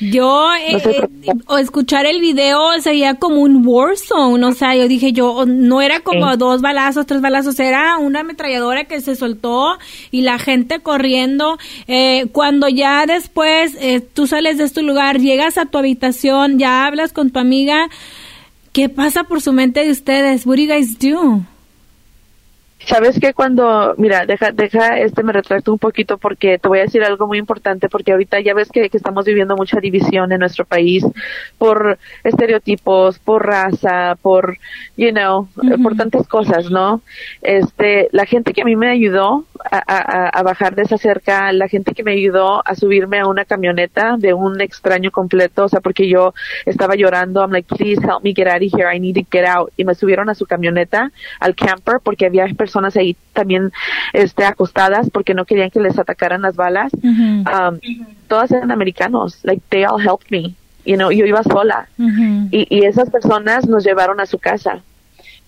Yo, 0.02 0.48
eh, 0.56 0.74
No 0.74 0.80
sé 0.80 0.90
eh, 0.98 1.62
escuchar 1.62 2.06
el 2.08 2.20
video 2.20 2.60
sería 2.82 3.14
como 3.16 3.38
un 3.42 3.66
war 3.66 3.96
zone, 3.96 4.44
o 4.46 4.52
sea, 4.54 4.76
yo 4.76 4.88
dije 4.88 5.14
yo, 5.14 5.46
no 5.46 5.82
era 5.82 6.00
como 6.02 6.32
Sí. 6.32 6.38
dos 6.38 6.62
balazos, 6.62 7.06
tres 7.06 7.22
balazos, 7.22 7.60
era 7.60 7.98
una 8.00 8.22
ametralladora 8.22 8.86
que 8.86 9.00
se 9.00 9.16
soltó 9.16 9.78
y 10.12 10.22
la 10.24 10.40
gente 10.40 10.80
corriendo. 10.80 11.58
Eh, 11.88 12.26
cuando 12.32 12.68
ya 12.68 13.06
después 13.06 13.78
eh, 13.80 14.02
tú 14.02 14.26
sales 14.28 14.58
de 14.58 14.64
este 14.66 14.82
lugar, 14.82 15.20
llegas 15.20 15.58
a 15.58 15.68
tu 15.68 15.78
habitación, 15.78 16.58
ya 16.58 16.86
hablas 16.86 17.14
con 17.14 17.30
tu 17.30 17.40
amiga, 17.40 17.88
¿qué 18.74 18.90
pasa 18.90 19.24
por 19.24 19.40
su 19.40 19.54
mente 19.54 19.86
de 19.86 19.92
ustedes? 19.92 20.46
What 20.48 20.56
do 20.58 20.64
you 20.64 20.68
guys 20.74 20.98
do? 20.98 21.42
Sabes 22.86 23.18
que 23.20 23.34
cuando, 23.34 23.96
mira, 23.98 24.26
deja, 24.26 24.52
deja, 24.52 25.00
este 25.00 25.24
me 25.24 25.32
retracto 25.32 25.72
un 25.72 25.80
poquito 25.80 26.18
porque 26.18 26.60
te 26.60 26.68
voy 26.68 26.80
a 26.80 26.84
decir 26.84 27.04
algo 27.04 27.28
muy 27.28 27.38
importante 27.38 27.88
porque 27.88 28.12
ahorita 28.12 28.42
ya 28.42 28.54
ves 28.54 28.70
que, 28.72 28.90
que 28.90 28.98
estamos 28.98 29.26
viviendo 29.26 29.56
mucha 29.56 29.80
división 29.80 30.32
en 30.32 30.40
nuestro 30.40 30.66
país 30.66 31.06
por 31.58 31.98
estereotipos, 32.24 33.20
por 33.20 33.46
raza, 33.46 34.18
por, 34.22 34.58
you 34.98 35.12
know, 35.12 35.48
por 35.82 35.96
tantas 35.96 36.28
cosas, 36.28 36.70
¿no? 36.70 37.02
Este, 37.42 38.10
la 38.12 38.26
gente 38.26 38.54
que 38.54 38.62
a 38.62 38.66
mí 38.66 38.76
me 38.76 38.90
ayudó 38.90 39.46
a, 39.72 39.84
a, 39.88 40.30
a 40.30 40.44
bajar 40.44 40.76
de 40.76 40.84
esa 40.84 40.98
cerca, 40.98 41.52
la 41.54 41.68
gente 41.68 41.94
que 41.94 42.04
me 42.04 42.14
ayudó 42.14 42.66
a 42.68 42.76
subirme 42.76 43.20
a 43.20 43.28
una 43.28 43.46
camioneta 43.46 44.16
de 44.18 44.34
un 44.34 44.62
extraño 44.62 45.12
completo, 45.12 45.66
o 45.66 45.70
sea, 45.70 45.82
porque 45.82 46.08
yo 46.08 46.34
estaba 46.66 46.96
llorando, 46.96 47.42
I'm 47.42 47.52
like, 47.52 47.68
please 47.74 48.02
help 48.02 48.24
me 48.24 48.34
get 48.34 48.48
out 48.48 48.62
of 48.62 48.74
here, 48.74 48.88
I 48.94 49.00
need 49.00 49.16
to 49.16 49.28
get 49.32 49.46
out, 49.46 49.72
y 49.78 49.86
me 49.86 49.96
subieron 49.96 50.30
a 50.30 50.36
su 50.36 50.46
camioneta, 50.46 51.12
al 51.40 51.56
camper, 51.56 52.00
porque 52.04 52.26
había 52.26 52.46
personas 52.56 52.96
ahí 52.96 53.16
también, 53.34 53.72
este, 54.14 54.46
acostadas, 54.46 55.10
porque 55.10 55.34
no 55.34 55.46
querían 55.46 55.70
que 55.70 55.80
les 55.80 55.98
atacaran 55.98 56.42
las 56.42 56.56
balas, 56.56 56.92
um, 57.04 57.80
todas 58.28 58.52
eran 58.52 58.72
americanos, 58.72 59.40
like, 59.44 59.62
they 59.70 59.86
all 59.86 60.00
helped 60.00 60.30
me, 60.30 60.56
you 60.86 60.96
know, 60.96 61.12
yo 61.12 61.26
iba 61.26 61.44
sola, 61.44 61.88
y, 61.98 62.68
y 62.70 62.86
esas 62.86 63.10
personas 63.10 63.68
nos 63.68 63.84
llevaron 63.84 64.20
a 64.20 64.26
su 64.26 64.40
casa. 64.40 64.82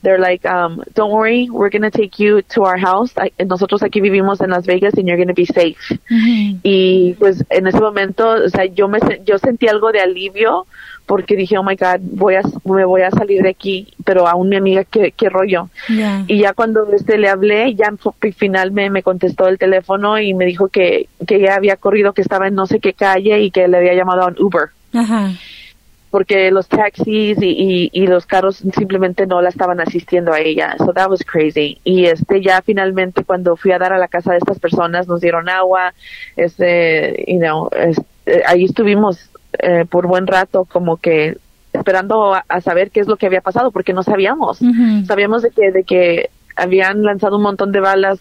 They're 0.03 0.19
like, 0.19 0.45
um, 0.45 0.83
don't 0.93 1.11
worry, 1.11 1.49
we're 1.49 1.69
going 1.71 1.81
to 1.81 1.89
take 1.91 2.19
you 2.19 2.41
to 2.53 2.63
our 2.63 2.77
house. 2.77 3.11
I- 3.17 3.31
nosotros 3.43 3.81
aquí 3.81 4.01
vivimos 4.01 4.39
en 4.41 4.51
Las 4.51 4.65
Vegas 4.67 4.93
and 4.95 5.07
you're 5.07 5.17
going 5.17 5.29
to 5.29 5.33
be 5.33 5.45
safe. 5.47 5.99
Y 6.63 7.15
pues 7.19 7.43
en 7.49 7.67
ese 7.67 7.79
momento, 7.79 8.29
o 8.29 8.49
sea, 8.49 8.65
yo 8.65 8.87
me 8.87 8.99
yo 9.25 9.37
sentí 9.39 9.67
algo 9.67 9.91
de 9.91 10.01
alivio 10.01 10.67
porque 11.07 11.35
dije, 11.35 11.57
oh 11.57 11.63
my 11.63 11.75
God, 11.75 11.99
voy 12.01 12.35
a, 12.35 12.41
me 12.65 12.83
voy 12.85 13.01
a 13.03 13.11
salir 13.11 13.43
de 13.43 13.49
aquí, 13.49 13.93
pero 14.03 14.27
aún 14.27 14.49
mi 14.49 14.55
amiga, 14.55 14.83
¿qué, 14.83 15.11
qué 15.11 15.29
rollo? 15.29 15.69
Ya. 15.89 16.23
Y 16.27 16.39
ya 16.39 16.53
cuando 16.53 16.87
este 16.93 17.17
le 17.17 17.29
hablé, 17.29 17.75
ya 17.75 17.87
al 17.87 18.33
final 18.33 18.71
me, 18.71 18.89
me 18.89 19.03
contestó 19.03 19.47
el 19.47 19.57
teléfono 19.59 20.19
y 20.19 20.33
me 20.33 20.45
dijo 20.45 20.67
que, 20.67 21.07
que 21.27 21.39
ya 21.39 21.55
había 21.55 21.77
corrido, 21.77 22.13
que 22.13 22.21
estaba 22.21 22.47
en 22.47 22.55
no 22.55 22.65
sé 22.65 22.79
qué 22.79 22.93
calle 22.93 23.39
y 23.41 23.51
que 23.51 23.67
le 23.67 23.77
había 23.77 23.93
llamado 23.93 24.23
a 24.23 24.27
un 24.27 24.35
Uber 24.39 24.69
Ajá. 24.93 25.31
Porque 26.15 26.49
los 26.49 26.69
taxis 26.69 27.37
y, 27.41 27.49
y, 27.49 27.89
y 27.91 28.07
los 28.07 28.25
carros 28.25 28.63
simplemente 28.73 29.27
no 29.27 29.41
la 29.41 29.49
estaban 29.49 29.81
asistiendo 29.81 30.31
a 30.31 30.39
ella. 30.39 30.77
So 30.77 30.93
that 30.93 31.09
was 31.09 31.25
crazy. 31.25 31.81
Y 31.83 32.05
este 32.05 32.41
ya 32.41 32.61
finalmente 32.61 33.25
cuando 33.25 33.57
fui 33.57 33.73
a 33.73 33.79
dar 33.79 33.91
a 33.91 33.97
la 33.97 34.07
casa 34.07 34.31
de 34.31 34.37
estas 34.37 34.57
personas 34.57 35.09
nos 35.09 35.19
dieron 35.19 35.49
agua, 35.49 35.93
este, 36.37 37.25
you 37.27 37.39
know, 37.39 37.69
este, 37.75 38.43
ahí 38.47 38.63
estuvimos 38.63 39.29
eh, 39.59 39.83
por 39.89 40.07
buen 40.07 40.25
rato 40.25 40.63
como 40.63 40.95
que 40.95 41.37
esperando 41.73 42.33
a, 42.33 42.45
a 42.47 42.61
saber 42.61 42.91
qué 42.91 43.01
es 43.01 43.07
lo 43.07 43.17
que 43.17 43.25
había 43.25 43.41
pasado 43.41 43.71
porque 43.71 43.91
no 43.91 44.01
sabíamos. 44.01 44.59
Sabíamos 45.07 45.41
de 45.41 45.51
que 45.51 45.71
de 45.73 45.83
que 45.83 46.29
habían 46.55 47.03
lanzado 47.03 47.35
un 47.35 47.43
montón 47.43 47.73
de 47.73 47.81
balas. 47.81 48.19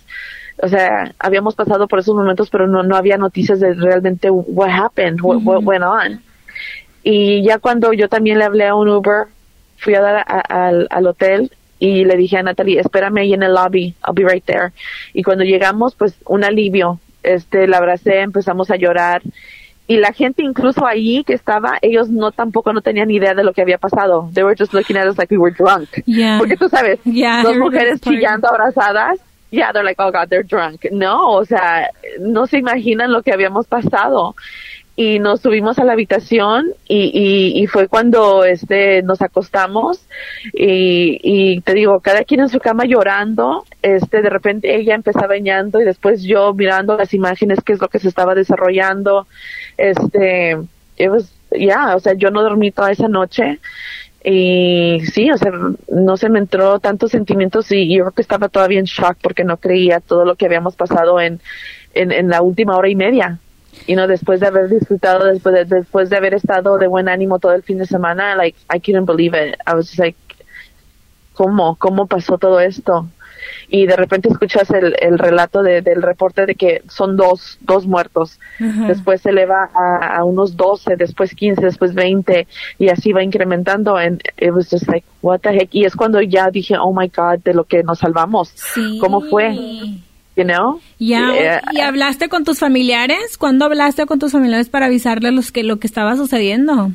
O 0.61 0.67
sea, 0.67 1.15
habíamos 1.21 1.55
pasado 1.55 1.87
por 1.87 2.01
esos 2.01 2.17
momentos, 2.17 2.51
pero 2.51 2.67
no, 2.67 2.83
no 2.83 2.97
había 2.97 3.19
noticias 3.19 3.61
de 3.61 3.73
realmente 3.75 4.33
what 4.33 4.71
happened, 4.71 5.21
what, 5.23 5.39
what 5.45 5.63
went 5.63 5.85
on. 5.85 6.34
Y 7.05 7.43
ya 7.45 7.59
cuando 7.59 7.93
yo 7.93 8.09
también 8.09 8.39
le 8.39 8.45
hablé 8.45 8.67
a 8.67 8.75
un 8.75 8.89
Uber, 8.89 9.27
fui 9.77 9.95
a 9.95 10.01
dar 10.01 10.17
a- 10.27 10.41
al, 10.69 10.87
al 10.91 11.07
hotel 11.07 11.51
y 11.79 12.05
le 12.05 12.17
dije 12.17 12.39
a 12.39 12.43
Natalie, 12.43 12.81
espérame 12.81 13.19
ahí 13.19 13.35
en 13.35 13.43
el 13.43 13.53
lobby, 13.53 13.95
I'll 14.07 14.15
be 14.15 14.25
right 14.27 14.45
there. 14.45 14.73
Y 15.13 15.23
cuando 15.23 15.45
llegamos, 15.45 15.95
pues 15.95 16.15
un 16.27 16.43
alivio, 16.45 16.99
este, 17.23 17.67
la 17.67 17.77
abracé, 17.79 18.21
empezamos 18.21 18.71
a 18.71 18.77
llorar. 18.77 19.21
Y 19.87 19.99
la 19.99 20.13
gente 20.15 20.43
incluso 20.43 20.87
ahí 20.87 21.25
que 21.25 21.35
estaba, 21.35 21.77
ellos 21.83 22.09
no 22.09 22.33
tampoco 22.33 22.73
no 22.73 22.81
tenían 22.81 23.11
idea 23.11 23.35
de 23.35 23.45
lo 23.45 23.53
que 23.53 23.61
había 23.61 23.77
pasado. 23.77 24.31
They 24.33 24.43
were 24.43 24.57
just 24.59 24.73
looking 24.73 24.97
at 24.97 25.07
us 25.07 25.19
like 25.19 25.31
we 25.31 25.37
were 25.39 25.55
drunk. 25.55 25.91
Yeah. 26.07 26.39
Porque 26.39 26.57
tú 26.57 26.71
sabes, 26.71 27.01
Yeah, 27.05 27.43
dos 27.43 27.59
mujeres 27.59 28.01
chillando 28.01 28.49
abrazadas. 28.49 29.21
Yeah, 29.51 29.73
they're 29.73 29.85
like, 29.85 30.01
oh 30.03 30.11
God, 30.11 30.29
they're 30.31 30.43
drunk. 30.43 30.87
No, 30.91 31.33
o 31.33 31.45
sea, 31.45 31.91
no 32.19 32.47
se 32.47 32.57
imaginan 32.59 33.13
lo 33.13 33.23
que 33.23 33.31
habíamos 33.33 33.67
pasado 33.67 34.35
y 34.97 35.19
nos 35.19 35.41
subimos 35.41 35.79
a 35.79 35.85
la 35.85 35.93
habitación 35.93 36.73
y, 36.89 37.53
y, 37.57 37.67
fue 37.67 37.89
cuando 37.89 38.45
este 38.45 39.03
nos 39.03 39.23
acostamos 39.23 40.07
y, 40.53 41.19
y 41.23 41.61
te 41.63 41.75
digo 41.75 41.99
cada 41.99 42.23
quien 42.23 42.41
en 42.41 42.49
su 42.49 42.61
cama 42.61 42.85
llorando 42.85 43.65
este 43.83 44.23
de 44.23 44.31
repente 44.31 44.77
ella 44.77 44.95
empezaba 44.95 45.29
bañando 45.29 45.81
y 45.81 45.85
después 45.85 46.23
yo 46.23 46.55
mirando 46.55 46.97
las 46.97 47.13
imágenes 47.13 47.59
qué 47.65 47.73
es 47.73 47.81
lo 47.81 47.89
que 47.89 47.99
se 47.99 48.09
estaba 48.09 48.37
desarrollando 48.37 49.27
este 49.77 50.59
was 51.01 51.33
yeah, 51.51 51.97
o 51.97 52.01
sea 52.01 52.15
yo 52.15 52.31
no 52.31 52.43
dormí 52.43 52.71
toda 52.71 52.93
esa 52.93 53.09
noche 53.09 53.59
y 54.27 55.01
sí, 55.13 55.31
o 55.31 55.37
sea, 55.37 55.53
no 55.89 56.17
se 56.17 56.31
me 56.31 56.39
entró 56.39 56.79
tantos 56.79 57.11
sentimientos 57.11 57.71
y 57.71 57.95
yo 57.95 58.05
creo 58.05 58.13
que 58.13 58.23
estaba 58.23 58.49
todavía 58.49 58.79
en 58.79 58.87
shock 58.87 59.19
porque 59.21 59.45
no 59.45 59.59
creía 59.59 60.01
todo 60.01 60.25
lo 60.25 60.37
que 60.37 60.47
habíamos 60.47 60.77
pasado 60.77 61.21
en, 61.21 61.41
en, 61.93 62.11
en 62.11 62.31
la 62.31 62.41
última 62.41 62.75
hora 62.75 62.89
y 62.89 62.95
media. 62.95 63.39
Y 63.87 63.95
no, 63.95 64.07
después 64.07 64.41
de 64.41 64.47
haber 64.47 64.69
disfrutado, 64.69 65.27
después 65.27 65.55
de, 65.55 65.65
después 65.65 66.11
de 66.11 66.17
haber 66.17 66.35
estado 66.35 66.79
de 66.79 66.87
buen 66.87 67.09
ánimo 67.09 67.39
todo 67.39 67.53
el 67.53 67.63
fin 67.63 67.79
de 67.79 67.87
semana, 67.87 68.35
like, 68.35 68.59
I 68.75 68.81
couldn't 68.81 69.07
believe 69.07 69.37
it. 69.37 69.57
I 69.67 69.75
was 69.75 69.89
just 69.89 69.99
like, 69.99 70.19
¿cómo? 71.35 71.77
¿Cómo 71.77 72.07
pasó 72.07 72.39
todo 72.39 72.61
esto? 72.61 73.07
Y 73.69 73.87
de 73.87 73.97
repente 73.97 74.29
escuchas 74.29 74.71
el, 74.71 74.95
el 75.01 75.19
relato 75.19 75.63
de, 75.63 75.83
del 75.83 76.03
reporte 76.03 76.47
de 76.47 76.55
que 76.55 76.83
son 76.89 77.17
dos, 77.17 77.59
dos 77.61 77.87
muertos. 77.87 78.39
Ajá. 78.61 78.87
Después 78.87 79.21
se 79.21 79.31
eleva 79.31 79.71
a, 79.75 80.17
a 80.17 80.25
unos 80.25 80.57
12, 80.57 80.97
después 80.97 81.35
15, 81.35 81.61
después 81.63 81.95
20 81.95 82.47
y 82.79 82.89
así 82.89 83.13
va 83.13 83.23
incrementando. 83.23 83.97
And 83.97 84.23
it 84.39 84.51
was 84.51 84.71
just 84.71 84.89
like, 84.89 85.07
what 85.23 85.41
the 85.41 85.51
heck? 85.51 85.69
Y 85.73 85.85
es 85.85 85.95
cuando 85.97 86.21
ya 86.23 86.51
dije, 86.51 86.77
oh 86.79 86.93
my 86.93 87.09
God, 87.09 87.41
de 87.45 87.55
lo 87.55 87.65
que 87.65 87.83
nos 87.83 87.99
salvamos. 87.99 88.51
Sí. 88.55 88.99
¿Cómo 89.01 89.21
fue? 89.23 89.55
You 90.37 90.45
know? 90.45 90.81
Ya, 90.99 91.33
Eh, 91.37 91.61
¿Y 91.73 91.81
hablaste 91.81 92.29
con 92.29 92.45
tus 92.45 92.59
familiares? 92.59 93.39
¿Cuándo 93.39 93.65
hablaste 93.67 94.05
con 94.07 94.19
tus 94.19 94.33
familiares 94.33 94.69
para 94.69 94.87
avisarles 94.87 95.33
los 95.33 95.53
que, 95.53 95.63
lo 95.63 95.79
que 95.79 95.87
estaba 95.87 96.17
sucediendo? 96.17 96.91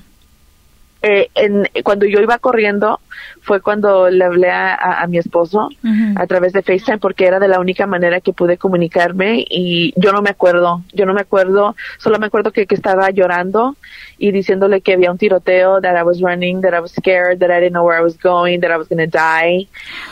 eh, 1.02 1.30
en, 1.36 1.66
cuando 1.84 2.06
yo 2.06 2.20
iba 2.20 2.38
corriendo 2.40 3.00
fue 3.42 3.62
cuando 3.62 4.10
le 4.10 4.22
hablé 4.26 4.50
a, 4.50 4.74
a- 4.76 5.02
a 5.02 5.08
mi 5.08 5.18
esposo 5.18 5.70
a 6.18 6.28
través 6.28 6.52
de 6.52 6.62
FaceTime 6.62 6.98
porque 6.98 7.26
era 7.26 7.40
de 7.40 7.48
la 7.48 7.62
única 7.62 7.88
manera 7.88 8.20
que 8.20 8.34
pude 8.34 8.58
comunicarme 8.58 9.46
y 9.50 9.94
yo 9.96 10.12
no 10.12 10.22
me 10.22 10.30
acuerdo, 10.32 10.84
yo 10.92 11.06
no 11.06 11.14
me 11.14 11.22
acuerdo, 11.22 11.74
solo 12.00 12.20
me 12.20 12.26
acuerdo 12.26 12.52
que, 12.52 12.68
que 12.68 12.76
estaba 12.76 13.10
llorando 13.12 13.78
y 14.18 14.32
diciéndole 14.34 14.82
que 14.82 14.92
había 14.96 15.10
un 15.10 15.18
tiroteo, 15.18 15.80
that 15.80 15.98
I 15.98 16.04
was 16.04 16.20
running, 16.20 16.60
that 16.64 16.74
I 16.74 16.82
was 16.82 16.92
scared, 16.92 17.40
that 17.40 17.50
I 17.50 17.62
didn't 17.62 17.76
know 17.76 17.86
where 17.88 17.98
I 17.98 18.04
was 18.04 18.18
going, 18.22 18.60
that 18.60 18.70
I 18.72 18.76
was 18.78 18.90
going 18.90 19.00
to 19.00 19.08
die. 19.10 19.68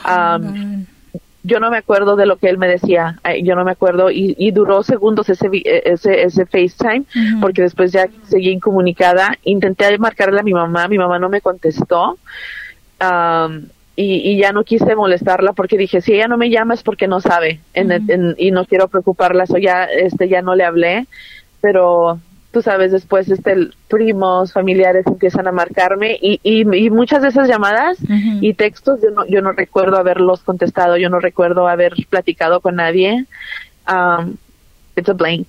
Um, 0.06 0.88
yo 1.48 1.60
no 1.60 1.70
me 1.72 1.78
acuerdo 1.78 2.16
de 2.16 2.26
lo 2.26 2.36
que 2.38 2.50
él 2.50 2.58
me 2.58 2.68
decía, 2.68 3.20
yo 3.44 3.56
no 3.56 3.64
me 3.64 3.72
acuerdo 3.72 4.12
y, 4.12 4.36
y 4.38 4.52
duró 4.52 4.84
segundos 4.84 5.30
ese, 5.30 5.48
eh, 5.54 5.82
ese, 5.86 6.22
ese 6.24 6.46
FaceTime 6.46 7.06
porque 7.42 7.62
después 7.62 7.92
ya 7.92 8.08
seguí 8.24 8.50
incomunicada. 8.52 9.36
Intenté 9.44 9.98
marcarle 9.98 10.40
a 10.40 10.44
mi 10.44 10.54
mamá, 10.54 10.88
mi 10.88 10.98
mamá 10.98 11.18
no 11.20 11.30
me 11.30 11.42
contestó. 11.42 12.18
Am, 13.00 13.68
y, 13.96 14.32
y 14.32 14.38
ya 14.38 14.52
no 14.52 14.64
quise 14.64 14.96
molestarla 14.96 15.54
porque 15.54 15.78
dije, 15.78 16.02
si 16.02 16.14
ella 16.14 16.28
no 16.28 16.38
me 16.38 16.50
llama 16.50 16.74
es 16.76 16.84
porque 16.84 17.08
no 17.08 17.20
sabe 17.20 17.60
en- 17.74 17.92
en- 18.08 18.36
y 18.38 18.52
no 18.52 18.66
quiero 18.66 18.88
preocuparla, 18.90 19.48
so 19.48 19.58
ya, 19.58 19.86
este, 19.86 20.28
ya 20.30 20.42
no 20.44 20.54
le 20.56 20.64
hablé, 20.66 21.08
pero 21.62 22.20
tú 22.58 22.64
sabes, 22.64 22.92
después 22.92 23.30
este, 23.30 23.70
primos, 23.88 24.52
familiares 24.52 25.06
empiezan 25.06 25.48
a 25.48 25.52
marcarme 25.52 26.18
y, 26.20 26.40
y, 26.42 26.62
y 26.62 26.90
muchas 26.90 27.22
de 27.22 27.28
esas 27.28 27.48
llamadas 27.48 28.00
y 28.42 28.56
textos 28.56 29.00
yo 29.04 29.12
no, 29.12 29.28
yo 29.28 29.44
no 29.44 29.52
recuerdo 29.52 29.98
haberlos 29.98 30.42
contestado, 30.42 30.98
yo 30.98 31.08
no 31.10 31.20
recuerdo 31.20 31.68
haber 31.68 31.94
platicado 32.10 32.60
con 32.60 32.78
nadie. 32.78 33.28
Um, 33.88 34.38
it's 34.96 35.08
a 35.08 35.14
blank. 35.14 35.48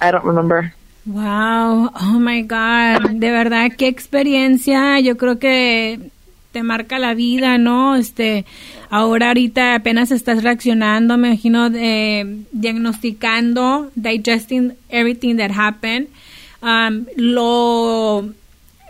I 0.00 0.12
don't 0.12 0.24
remember. 0.24 0.72
Wow, 1.04 1.90
oh 2.00 2.18
my 2.20 2.42
God, 2.42 3.10
de 3.10 3.30
verdad 3.32 3.72
qué 3.76 3.88
experiencia, 3.88 5.00
yo 5.00 5.16
creo 5.16 5.40
que 5.40 5.98
te 6.52 6.62
marca 6.62 7.00
la 7.00 7.14
vida, 7.14 7.58
¿no? 7.58 7.96
Este, 7.96 8.44
ahora 8.88 9.28
ahorita 9.28 9.74
apenas 9.74 10.12
estás 10.12 10.44
reaccionando, 10.44 11.18
me 11.18 11.28
imagino, 11.28 11.66
eh, 11.74 12.44
diagnosticando, 12.52 13.90
digesting 13.96 14.74
everything 14.88 15.36
that 15.36 15.50
happened, 15.50 16.08
um, 16.66 17.06
lo, 17.16 18.28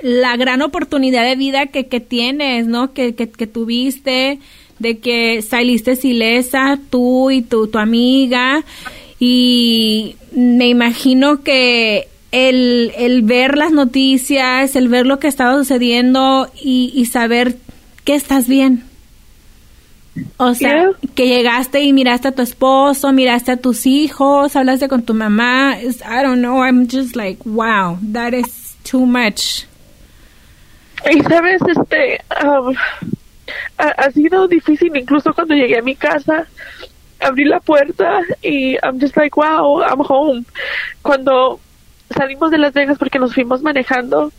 la 0.03 0.37
gran 0.37 0.63
oportunidad 0.63 1.25
de 1.25 1.37
vida 1.37 1.67
que, 1.67 1.87
que 1.87 2.01
tienes, 2.01 2.67
¿no? 2.67 2.93
Que, 2.93 3.15
que, 3.15 3.47
tuviste, 3.47 4.39
de 4.79 4.99
que 4.99 5.43
saliste 5.43 5.99
ilesa, 6.03 6.79
tú 6.91 7.31
y 7.31 7.43
tu, 7.43 7.69
tu 7.69 7.79
amiga, 7.79 8.65
y 9.21 10.17
me 10.33 10.69
imagino 10.69 11.43
que 11.43 12.09
el, 12.33 12.93
el 12.97 13.23
ver 13.23 13.57
las 13.57 13.73
noticias, 13.73 14.77
el 14.77 14.89
ver 14.89 15.07
lo 15.07 15.19
que 15.19 15.29
estaba 15.29 15.55
sucediendo 15.57 16.51
y 16.61 17.05
saber 17.07 17.57
que 18.05 18.15
estás 18.15 18.49
bien. 18.49 18.85
O 20.39 20.55
sea, 20.55 20.91
que 21.15 21.29
llegaste 21.29 21.81
y 21.83 21.93
miraste 21.93 22.29
a 22.29 22.33
tu 22.33 22.43
esposo, 22.43 23.13
miraste 23.13 23.53
a 23.53 23.57
tus 23.57 23.87
hijos, 23.87 24.57
hablaste 24.57 24.89
con 24.89 25.03
tu 25.03 25.15
mamá. 25.15 25.77
It's- 25.81 26.01
I 26.03 26.23
don't 26.23 26.41
know, 26.41 26.63
I'm 26.63 26.89
just 26.89 27.17
like, 27.17 27.41
wow, 27.45 27.99
that 28.13 28.33
is 28.33 28.77
too 28.91 29.05
much. 29.07 29.67
Y 31.11 31.21
sabes, 31.23 31.61
este, 31.69 32.21
um, 32.45 32.75
ha, 33.79 33.89
ha 33.89 34.11
sido 34.11 34.49
difícil 34.49 34.97
incluso 34.97 35.33
cuando 35.35 35.55
llegué 35.55 35.79
a 35.79 35.83
mi 35.83 35.95
casa, 35.95 36.47
abrí 37.21 37.45
la 37.45 37.61
puerta 37.61 38.21
y 38.43 38.77
I'm 38.83 38.99
just 39.01 39.17
like, 39.17 39.37
wow, 39.37 39.83
I'm 39.83 40.01
home. 40.01 40.45
Cuando 41.03 41.61
salimos 42.15 42.51
de 42.51 42.59
Las 42.59 42.73
Vegas 42.73 42.99
porque 42.99 43.19
nos 43.19 43.35
fuimos 43.35 43.63
manejando, 43.63 44.33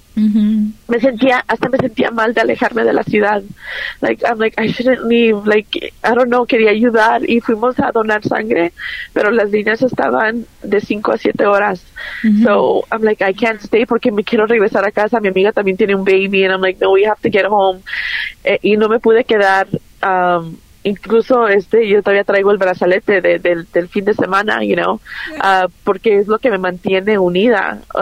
me 0.87 0.99
sentía, 0.99 1.43
hasta 1.47 1.69
me 1.69 1.77
sentía 1.77 2.09
mal 2.09 2.33
de 2.33 2.41
alejarme 2.41 2.83
de 2.83 2.93
la 2.93 3.03
ciudad. 3.03 3.43
Like, 4.01 4.25
I'm 4.25 4.39
like, 4.39 4.59
I 4.59 4.67
shouldn't 4.67 5.05
leave. 5.05 5.45
Like, 5.45 5.93
I 6.03 6.15
don't 6.15 6.29
know, 6.29 6.45
quería 6.45 6.71
ayudar 6.71 7.29
y 7.29 7.39
fuimos 7.39 7.79
a 7.79 7.91
donar 7.91 8.23
sangre, 8.23 8.73
pero 9.13 9.29
las 9.29 9.51
líneas 9.51 9.81
estaban 9.83 10.45
de 10.63 10.81
5 10.81 11.11
a 11.11 11.17
7 11.17 11.45
horas. 11.45 11.83
So, 12.43 12.85
I'm 12.91 13.03
like, 13.03 13.23
I 13.23 13.33
can't 13.33 13.61
stay 13.61 13.85
porque 13.85 14.11
me 14.11 14.23
quiero 14.23 14.47
regresar 14.47 14.85
a 14.85 14.91
casa. 14.91 15.19
Mi 15.19 15.27
amiga 15.27 15.51
también 15.51 15.77
tiene 15.77 15.93
un 15.93 16.03
baby 16.03 16.45
and 16.45 16.53
I'm 16.53 16.61
like, 16.61 16.79
no, 16.79 16.91
we 16.91 17.05
have 17.05 17.21
to 17.21 17.29
get 17.29 17.45
home. 17.45 17.81
Eh, 18.43 18.59
y 18.63 18.77
no 18.77 18.89
me 18.89 18.99
pude 18.99 19.23
quedar, 19.23 19.67
um, 20.01 20.57
incluso 20.87 21.47
este 21.47 21.87
yo 21.87 22.01
todavía 22.01 22.23
traigo 22.23 22.51
el 22.51 22.57
brazalete 22.57 23.21
de- 23.21 23.39
del, 23.39 23.67
del 23.71 23.87
fin 23.89 24.05
de 24.05 24.13
semana 24.13 24.63
you 24.63 24.75
know 24.75 24.99
ah, 25.41 25.67
porque 25.83 26.17
es 26.19 26.27
lo 26.27 26.39
que 26.39 26.49
me 26.49 26.57
mantiene 26.57 27.17
unida 27.17 27.79
a, 27.93 28.01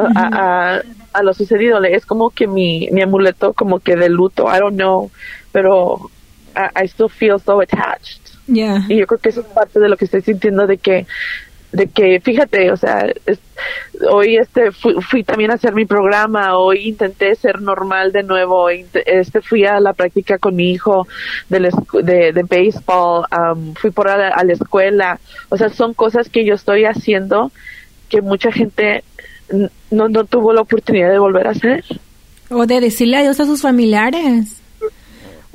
a- 0.78 0.82
a 1.14 1.24
lo 1.24 1.34
sucedido. 1.34 1.82
Es 1.84 2.06
como 2.06 2.30
que 2.30 2.46
mi, 2.46 2.90
mi 2.92 3.02
amuleto 3.02 3.54
como 3.54 3.80
que 3.80 3.96
de 3.96 4.10
luto 4.10 4.48
I 4.54 4.60
don't 4.60 4.76
know 4.76 5.10
pero 5.52 6.10
I, 6.56 6.84
I 6.84 6.88
still 6.88 7.10
feel 7.10 7.40
so 7.40 7.62
attached. 7.62 8.22
Yeah. 8.48 8.84
y 8.88 8.98
yo 8.98 9.08
creo 9.08 9.20
que 9.20 9.30
eso 9.30 9.40
es 9.42 9.48
parte 9.48 9.80
de 9.80 9.90
lo 9.90 9.98
que 9.98 10.06
estoy 10.06 10.22
sintiendo 10.22 10.68
de 10.68 10.78
que 10.78 11.08
de 11.76 11.88
que 11.88 12.20
fíjate 12.20 12.72
o 12.72 12.78
sea 12.78 13.06
hoy 14.10 14.38
este 14.38 14.72
fui, 14.72 14.94
fui 15.02 15.24
también 15.24 15.52
a 15.52 15.56
hacer 15.56 15.74
mi 15.74 15.86
programa 15.86 16.58
hoy 16.58 16.88
intenté 16.90 17.36
ser 17.36 17.62
normal 17.62 18.12
de 18.12 18.24
nuevo 18.24 18.70
este 18.70 19.42
fui 19.42 19.66
a 19.66 19.80
la 19.80 19.94
práctica 19.94 20.38
con 20.38 20.56
mi 20.56 20.72
hijo 20.72 21.08
de 21.50 21.60
la 21.60 21.70
escu- 21.70 22.02
de, 22.02 22.32
de 22.34 22.44
béisbol 22.44 23.26
um, 23.32 23.74
fui 23.76 23.92
por 23.92 24.08
a 24.08 24.18
la, 24.18 24.28
a 24.30 24.44
la 24.44 24.54
escuela 24.54 25.20
o 25.50 25.58
sea 25.58 25.70
son 25.70 25.94
cosas 25.94 26.30
que 26.30 26.46
yo 26.46 26.54
estoy 26.56 26.86
haciendo 26.86 27.52
que 28.10 28.22
mucha 28.22 28.52
gente 28.52 29.04
no 29.92 30.08
no 30.10 30.24
tuvo 30.26 30.54
la 30.54 30.62
oportunidad 30.62 31.12
de 31.12 31.20
volver 31.20 31.48
a 31.48 31.52
hacer 31.52 31.84
O 32.50 32.66
de 32.66 32.80
decirle 32.80 33.18
adiós 33.18 33.40
a 33.40 33.46
sus 33.46 33.62
familiares. 33.62 34.62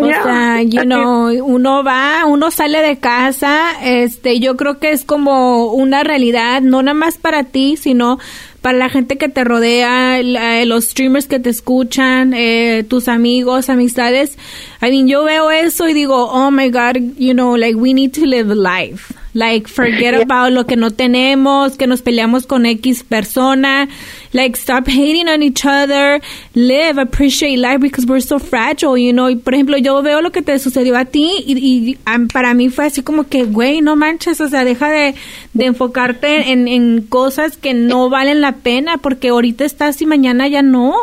O 0.01 0.07
Yeah. 0.07 0.23
sea, 0.23 0.63
you 0.63 0.83
know, 0.85 1.29
uno 1.45 1.85
va, 1.85 2.25
uno 2.27 2.51
sale 2.51 2.81
de 2.81 2.99
casa, 2.99 3.73
este, 3.83 4.41
yo 4.41 4.57
creo 4.57 4.79
que 4.79 4.91
es 4.93 5.05
como 5.05 5.73
una 5.73 6.03
realidad, 6.05 6.63
no 6.63 6.83
nada 6.83 6.95
más 6.95 7.19
para 7.19 7.45
ti, 7.45 7.77
sino 7.77 8.19
para 8.63 8.77
la 8.79 8.89
gente 8.89 9.17
que 9.19 9.29
te 9.29 9.45
rodea, 9.45 10.23
la- 10.23 10.65
los 10.65 10.85
streamers 10.89 11.27
que 11.27 11.39
te 11.39 11.51
escuchan, 11.51 12.33
eh, 12.35 12.85
tus 12.89 13.09
amigos, 13.09 13.69
amistades. 13.69 14.37
I 14.83 14.91
mean, 14.91 15.07
yo 15.09 15.25
veo 15.25 15.51
eso 15.51 15.89
y 15.89 15.93
digo, 15.95 16.31
oh 16.31 16.51
my 16.51 16.71
God, 16.71 16.97
you 17.19 17.33
know, 17.33 17.57
like 17.57 17.75
we 17.77 17.93
need 17.95 18.13
to 18.13 18.25
live 18.27 18.55
life. 18.55 19.15
Like, 19.33 19.69
forget 19.69 20.15
about 20.15 20.53
lo 20.53 20.65
que 20.65 20.77
no 20.77 20.91
tenemos, 20.91 21.77
que 21.77 21.87
nos 21.87 22.03
peleamos 22.03 22.47
con 22.47 22.67
X 22.67 23.05
persona. 23.05 23.89
Like, 24.33 24.57
stop 24.57 24.89
hating 24.89 25.29
on 25.29 25.43
each 25.43 25.65
other. 25.65 26.21
Live, 26.55 26.99
appreciate 26.99 27.59
life 27.59 27.81
because 27.81 28.07
we're 28.07 28.21
so 28.21 28.39
fragile, 28.39 28.97
you 28.97 29.13
know. 29.13 29.29
Y, 29.29 29.37
por 29.37 29.55
ejemplo, 29.55 29.77
yo 29.79 30.03
veo 30.03 30.21
lo 30.21 30.33
que 30.33 30.43
te 30.43 30.59
sucedió 30.59 30.97
a 30.97 31.05
ti 31.05 31.45
y, 31.47 31.59
y, 31.59 31.99
um, 32.13 32.27
para 32.29 32.55
mí 32.55 32.71
fue 32.71 32.87
así 32.87 33.03
como 33.03 33.29
que, 33.29 33.45
güey, 33.45 33.81
no 33.81 33.95
manches, 33.95 34.41
o 34.41 34.49
sea, 34.49 34.65
deja 34.65 34.91
de, 34.91 35.15
de 35.55 35.65
enfocarte 35.65 36.51
en, 36.51 36.67
en 36.67 37.03
cosas 37.03 37.57
que 37.57 37.73
no 37.73 38.11
valen 38.11 38.41
la 38.41 38.57
pena 38.57 38.99
porque 38.99 39.29
ahorita 39.29 39.65
estás 39.65 40.03
y 40.03 40.07
mañana 40.07 40.49
ya 40.49 40.63
no. 40.63 40.95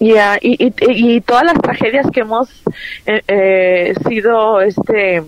Ya, 0.00 0.38
y, 0.40 0.64
y, 0.64 0.72
y 0.80 1.20
todas 1.20 1.44
las 1.44 1.60
tragedias 1.60 2.06
que 2.12 2.20
hemos 2.20 2.48
eh, 3.04 3.22
eh, 3.26 3.94
sido, 4.08 4.60
este, 4.60 5.24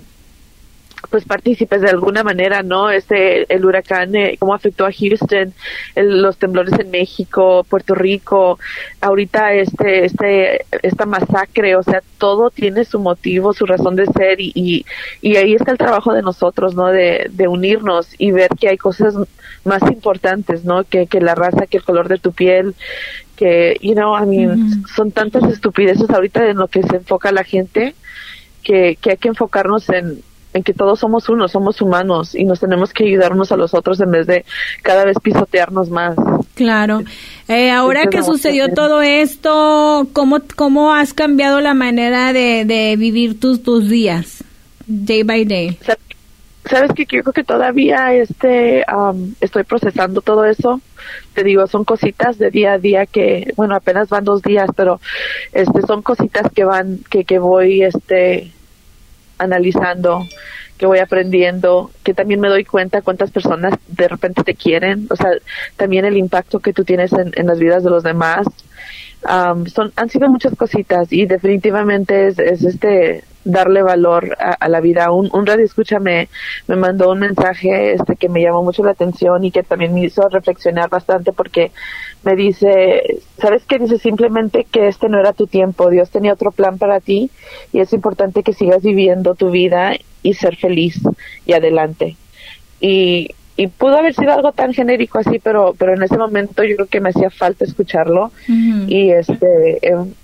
pues 1.11 1.25
partícipes 1.25 1.81
de 1.81 1.91
alguna 1.91 2.23
manera, 2.23 2.63
¿no? 2.63 2.91
Este, 2.91 3.53
el 3.53 3.65
huracán, 3.65 4.15
eh, 4.15 4.37
cómo 4.39 4.55
afectó 4.55 4.87
a 4.87 4.93
Houston, 4.93 5.53
el- 5.97 6.23
los 6.23 6.37
temblores 6.39 6.79
en 6.79 6.91
México, 6.91 7.67
Puerto 7.69 7.95
Rico, 7.95 8.59
ahorita 9.01 9.53
este, 9.55 10.05
este, 10.05 10.65
esta 10.83 11.07
masacre, 11.07 11.75
o 11.77 11.83
sea, 11.83 12.03
todo 12.19 12.51
tiene 12.51 12.85
su 12.85 13.01
motivo, 13.01 13.53
su 13.53 13.67
razón 13.67 13.97
de 13.97 14.07
ser 14.07 14.41
y, 14.41 14.53
y, 14.55 14.85
y 15.21 15.37
ahí 15.37 15.55
está 15.55 15.73
el 15.73 15.79
trabajo 15.79 16.13
de 16.15 16.23
nosotros, 16.23 16.75
¿no? 16.75 16.87
De, 16.89 17.27
de 17.31 17.49
unirnos 17.49 18.09
y 18.19 18.31
ver 18.31 18.51
que 18.59 18.69
hay 18.69 18.77
cosas 18.79 19.15
más 19.65 19.83
importantes, 19.91 20.65
¿no? 20.65 20.85
Que, 20.85 21.07
que 21.07 21.21
la 21.21 21.35
raza, 21.35 21.67
que 21.67 21.79
el 21.79 21.83
color 21.85 22.09
de 22.09 22.19
tu 22.19 22.33
piel, 22.33 22.75
que, 23.37 23.77
you 23.81 23.95
know, 23.95 24.17
I 24.17 24.27
mean, 24.27 24.85
son 24.95 25.11
tantas 25.13 25.45
estupideces 25.51 26.09
ahorita 26.11 26.47
en 26.49 26.59
lo 26.59 26.69
que 26.69 26.83
se 26.83 26.97
enfoca 26.97 27.33
la 27.33 27.43
gente 27.45 27.95
que, 28.63 28.97
que 29.01 29.13
hay 29.13 29.17
que 29.17 29.29
enfocarnos 29.29 29.89
en, 29.89 30.21
en 30.53 30.63
que 30.63 30.73
todos 30.75 30.99
somos 30.99 31.29
uno, 31.29 31.47
somos 31.49 31.81
humanos 31.81 32.35
y 32.35 32.45
nos 32.45 32.61
tenemos 32.61 32.93
que 32.93 33.05
ayudar 33.05 33.33
unos 33.33 33.53
a 33.53 33.57
los 33.57 33.73
otros 33.75 34.01
en 34.01 34.11
vez 34.11 34.27
de 34.27 34.45
cada 34.83 35.05
vez 35.05 35.17
pisotearnos 35.23 35.91
más. 35.91 36.17
Claro. 36.55 37.03
Eh, 37.49 37.71
ahora 37.71 38.07
que 38.07 38.23
sucedió 38.23 38.73
todo 38.75 39.01
esto, 39.03 40.09
¿cómo, 40.13 40.41
¿cómo 40.57 40.93
has 40.93 41.15
cambiado 41.15 41.61
la 41.61 41.75
manera 41.75 42.33
de, 42.33 42.65
de 42.65 42.97
vivir 42.99 43.39
tus, 43.39 43.63
tus 43.63 43.89
días, 43.89 44.43
day 44.87 45.23
by 45.23 45.45
day? 45.45 45.79
Sa- 45.83 45.97
Sabes 46.69 46.93
que 46.93 47.03
yo 47.05 47.23
creo 47.23 47.33
que 47.33 47.43
todavía 47.43 48.13
este 48.13 48.85
am, 48.87 49.35
estoy 49.41 49.65
procesando 49.65 50.21
todo 50.21 50.45
eso. 50.45 50.81
Te 51.35 51.43
digo, 51.43 51.67
son 51.67 51.85
cositas 51.85 52.39
de 52.39 52.51
día 52.51 52.75
a 52.75 52.79
día 52.79 53.07
que, 53.07 53.53
bueno, 53.57 53.75
apenas 53.75 54.09
van 54.11 54.25
dos 54.25 54.43
días, 54.43 54.69
pero 54.77 55.01
este 55.53 55.81
son 55.83 56.03
cositas 56.03 56.53
que 56.55 56.63
van, 56.65 57.01
que, 57.11 57.25
que 57.25 57.39
voy 57.41 57.83
este 57.83 58.53
analizando, 59.41 60.27
que 60.79 60.87
voy 60.87 60.99
aprendiendo, 60.99 61.91
que 62.03 62.15
también 62.15 62.41
me 62.41 62.49
doy 62.49 62.65
cuenta 62.65 63.03
cuántas 63.03 63.31
personas 63.31 63.75
de 63.89 64.09
repente 64.09 64.43
te 64.45 64.55
quieren, 64.55 65.07
o 65.11 65.17
sea, 65.17 65.31
también 65.77 66.05
el 66.05 66.17
impacto 66.17 66.61
que 66.61 66.73
tú 66.73 66.85
tienes 66.85 67.13
en, 67.13 67.33
en 67.35 67.47
las 67.47 67.59
vidas 67.59 67.85
de 67.85 67.91
los 67.91 68.03
demás. 68.03 68.47
Am, 69.23 69.67
son 69.67 69.93
han 69.97 70.09
sido 70.09 70.31
muchas 70.31 70.55
cositas 70.57 71.13
y 71.13 71.27
definitivamente 71.27 72.29
es, 72.29 72.39
es 72.39 72.65
este 72.65 73.23
darle 73.45 73.83
valor 73.83 74.37
a, 74.39 74.69
la 74.69 74.81
vida. 74.81 75.11
Un, 75.11 75.29
un 75.33 75.47
radio 75.47 75.65
escucha 75.65 75.99
me, 75.99 76.29
me 76.67 76.77
mandó 76.77 77.11
un 77.11 77.19
mensaje 77.21 77.93
este 77.93 78.17
que 78.17 78.29
me 78.29 78.43
llamó 78.43 78.63
mucho 78.63 78.83
la 78.83 78.93
atención 78.93 79.45
y 79.45 79.51
que 79.51 79.63
también 79.63 79.95
me 79.95 80.05
hizo 80.05 80.29
reflexionar 80.29 80.89
bastante 80.89 81.33
porque 81.33 81.73
me 82.23 82.37
dice, 82.37 83.21
¿sabes 83.41 83.65
qué? 83.67 83.79
Dice 83.79 83.99
simplemente 83.99 84.67
que 84.71 84.89
este 84.89 85.09
no 85.09 85.19
era 85.19 85.33
tu 85.33 85.47
tiempo, 85.47 85.91
Dios 85.91 86.11
tenía 86.11 86.33
otro 86.33 86.51
plan 86.51 86.79
para 86.79 87.01
ti 87.01 87.31
y 87.73 87.81
es 87.81 87.93
importante 87.93 88.43
que 88.43 88.53
sigas 88.53 88.83
viviendo 88.83 89.35
tu 89.35 89.51
vida 89.51 89.95
y 90.23 90.35
ser 90.35 90.57
feliz 90.57 91.01
y 91.47 91.53
adelante. 91.53 92.17
Y, 92.81 93.31
y 93.57 93.67
pudo 93.67 93.97
haber 93.97 94.15
sido 94.15 94.33
algo 94.33 94.53
tan 94.53 94.73
genérico 94.73 95.19
así, 95.19 95.39
pero 95.39 95.75
pero 95.79 95.95
en 95.95 96.03
ese 96.03 96.17
momento 96.17 96.65
yo 96.65 96.77
creo 96.77 96.89
que 96.89 97.01
me 97.01 97.11
hacía 97.11 97.31
falta 97.31 97.65
escucharlo 97.65 98.31
y 98.49 99.11
este 99.11 99.87
em, 99.87 100.15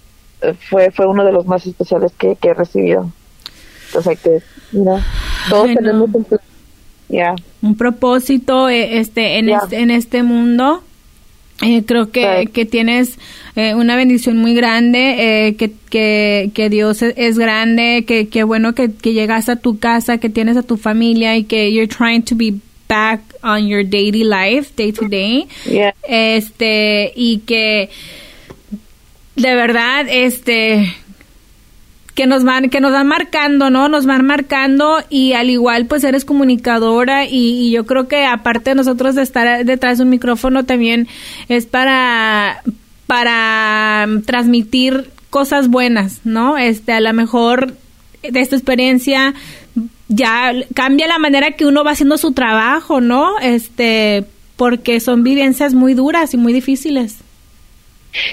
fue 0.69 0.91
fue 0.91 1.07
uno 1.07 1.25
de 1.25 1.33
los 1.33 1.47
más 1.47 1.67
especiales 1.67 2.13
que, 2.17 2.39
he 2.41 2.55
recibido. 2.55 3.11
O 3.95 4.03
sea 4.03 4.15
que, 4.17 4.41
mira, 4.73 5.05
todos 5.49 5.67
tenemos 5.75 6.11
un, 6.13 6.27
un 7.63 7.77
propósito 7.77 8.69
eh, 8.69 8.99
este 8.99 9.39
en, 9.39 9.51
este, 9.51 9.81
en 9.81 9.91
este 9.91 10.23
mundo. 10.23 10.83
Eh, 11.63 11.85
creo 11.87 12.11
que, 12.11 12.49
que 12.53 12.67
tienes 12.67 13.19
eh, 13.57 13.75
una 13.75 13.97
bendición 13.97 14.37
muy 14.37 14.55
grande, 14.55 15.55
que, 15.59 15.73
que, 15.89 16.51
que, 16.53 16.69
Dios 16.69 17.03
es, 17.03 17.39
grande, 17.39 18.05
que, 18.07 18.29
que 18.29 18.45
bueno 18.45 18.75
que, 18.75 18.93
que 18.93 19.15
llegas 19.15 19.49
a 19.49 19.57
tu 19.57 19.79
casa, 19.79 20.19
que 20.19 20.29
tienes 20.29 20.59
a 20.59 20.63
tu 20.63 20.77
familia 20.77 21.37
y 21.37 21.45
que 21.45 21.73
you're 21.73 21.89
trying 21.89 22.23
to 22.23 22.37
be 22.37 22.55
back 22.89 23.21
on 23.43 23.67
your 23.67 23.83
daily 23.83 24.23
life, 24.23 24.73
day 24.77 24.93
to 24.93 25.09
day. 25.09 25.49
Este, 26.07 27.13
y 27.17 27.39
que 27.47 27.89
de 29.37 29.55
verdad, 29.55 30.07
este, 30.09 30.95
que 32.17 32.27
nos 32.27 32.45
van, 32.45 32.71
que 32.71 32.81
nos 32.81 32.93
van 32.93 33.07
marcando, 33.07 33.69
¿no? 33.69 33.91
Nos 33.91 34.07
van 34.07 34.25
marcando 34.25 35.05
y 35.11 35.35
al 35.35 35.51
igual 35.51 35.85
pues 35.85 36.03
eres 36.03 36.25
comunicadora 36.25 37.27
y, 37.27 37.71
yo 37.71 37.85
creo 37.85 38.09
que 38.09 38.25
aparte 38.25 38.71
de 38.71 38.77
nosotros 38.77 39.15
de 39.15 39.23
estar 39.23 39.67
detrás 39.67 39.99
de 39.99 40.05
un 40.05 40.11
micrófono 40.11 40.65
también 40.65 41.09
es 41.49 41.67
para, 41.67 42.63
para 43.07 44.09
transmitir 44.25 45.11
cosas 45.29 45.69
buenas, 45.69 46.23
¿no? 46.25 46.57
Este, 46.57 46.93
a 46.95 47.01
lo 47.01 47.13
mejor 47.13 47.75
de 48.23 48.41
esta 48.41 48.57
experiencia 48.57 49.35
ya 50.09 50.53
cambia 50.75 51.07
la 51.07 51.19
manera 51.19 51.51
que 51.51 51.67
uno 51.67 51.85
va 51.85 51.91
haciendo 51.91 52.17
su 52.17 52.33
trabajo, 52.33 53.03
¿no? 53.03 53.39
Este, 53.43 54.25
porque 54.57 55.01
son 55.01 55.23
vivencias 55.23 55.75
muy 55.75 55.93
duras 55.93 56.33
y 56.33 56.39
muy 56.39 56.55
difíciles. 56.55 57.17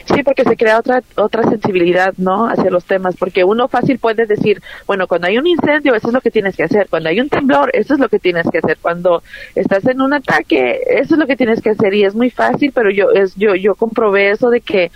Sí, 0.06 0.24
porque 0.24 0.44
se 0.44 0.56
crea 0.58 0.80
otra 0.80 1.02
otra 1.16 1.44
sensibilidad, 1.44 2.14
¿no? 2.18 2.48
Hacia 2.48 2.70
los 2.70 2.86
temas, 2.86 3.16
porque 3.18 3.44
uno 3.44 3.68
fácil 3.68 4.00
puede 4.00 4.26
decir, 4.26 4.62
bueno, 4.88 5.08
cuando 5.08 5.28
hay 5.28 5.38
un 5.38 5.48
incendio, 5.48 5.96
eso 5.96 6.08
es 6.08 6.14
lo 6.14 6.22
que 6.22 6.32
tienes 6.32 6.56
que 6.56 6.64
hacer, 6.64 6.88
cuando 6.90 7.10
hay 7.10 7.20
un 7.20 7.30
temblor, 7.30 7.70
eso 7.74 7.94
es 7.94 8.00
lo 8.00 8.10
que 8.10 8.20
tienes 8.20 8.48
que 8.50 8.60
hacer, 8.60 8.78
cuando 8.82 9.24
estás 9.56 9.86
en 9.86 10.02
un 10.02 10.14
ataque, 10.14 10.80
eso 10.88 11.16
es 11.16 11.20
lo 11.20 11.28
que 11.28 11.36
tienes 11.36 11.62
que 11.62 11.72
hacer 11.72 11.94
y 11.94 12.04
es 12.04 12.16
muy 12.16 12.30
fácil, 12.30 12.72
pero 12.74 12.90
yo 12.92 13.12
es 13.12 13.36
yo 13.36 13.56
yo 13.56 13.76
comprobé 13.76 14.32
eso 14.32 14.50
de 14.50 14.62
que 14.62 14.92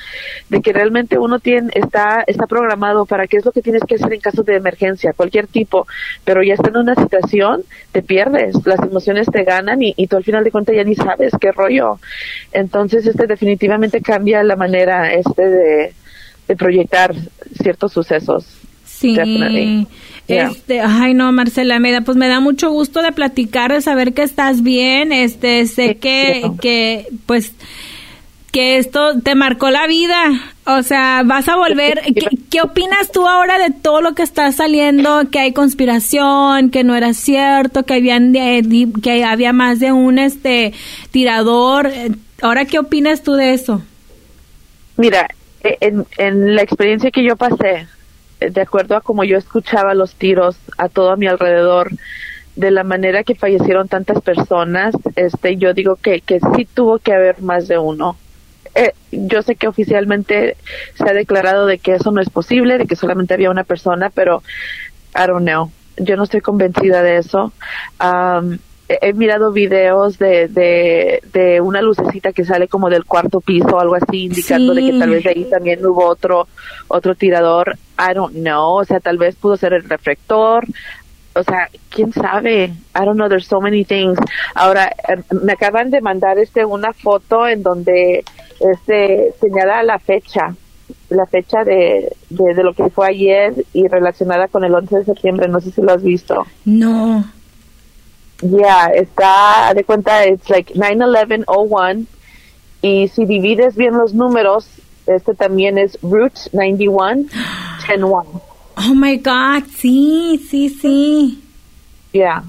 de 0.50 0.62
que 0.62 0.74
realmente 0.74 1.18
uno 1.18 1.40
tiene 1.40 1.72
está 1.74 2.24
está 2.28 2.48
programado 2.48 3.06
para 3.06 3.28
qué 3.28 3.38
es 3.38 3.46
lo 3.46 3.52
que 3.52 3.62
tienes 3.62 3.84
que 3.88 3.96
hacer 3.96 4.14
en 4.14 4.22
caso 4.22 4.44
de 4.44 4.56
emergencia, 4.56 5.14
cualquier 5.14 5.48
tipo, 5.48 5.88
pero 6.24 6.44
ya 6.44 6.54
está 6.54 6.70
en 6.70 6.78
una 6.78 6.96
situación, 6.96 7.64
te 7.92 8.02
pierdes, 8.02 8.56
las 8.66 8.80
emociones 8.82 9.28
te 9.32 9.44
ganan 9.44 9.82
y, 9.82 9.94
y 9.98 10.08
tú 10.08 10.18
al 10.18 10.24
final 10.24 10.44
de 10.44 10.52
cuentas 10.52 10.76
ya 10.76 10.84
ni 10.84 10.96
sabes 10.96 11.34
qué 11.40 11.52
rollo. 11.52 12.00
Entonces, 12.52 13.06
este 13.06 13.28
definitivamente 13.28 14.02
cambia 14.02 14.44
la 14.44 14.56
manera 14.56 14.77
manera 14.78 15.14
este 15.14 15.50
de, 15.50 15.94
proyectar 16.56 17.14
ciertos 17.62 17.92
sucesos. 17.92 18.46
Sí. 18.86 19.18
Este, 20.28 20.82
ay 20.82 21.14
no, 21.14 21.32
Marcela, 21.32 21.80
me 21.80 21.92
da, 21.92 22.02
pues 22.02 22.18
me 22.18 22.28
da 22.28 22.40
mucho 22.40 22.70
gusto 22.70 23.02
de 23.02 23.12
platicar, 23.12 23.72
de 23.72 23.82
saber 23.82 24.14
que 24.14 24.24
estás 24.24 24.62
bien, 24.62 25.14
este, 25.14 25.66
sé 25.68 25.96
que, 25.96 26.52
que, 26.60 27.08
pues, 27.26 27.54
que 28.52 28.78
esto 28.78 29.20
te 29.22 29.36
marcó 29.36 29.70
la 29.70 29.88
vida, 29.88 30.54
o 30.66 30.84
sea, 30.84 31.22
vas 31.26 31.48
a 31.48 31.56
volver, 31.56 32.02
¿Qué, 32.50 32.62
opinas 32.62 33.12
tú 33.12 33.26
ahora 33.26 33.58
de 33.58 33.72
todo 33.72 34.02
lo 34.02 34.16
que 34.16 34.24
está 34.24 34.52
saliendo, 34.52 35.30
que 35.30 35.40
hay 35.40 35.54
conspiración, 35.54 36.72
que 36.72 36.84
no 36.84 36.96
era 36.96 37.14
cierto, 37.14 37.84
que 37.84 37.94
habían, 37.94 38.34
que 38.34 39.24
había 39.24 39.54
más 39.54 39.80
de 39.80 39.94
un, 39.94 40.20
este, 40.20 40.74
tirador, 41.12 41.90
ahora 42.42 42.66
qué 42.66 42.80
opinas 42.80 43.24
tú 43.24 43.34
de 43.34 43.54
eso? 43.54 43.82
Mira, 44.98 45.28
e, 45.64 45.78
en, 46.18 46.56
la 46.56 46.62
experiencia 46.62 47.12
que 47.12 47.24
yo 47.24 47.36
pasé, 47.36 47.88
eh, 48.40 48.50
de 48.50 48.62
acuerdo 48.62 48.96
a 48.96 49.02
como 49.02 49.24
yo 49.24 49.38
escuchaba 49.38 49.94
los 49.94 50.16
tiros 50.16 50.58
a 50.78 50.90
todo 50.90 51.12
a 51.12 51.18
mi 51.18 51.28
alrededor, 51.28 51.92
de 52.56 52.72
la 52.72 52.84
manera 52.84 53.24
que 53.24 53.36
fallecieron 53.36 53.88
tantas 53.88 54.22
personas, 54.22 54.96
este, 55.16 55.58
yo 55.58 55.74
digo 55.74 55.96
que, 55.96 56.22
que 56.22 56.40
sí 56.56 56.66
tuvo 56.66 56.98
que 56.98 57.14
haber 57.14 57.42
más 57.42 57.68
de 57.68 57.78
uno. 57.78 58.18
Eh, 58.74 58.94
yo 59.12 59.44
sé 59.44 59.56
que 59.56 59.68
oficialmente 59.68 60.58
se 60.96 61.10
ha 61.10 61.14
declarado 61.14 61.68
de 61.68 61.78
que 61.78 61.94
eso 61.94 62.12
no 62.12 62.22
es 62.22 62.30
posible, 62.30 62.80
de 62.80 62.88
que 62.88 62.96
solamente 62.96 63.36
había 63.36 63.52
una 63.52 63.64
persona, 63.64 64.10
pero 64.10 64.42
I 65.16 65.28
don't 65.28 65.46
know. 65.48 65.72
Yo 65.98 66.16
no 66.16 66.24
estoy 66.24 66.42
convencida 66.42 67.02
de 67.02 67.18
eso 67.18 67.54
he 68.90 69.14
mirado 69.14 69.52
videos 69.52 70.18
de, 70.18 70.48
de, 70.48 71.22
de, 71.34 71.62
una 71.62 71.82
lucecita 71.82 72.32
que 72.32 72.46
sale 72.46 72.68
como 72.68 72.90
del 72.90 73.06
cuarto 73.06 73.42
piso 73.42 73.68
o 73.68 73.80
algo 73.80 73.96
así, 73.96 74.26
indicando 74.26 74.74
de 74.74 74.86
que 74.86 74.98
tal 74.98 75.10
vez 75.10 75.24
de 75.24 75.30
ahí 75.32 75.46
también 75.46 75.86
hubo 75.86 76.06
otro, 76.06 76.48
otro 76.88 77.16
tirador. 77.16 77.78
I 78.00 78.14
don't 78.14 78.34
know. 78.36 78.76
O 78.76 78.86
sea, 78.86 79.00
tal 79.00 79.18
vez 79.18 79.36
pudo 79.36 79.58
ser 79.58 79.74
el 79.74 79.84
reflector. 79.84 80.66
O 81.34 81.44
sea, 81.44 81.70
quién 81.90 82.14
sabe. 82.14 82.66
I 82.96 83.06
don't 83.06 83.16
know. 83.16 83.28
There's 83.28 83.48
so 83.48 83.60
many 83.60 83.84
things. 83.84 84.18
Ahora, 84.56 84.92
em, 85.08 85.24
me 85.44 85.54
acaban 85.54 85.90
de 85.90 86.02
mandar 86.02 86.40
este 86.40 86.64
una 86.64 86.94
foto 86.94 87.48
en 87.48 87.64
donde 87.64 88.24
este 88.60 89.34
señala 89.40 89.84
la 89.84 90.00
fecha 90.00 90.56
la 91.10 91.26
fecha 91.26 91.64
de, 91.64 92.14
de, 92.30 92.54
de, 92.54 92.64
lo 92.64 92.74
que 92.74 92.90
fue 92.90 93.08
ayer 93.08 93.54
y 93.74 93.88
relacionada 93.88 94.48
con 94.48 94.64
el 94.64 94.74
11 94.74 95.00
de 95.00 95.06
septiembre. 95.06 95.48
No 95.48 95.60
sé 95.60 95.72
si 95.72 95.82
lo 95.82 95.94
has 95.94 96.04
visto. 96.04 96.46
No. 96.66 97.26
Yeah, 98.42 98.92
está 98.94 99.74
de 99.74 99.84
cuenta, 99.84 100.28
it's 100.28 100.50
like 100.50 100.74
9-11-01. 100.74 102.06
Y 102.82 103.08
si 103.08 103.26
divides 103.26 103.76
bien 103.76 103.98
los 103.98 104.14
números, 104.14 104.68
este 105.08 105.34
también 105.34 105.78
es 105.78 105.98
Root 106.02 106.34
91, 106.54 107.26
10-1. 107.88 108.42
Oh 108.76 108.94
my 108.94 109.18
God, 109.18 109.64
sí, 109.76 110.40
sí, 110.50 110.70
sí. 110.70 111.44
Yeah. 112.12 112.44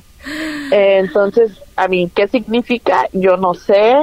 entonces, 0.70 1.52
a 1.74 1.88
mí, 1.88 2.10
¿qué 2.14 2.28
significa? 2.28 3.08
Yo 3.12 3.36
no 3.36 3.54
sé. 3.54 3.94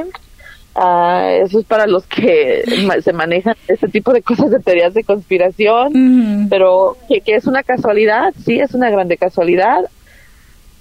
Uh, 0.76 1.46
eso 1.46 1.60
es 1.60 1.66
para 1.66 1.88
los 1.88 2.06
que 2.06 2.64
se 3.02 3.14
manejan 3.14 3.56
ese 3.66 3.88
tipo 3.88 4.12
de 4.12 4.22
cosas 4.22 4.52
de 4.52 4.60
teorías 4.60 4.94
de 4.94 5.06
conspiración, 5.06 6.48
pero 6.50 6.98
que, 7.08 7.22
que, 7.22 7.36
es 7.36 7.48
una 7.48 7.64
casualidad, 7.64 8.34
sí, 8.44 8.60
es 8.60 8.74
una 8.74 8.90
grande 8.90 9.16
casualidad 9.16 9.86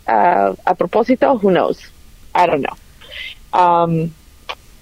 a 0.07 0.75
propósito, 0.77 1.39
who 1.43 1.51
knows? 1.51 1.79
I 2.35 2.47
don't 2.47 2.65
know. 2.65 2.77
Um, 3.53 4.11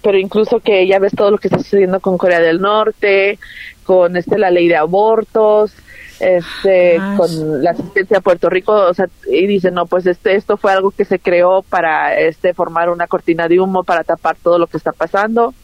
pero 0.02 0.18
incluso 0.18 0.60
que 0.60 0.86
ya 0.86 0.98
ves 0.98 1.12
todo 1.14 1.30
lo 1.30 1.38
que 1.38 1.48
está 1.48 1.58
sucediendo 1.58 2.00
con 2.00 2.18
Corea 2.18 2.40
del 2.40 2.60
Norte, 2.60 3.38
con 3.84 4.16
este 4.16 4.38
la 4.38 4.50
ley 4.50 4.66
de 4.68 4.76
abortos, 4.76 5.72
este 6.18 7.00
con 7.16 7.62
la 7.62 7.70
asistencia 7.70 8.18
a 8.18 8.20
Puerto 8.20 8.50
Rico, 8.50 8.72
o 8.72 8.94
sea, 8.94 9.08
y 9.30 9.46
dicen, 9.46 9.74
no, 9.74 9.86
pues 9.86 10.06
este 10.06 10.34
esto 10.34 10.56
fue 10.56 10.72
algo 10.72 10.90
que 10.90 11.04
se 11.04 11.18
creó 11.18 11.62
para 11.62 12.18
este 12.18 12.52
formar 12.52 12.90
una 12.90 13.06
cortina 13.06 13.48
de 13.48 13.60
humo 13.60 13.84
para 13.84 14.02
tapar 14.02 14.36
todo 14.42 14.58
lo 14.58 14.66
que 14.66 14.76
está 14.76 14.92
pasando, 14.92 15.54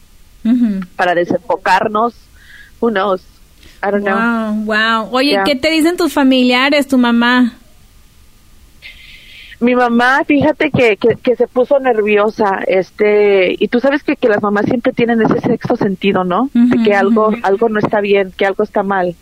para 0.96 1.14
desenfocarnos, 1.14 2.14
who 2.80 2.90
knows? 2.90 3.22
I 3.82 3.90
don't 3.90 4.04
know. 4.04 4.64
Wow. 4.64 5.14
Oye, 5.14 5.40
¿qué 5.44 5.56
te 5.56 5.70
dicen 5.70 5.96
tus 5.96 6.12
familiares, 6.12 6.86
tu 6.86 6.98
mamá? 6.98 7.54
Mi 9.60 9.74
mamá, 9.74 10.22
fíjate 10.24 10.70
que, 10.70 10.96
que, 10.96 11.36
se 11.36 11.48
puso 11.48 11.80
nerviosa, 11.80 12.60
este, 12.66 13.56
y 13.58 13.66
tú 13.66 13.80
sabes 13.80 14.04
que, 14.04 14.14
que 14.14 14.28
las 14.28 14.40
mamás 14.40 14.66
siempre 14.66 14.92
tienen 14.92 15.20
ese 15.20 15.40
sexto 15.40 15.74
sentido, 15.74 16.22
¿no? 16.22 16.48
de 16.54 16.82
que 16.84 16.94
algo, 16.94 17.32
algo 17.42 17.68
no 17.68 17.80
está 17.80 18.00
bien, 18.00 18.32
que 18.36 18.46
algo 18.46 18.62
está 18.62 18.84
mal. 18.84 19.16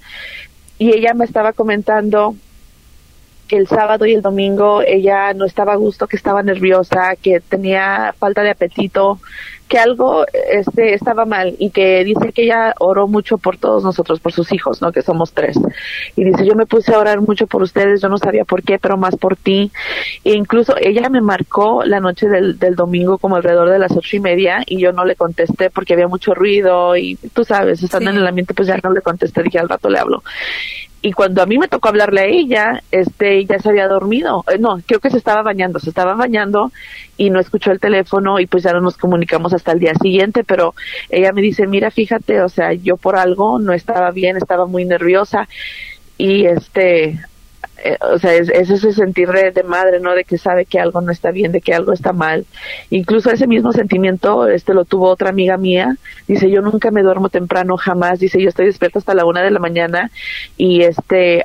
Y 0.78 0.90
ella 0.94 1.14
me 1.14 1.24
estaba 1.24 1.54
comentando 1.54 2.36
que 3.46 3.56
el 3.56 3.68
sábado 3.68 4.06
y 4.06 4.14
el 4.14 4.22
domingo 4.22 4.82
ella 4.82 5.32
no 5.34 5.44
estaba 5.44 5.72
a 5.72 5.76
gusto, 5.76 6.06
que 6.06 6.16
estaba 6.16 6.42
nerviosa, 6.42 7.16
que 7.16 7.40
tenía 7.40 8.14
falta 8.18 8.42
de 8.42 8.50
apetito, 8.50 9.20
que 9.68 9.78
algo 9.78 10.24
este 10.52 10.94
estaba 10.94 11.24
mal 11.24 11.56
y 11.58 11.70
que 11.70 12.04
dice 12.04 12.32
que 12.32 12.44
ella 12.44 12.74
oró 12.78 13.08
mucho 13.08 13.38
por 13.38 13.58
todos 13.58 13.82
nosotros, 13.82 14.20
por 14.20 14.32
sus 14.32 14.52
hijos, 14.52 14.80
¿no? 14.80 14.92
Que 14.92 15.02
somos 15.02 15.32
tres. 15.32 15.58
Y 16.14 16.24
dice, 16.24 16.46
yo 16.46 16.54
me 16.54 16.66
puse 16.66 16.94
a 16.94 16.98
orar 16.98 17.20
mucho 17.20 17.46
por 17.46 17.62
ustedes, 17.62 18.00
yo 18.00 18.08
no 18.08 18.18
sabía 18.18 18.44
por 18.44 18.62
qué, 18.62 18.78
pero 18.78 18.96
más 18.96 19.16
por 19.16 19.36
ti. 19.36 19.72
E 20.24 20.34
incluso 20.34 20.74
ella 20.80 21.08
me 21.08 21.20
marcó 21.20 21.82
la 21.84 22.00
noche 22.00 22.28
del, 22.28 22.58
del 22.58 22.76
domingo 22.76 23.18
como 23.18 23.36
alrededor 23.36 23.70
de 23.70 23.78
las 23.78 23.92
ocho 23.96 24.16
y 24.16 24.20
media 24.20 24.62
y 24.66 24.78
yo 24.78 24.92
no 24.92 25.04
le 25.04 25.16
contesté 25.16 25.70
porque 25.70 25.94
había 25.94 26.08
mucho 26.08 26.34
ruido 26.34 26.96
y 26.96 27.16
tú 27.34 27.44
sabes, 27.44 27.82
estando 27.82 28.10
en 28.10 28.16
el 28.16 28.26
ambiente 28.26 28.54
pues 28.54 28.68
ya 28.68 28.78
no 28.82 28.92
le 28.92 29.00
contesté, 29.00 29.42
dije 29.42 29.58
al 29.58 29.68
rato 29.68 29.88
le 29.88 29.98
hablo 29.98 30.22
y 31.06 31.12
cuando 31.12 31.40
a 31.40 31.46
mí 31.46 31.56
me 31.56 31.68
tocó 31.68 31.88
hablarle 31.88 32.20
a 32.22 32.24
ella, 32.24 32.82
este, 32.90 33.44
ya 33.44 33.60
se 33.60 33.68
había 33.68 33.86
dormido. 33.86 34.44
Eh, 34.52 34.58
no, 34.58 34.80
creo 34.84 34.98
que 34.98 35.08
se 35.08 35.18
estaba 35.18 35.40
bañando, 35.42 35.78
se 35.78 35.90
estaba 35.90 36.14
bañando 36.14 36.72
y 37.16 37.30
no 37.30 37.38
escuchó 37.38 37.70
el 37.70 37.78
teléfono 37.78 38.40
y 38.40 38.48
pues 38.48 38.64
ya 38.64 38.72
no 38.72 38.80
nos 38.80 38.96
comunicamos 38.96 39.52
hasta 39.54 39.70
el 39.70 39.78
día 39.78 39.94
siguiente, 39.94 40.42
pero 40.42 40.74
ella 41.08 41.30
me 41.32 41.42
dice, 41.42 41.68
mira, 41.68 41.92
fíjate, 41.92 42.40
o 42.40 42.48
sea, 42.48 42.72
yo 42.72 42.96
por 42.96 43.14
algo 43.14 43.60
no 43.60 43.72
estaba 43.72 44.10
bien, 44.10 44.36
estaba 44.36 44.66
muy 44.66 44.84
nerviosa 44.84 45.48
y 46.18 46.46
este, 46.46 47.20
eh, 47.84 47.98
o 48.00 48.18
sea, 48.18 48.34
es, 48.34 48.48
ese 48.48 48.92
sentir 48.92 49.28
de, 49.30 49.62
madre, 49.62 50.00
¿no? 50.00 50.14
De 50.14 50.24
que 50.24 50.38
sabe 50.38 50.64
que 50.64 50.80
algo 50.80 51.00
no 51.00 51.12
está 51.12 51.30
bien, 51.30 51.52
de 51.52 51.60
que 51.60 51.74
algo 51.74 51.92
está 51.92 52.12
mal. 52.12 52.46
Incluso 52.90 53.30
ese 53.30 53.46
mismo 53.46 53.72
sentimiento, 53.72 54.46
este 54.48 54.74
lo 54.74 54.84
tuvo 54.84 55.08
otra 55.08 55.30
amiga 55.30 55.56
mía. 55.56 55.96
Dice, 56.26 56.50
yo 56.50 56.62
nunca 56.62 56.90
me 56.90 57.02
duermo 57.02 57.28
temprano, 57.28 57.76
jamás. 57.76 58.18
Dice, 58.18 58.40
yo 58.40 58.48
estoy 58.48 58.66
despierta 58.66 58.98
hasta 58.98 59.14
la 59.14 59.26
una 59.26 59.42
de 59.42 59.50
la 59.50 59.58
mañana 59.58 60.10
y 60.56 60.82
este, 60.82 61.44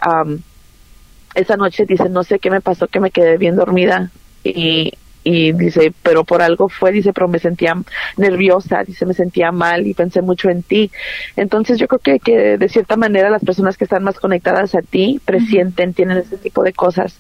esa 1.36 1.58
noche 1.58 1.86
dice, 1.86 2.10
no 2.10 2.24
sé 2.24 2.40
qué 2.40 2.50
me 2.50 2.62
pasó, 2.62 2.88
que 2.88 3.00
me 3.00 3.12
quedé 3.12 3.38
bien 3.38 3.56
dormida 3.56 4.12
y 4.44 4.94
y 5.24 5.52
dice, 5.52 5.94
pero 6.04 6.24
por 6.24 6.42
algo 6.42 6.70
fue, 6.70 6.92
dice, 6.92 7.14
pero 7.14 7.28
me 7.28 7.40
sentía 7.40 7.76
nerviosa, 8.18 8.84
dice, 8.84 9.06
me 9.06 9.14
sentía 9.14 9.52
mal 9.52 9.86
y 9.86 9.94
pensé 9.94 10.22
mucho 10.22 10.50
en 10.50 10.64
ti. 10.64 10.92
Entonces 11.36 11.78
yo 11.78 11.88
creo 11.88 12.00
que, 12.00 12.20
que 12.20 12.58
de 12.58 12.70
cierta 12.70 12.98
manera 12.98 13.30
las 13.30 13.44
personas 13.44 13.78
que 13.78 13.84
están 13.84 14.04
más 14.04 14.20
conectadas 14.20 14.76
a 14.76 14.82
ti 14.82 15.20
presienten, 15.24 15.94
tienen 15.94 16.18
ese 16.18 16.38
tipo 16.38 16.64
de 16.64 16.74
cosas. 16.74 17.20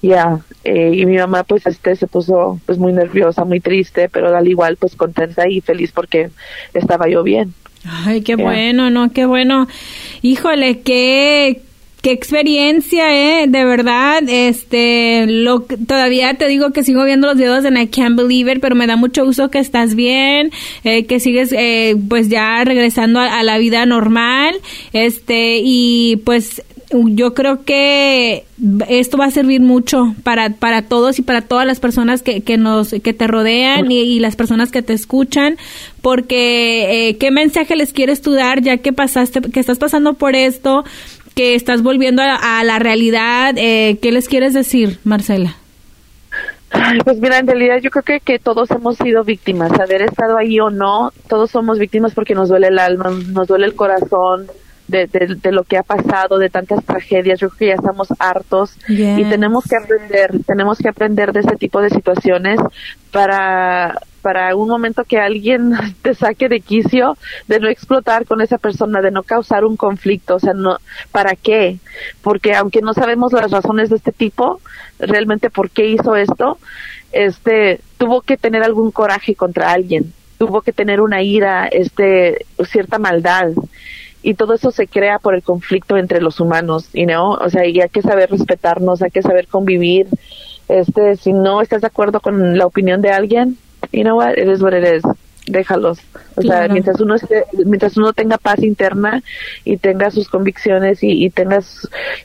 Ya, 0.00 0.40
eh, 0.64 0.92
y 0.94 1.06
mi 1.06 1.16
mamá 1.16 1.44
pues 1.44 1.66
este 1.66 1.96
se 1.96 2.06
puso 2.06 2.60
pues 2.66 2.78
muy 2.78 2.92
nerviosa, 2.92 3.44
muy 3.44 3.60
triste, 3.60 4.08
pero 4.08 4.34
al 4.34 4.48
igual 4.48 4.76
pues 4.76 4.96
contenta 4.96 5.48
y 5.48 5.60
feliz 5.60 5.92
porque 5.92 6.30
estaba 6.72 7.08
yo 7.08 7.22
bien. 7.22 7.54
Ay, 7.86 8.22
qué 8.22 8.36
bueno, 8.36 8.88
¿no? 8.88 9.12
Qué 9.12 9.26
bueno. 9.26 9.68
Híjole, 10.22 10.80
qué, 10.80 11.60
qué 12.04 12.12
experiencia, 12.12 13.14
eh, 13.14 13.46
de 13.48 13.64
verdad. 13.64 14.22
Este, 14.28 15.24
lo 15.26 15.62
todavía 15.62 16.34
te 16.34 16.46
digo 16.48 16.70
que 16.70 16.84
sigo 16.84 17.02
viendo 17.02 17.26
los 17.26 17.38
videos 17.38 17.62
de 17.62 17.70
I 17.70 17.86
Can't 17.86 18.14
Believe 18.14 18.52
It, 18.52 18.60
pero 18.60 18.76
me 18.76 18.86
da 18.86 18.96
mucho 18.96 19.24
gusto 19.24 19.48
que 19.48 19.58
estás 19.58 19.94
bien, 19.94 20.50
eh, 20.84 21.06
que 21.06 21.18
sigues, 21.18 21.50
eh, 21.52 21.96
pues 22.10 22.28
ya 22.28 22.62
regresando 22.62 23.20
a, 23.20 23.42
la 23.42 23.56
vida 23.56 23.86
normal, 23.86 24.54
este, 24.92 25.60
y 25.64 26.16
pues 26.26 26.62
yo 26.92 27.34
creo 27.34 27.64
que 27.64 28.44
esto 28.88 29.16
va 29.16 29.26
a 29.26 29.30
servir 29.30 29.60
mucho 29.60 30.14
para, 30.22 30.50
para 30.50 30.82
todos 30.82 31.18
y 31.18 31.22
para 31.22 31.42
todas 31.42 31.66
las 31.66 31.80
personas 31.80 32.22
que, 32.22 32.42
que 32.42 32.56
nos 32.56 32.90
que 32.90 33.12
te 33.12 33.26
rodean 33.26 33.90
y, 33.90 34.20
las 34.20 34.36
personas 34.36 34.70
que 34.70 34.82
te 34.82 34.92
escuchan 34.92 35.56
porque 36.02 37.08
eh, 37.08 37.16
qué 37.16 37.30
mensaje 37.30 37.74
les 37.76 37.92
quieres 37.92 38.20
tú 38.20 38.32
dar 38.32 38.62
ya 38.62 38.76
que 38.76 38.92
pasaste 38.92 39.40
que 39.40 39.60
estás 39.60 39.78
pasando 39.78 40.14
por 40.14 40.36
esto 40.36 40.84
que 41.34 41.54
estás 41.54 41.82
volviendo 41.82 42.22
a, 42.22 42.64
la 42.64 42.78
realidad. 42.78 43.54
Eh, 43.56 43.98
¿Qué 44.00 44.12
les 44.12 44.28
quieres 44.28 44.54
decir, 44.54 44.98
Marcela? 45.04 45.56
Pues 47.04 47.18
mira, 47.18 47.38
en 47.38 47.46
realidad 47.46 47.78
yo 47.80 47.90
creo 47.90 48.02
que, 48.02 48.20
que 48.20 48.38
todos 48.38 48.70
hemos 48.72 48.96
sido 48.96 49.22
víctimas, 49.22 49.72
haber 49.78 50.02
estado 50.02 50.36
ahí 50.36 50.58
o 50.58 50.70
no, 50.70 51.12
todos 51.28 51.50
somos 51.50 51.78
víctimas 51.78 52.14
porque 52.14 52.34
nos 52.34 52.48
duele 52.48 52.66
el 52.66 52.78
alma, 52.80 53.10
nos 53.10 53.46
duele 53.46 53.66
el 53.66 53.74
corazón 53.74 54.48
de, 54.88 55.06
de, 55.06 55.52
lo 55.52 55.64
que 55.64 55.78
ha 55.78 55.82
pasado, 55.82 56.38
de 56.38 56.50
tantas 56.50 56.84
tragedias, 56.84 57.40
yo 57.40 57.48
creo 57.48 57.58
que 57.58 57.66
ya 57.68 57.74
estamos 57.74 58.08
hartos 58.18 58.76
y 58.88 59.24
tenemos 59.24 59.64
que 59.64 59.76
aprender, 59.76 60.44
tenemos 60.46 60.78
que 60.78 60.88
aprender 60.88 61.32
de 61.32 61.40
ese 61.40 61.56
tipo 61.56 61.80
de 61.80 61.90
situaciones 61.90 62.60
para 63.10 63.98
para 64.24 64.56
un 64.56 64.68
momento 64.68 65.04
que 65.04 65.18
alguien 65.18 65.72
te 66.02 66.14
saque 66.14 66.48
de 66.48 66.60
quicio, 66.60 67.18
de 67.46 67.60
no 67.60 67.68
explotar 67.68 68.24
con 68.24 68.40
esa 68.40 68.56
persona, 68.56 69.02
de 69.02 69.10
no 69.10 69.22
causar 69.22 69.66
un 69.66 69.76
conflicto, 69.76 70.36
o 70.36 70.40
sea, 70.40 70.54
no, 70.54 70.78
¿para 71.12 71.36
qué? 71.36 71.78
Porque 72.22 72.54
aunque 72.54 72.80
no 72.80 72.94
sabemos 72.94 73.34
las 73.34 73.50
razones 73.50 73.90
de 73.90 73.96
este 73.96 74.12
tipo, 74.12 74.62
realmente 74.98 75.50
por 75.50 75.68
qué 75.68 75.88
hizo 75.88 76.16
esto, 76.16 76.58
este, 77.12 77.80
tuvo 77.98 78.22
que 78.22 78.38
tener 78.38 78.62
algún 78.62 78.90
coraje 78.92 79.34
contra 79.34 79.72
alguien, 79.72 80.14
tuvo 80.38 80.62
que 80.62 80.72
tener 80.72 81.02
una 81.02 81.22
ira, 81.22 81.66
este, 81.66 82.46
cierta 82.64 82.98
maldad 82.98 83.50
y 84.24 84.34
todo 84.34 84.54
eso 84.54 84.70
se 84.70 84.88
crea 84.88 85.18
por 85.18 85.34
el 85.34 85.42
conflicto 85.42 85.98
entre 85.98 86.22
los 86.22 86.40
humanos, 86.40 86.88
y 86.94 87.04
no, 87.04 87.32
o 87.32 87.50
sea, 87.50 87.66
y 87.66 87.78
hay 87.80 87.90
que 87.90 88.00
saber 88.00 88.30
respetarnos, 88.30 89.02
hay 89.02 89.10
que 89.10 89.20
saber 89.20 89.46
convivir. 89.46 90.08
Este, 90.66 91.16
si 91.16 91.34
no 91.34 91.60
estás 91.60 91.82
de 91.82 91.88
acuerdo 91.88 92.20
con 92.20 92.56
la 92.56 92.64
opinión 92.64 93.02
de 93.02 93.10
alguien, 93.10 93.58
you 93.92 94.02
know 94.02 94.16
what, 94.16 94.38
it 94.38 94.48
is 94.48 94.62
what 94.62 94.72
it 94.72 94.82
is. 94.82 95.02
Déjalos. 95.46 95.98
O 96.36 96.40
sea, 96.40 96.68
mientras 96.68 96.98
uno 97.02 97.16
esté, 97.16 97.44
mientras 97.66 97.98
uno 97.98 98.14
tenga 98.14 98.38
paz 98.38 98.62
interna 98.62 99.22
y 99.62 99.76
tenga 99.76 100.10
sus 100.10 100.30
convicciones 100.30 101.02
y, 101.02 101.22
y 101.22 101.28
tenga 101.28 101.60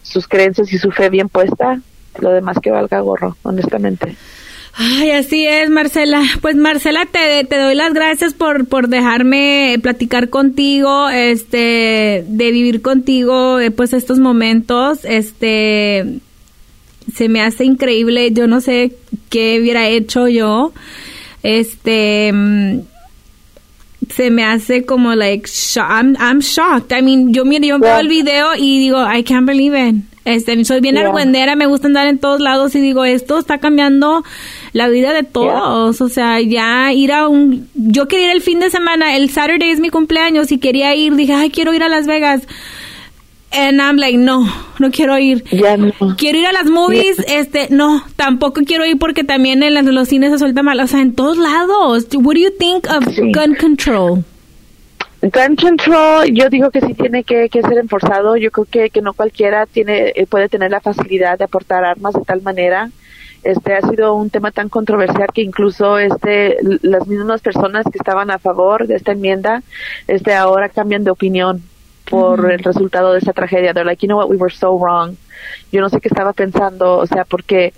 sus 0.01 0.27
creencias 0.29 0.71
y 0.71 0.77
su 0.77 0.91
fe 0.91 1.09
bien 1.09 1.27
puesta, 1.27 1.81
lo 2.19 2.29
demás 2.29 2.59
que 2.61 2.71
valga 2.71 3.01
gorro, 3.01 3.35
honestamente. 3.43 4.15
Ay, 4.81 5.11
así 5.11 5.45
es, 5.45 5.69
Marcela. 5.69 6.23
Pues 6.39 6.55
Marcela, 6.55 7.05
te, 7.05 7.43
te 7.43 7.57
doy 7.57 7.75
las 7.75 7.93
gracias 7.93 8.33
por, 8.33 8.65
por 8.65 8.87
dejarme 8.87 9.77
platicar 9.81 10.29
contigo, 10.29 11.09
este, 11.09 12.23
de 12.25 12.51
vivir 12.51 12.81
contigo, 12.81 13.59
eh, 13.59 13.71
pues 13.71 13.91
estos 13.91 14.19
momentos, 14.19 14.99
este, 15.03 16.19
se 17.13 17.27
me 17.27 17.41
hace 17.41 17.65
increíble. 17.65 18.31
Yo 18.31 18.47
no 18.47 18.61
sé 18.61 18.93
qué 19.29 19.59
hubiera 19.59 19.85
hecho 19.89 20.29
yo 20.29 20.71
este 21.43 22.31
mm, 22.33 22.79
se 24.09 24.31
me 24.31 24.43
hace 24.43 24.85
como 24.85 25.13
like 25.13 25.49
I'm, 25.75 26.15
I'm 26.19 26.39
shocked. 26.39 26.97
I 26.97 27.01
mean, 27.01 27.33
yo 27.33 27.45
miro, 27.45 27.65
yo 27.65 27.79
veo 27.79 27.99
el 27.99 28.07
video 28.07 28.55
y 28.57 28.79
digo, 28.79 28.99
I 29.01 29.23
can't 29.23 29.45
believe 29.45 29.89
it. 29.89 29.95
Este, 30.25 30.63
soy 30.65 30.79
bien 30.79 30.97
argüendera, 30.97 31.55
me 31.55 31.65
gusta 31.65 31.87
andar 31.87 32.07
en 32.07 32.19
todos 32.19 32.39
lados 32.39 32.75
y 32.75 32.81
digo, 32.81 33.05
esto 33.05 33.39
está 33.39 33.57
cambiando 33.57 34.23
la 34.73 34.89
vida 34.89 35.13
de 35.13 35.23
todos. 35.23 36.01
O 36.01 36.09
sea, 36.09 36.39
ya 36.41 36.91
ir 36.93 37.11
a 37.11 37.27
un, 37.27 37.67
yo 37.75 38.07
quería 38.07 38.27
ir 38.27 38.31
el 38.31 38.41
fin 38.41 38.59
de 38.59 38.69
semana, 38.69 39.15
el 39.15 39.29
Saturday 39.29 39.69
es 39.69 39.79
mi 39.79 39.89
cumpleaños 39.89 40.51
y 40.51 40.59
quería 40.59 40.95
ir, 40.95 41.15
dije, 41.15 41.33
ay, 41.33 41.49
quiero 41.49 41.73
ir 41.73 41.83
a 41.83 41.89
Las 41.89 42.07
Vegas 42.07 42.47
And 43.51 43.81
I'm 43.81 43.97
like, 43.97 44.15
no, 44.15 44.45
no 44.77 44.91
quiero 44.91 45.17
ir. 45.17 45.43
Ya 45.51 45.75
no. 45.75 45.91
Quiero 46.17 46.37
ir 46.37 46.45
a 46.45 46.51
las 46.51 46.69
movies, 46.69 47.17
este, 47.27 47.67
no, 47.71 48.03
tampoco 48.15 48.61
quiero 48.63 48.85
ir 48.85 48.99
porque 48.99 49.23
también 49.23 49.63
en 49.63 49.95
los 49.95 50.07
cines 50.07 50.31
se 50.31 50.37
suelta 50.37 50.61
mal, 50.61 50.79
o 50.79 50.87
sea, 50.87 51.01
en 51.01 51.15
todos 51.15 51.37
lados. 51.37 52.07
What 52.13 52.35
do 52.35 52.41
you 52.41 52.51
think 52.51 52.85
of 52.87 53.05
gun 53.17 53.55
control? 53.55 54.23
Gun 55.21 55.55
control, 55.55 56.31
yo 56.31 56.49
digo 56.49 56.69
que 56.69 56.79
sí 56.81 56.93
tiene 56.93 57.23
que, 57.23 57.49
ser 57.49 57.77
enforzado. 57.79 58.37
Yo 58.37 58.51
creo 58.51 58.67
que, 58.69 58.89
que 58.91 59.01
no 59.01 59.13
cualquiera 59.13 59.65
tiene 59.65 60.13
eh, 60.15 60.27
puede 60.27 60.47
tener 60.47 60.69
la 60.69 60.79
facilidad 60.79 61.39
de 61.39 61.45
aportar 61.45 61.83
armas 61.83 62.13
de 62.13 62.21
tal 62.21 62.43
manera. 62.43 62.91
Este 63.43 63.75
ha 63.75 63.81
sido 63.81 64.15
un 64.15 64.29
tema 64.29 64.51
tan 64.51 64.69
controversial 64.69 65.27
que 65.33 65.41
incluso 65.41 65.97
este 65.97 66.57
las 66.81 67.07
mismas 67.07 67.41
personas 67.41 67.85
que 67.85 67.97
estaban 67.97 68.31
a 68.31 68.39
favor 68.39 68.85
de 68.87 68.95
esta 68.95 69.13
enmienda, 69.13 69.63
este 70.07 70.35
ahora 70.35 70.69
cambian 70.69 71.03
de 71.03 71.11
opinión 71.11 71.63
por 72.09 72.51
el 72.51 72.59
resultado 72.59 73.13
de 73.13 73.19
esa 73.19 73.33
tragedia. 73.33 73.73
They're 73.73 73.85
like, 73.85 74.05
you 74.05 74.07
know 74.07 74.17
what, 74.17 74.29
we 74.29 74.37
were 74.37 74.53
so 74.53 74.77
wrong. 74.77 75.15
Yo 75.71 75.81
no 75.81 75.89
sé 75.89 76.01
qué 76.01 76.09
estaba 76.09 76.33
pensando, 76.33 76.97
o 76.97 77.05
sea, 77.05 77.23
porque 77.23 77.73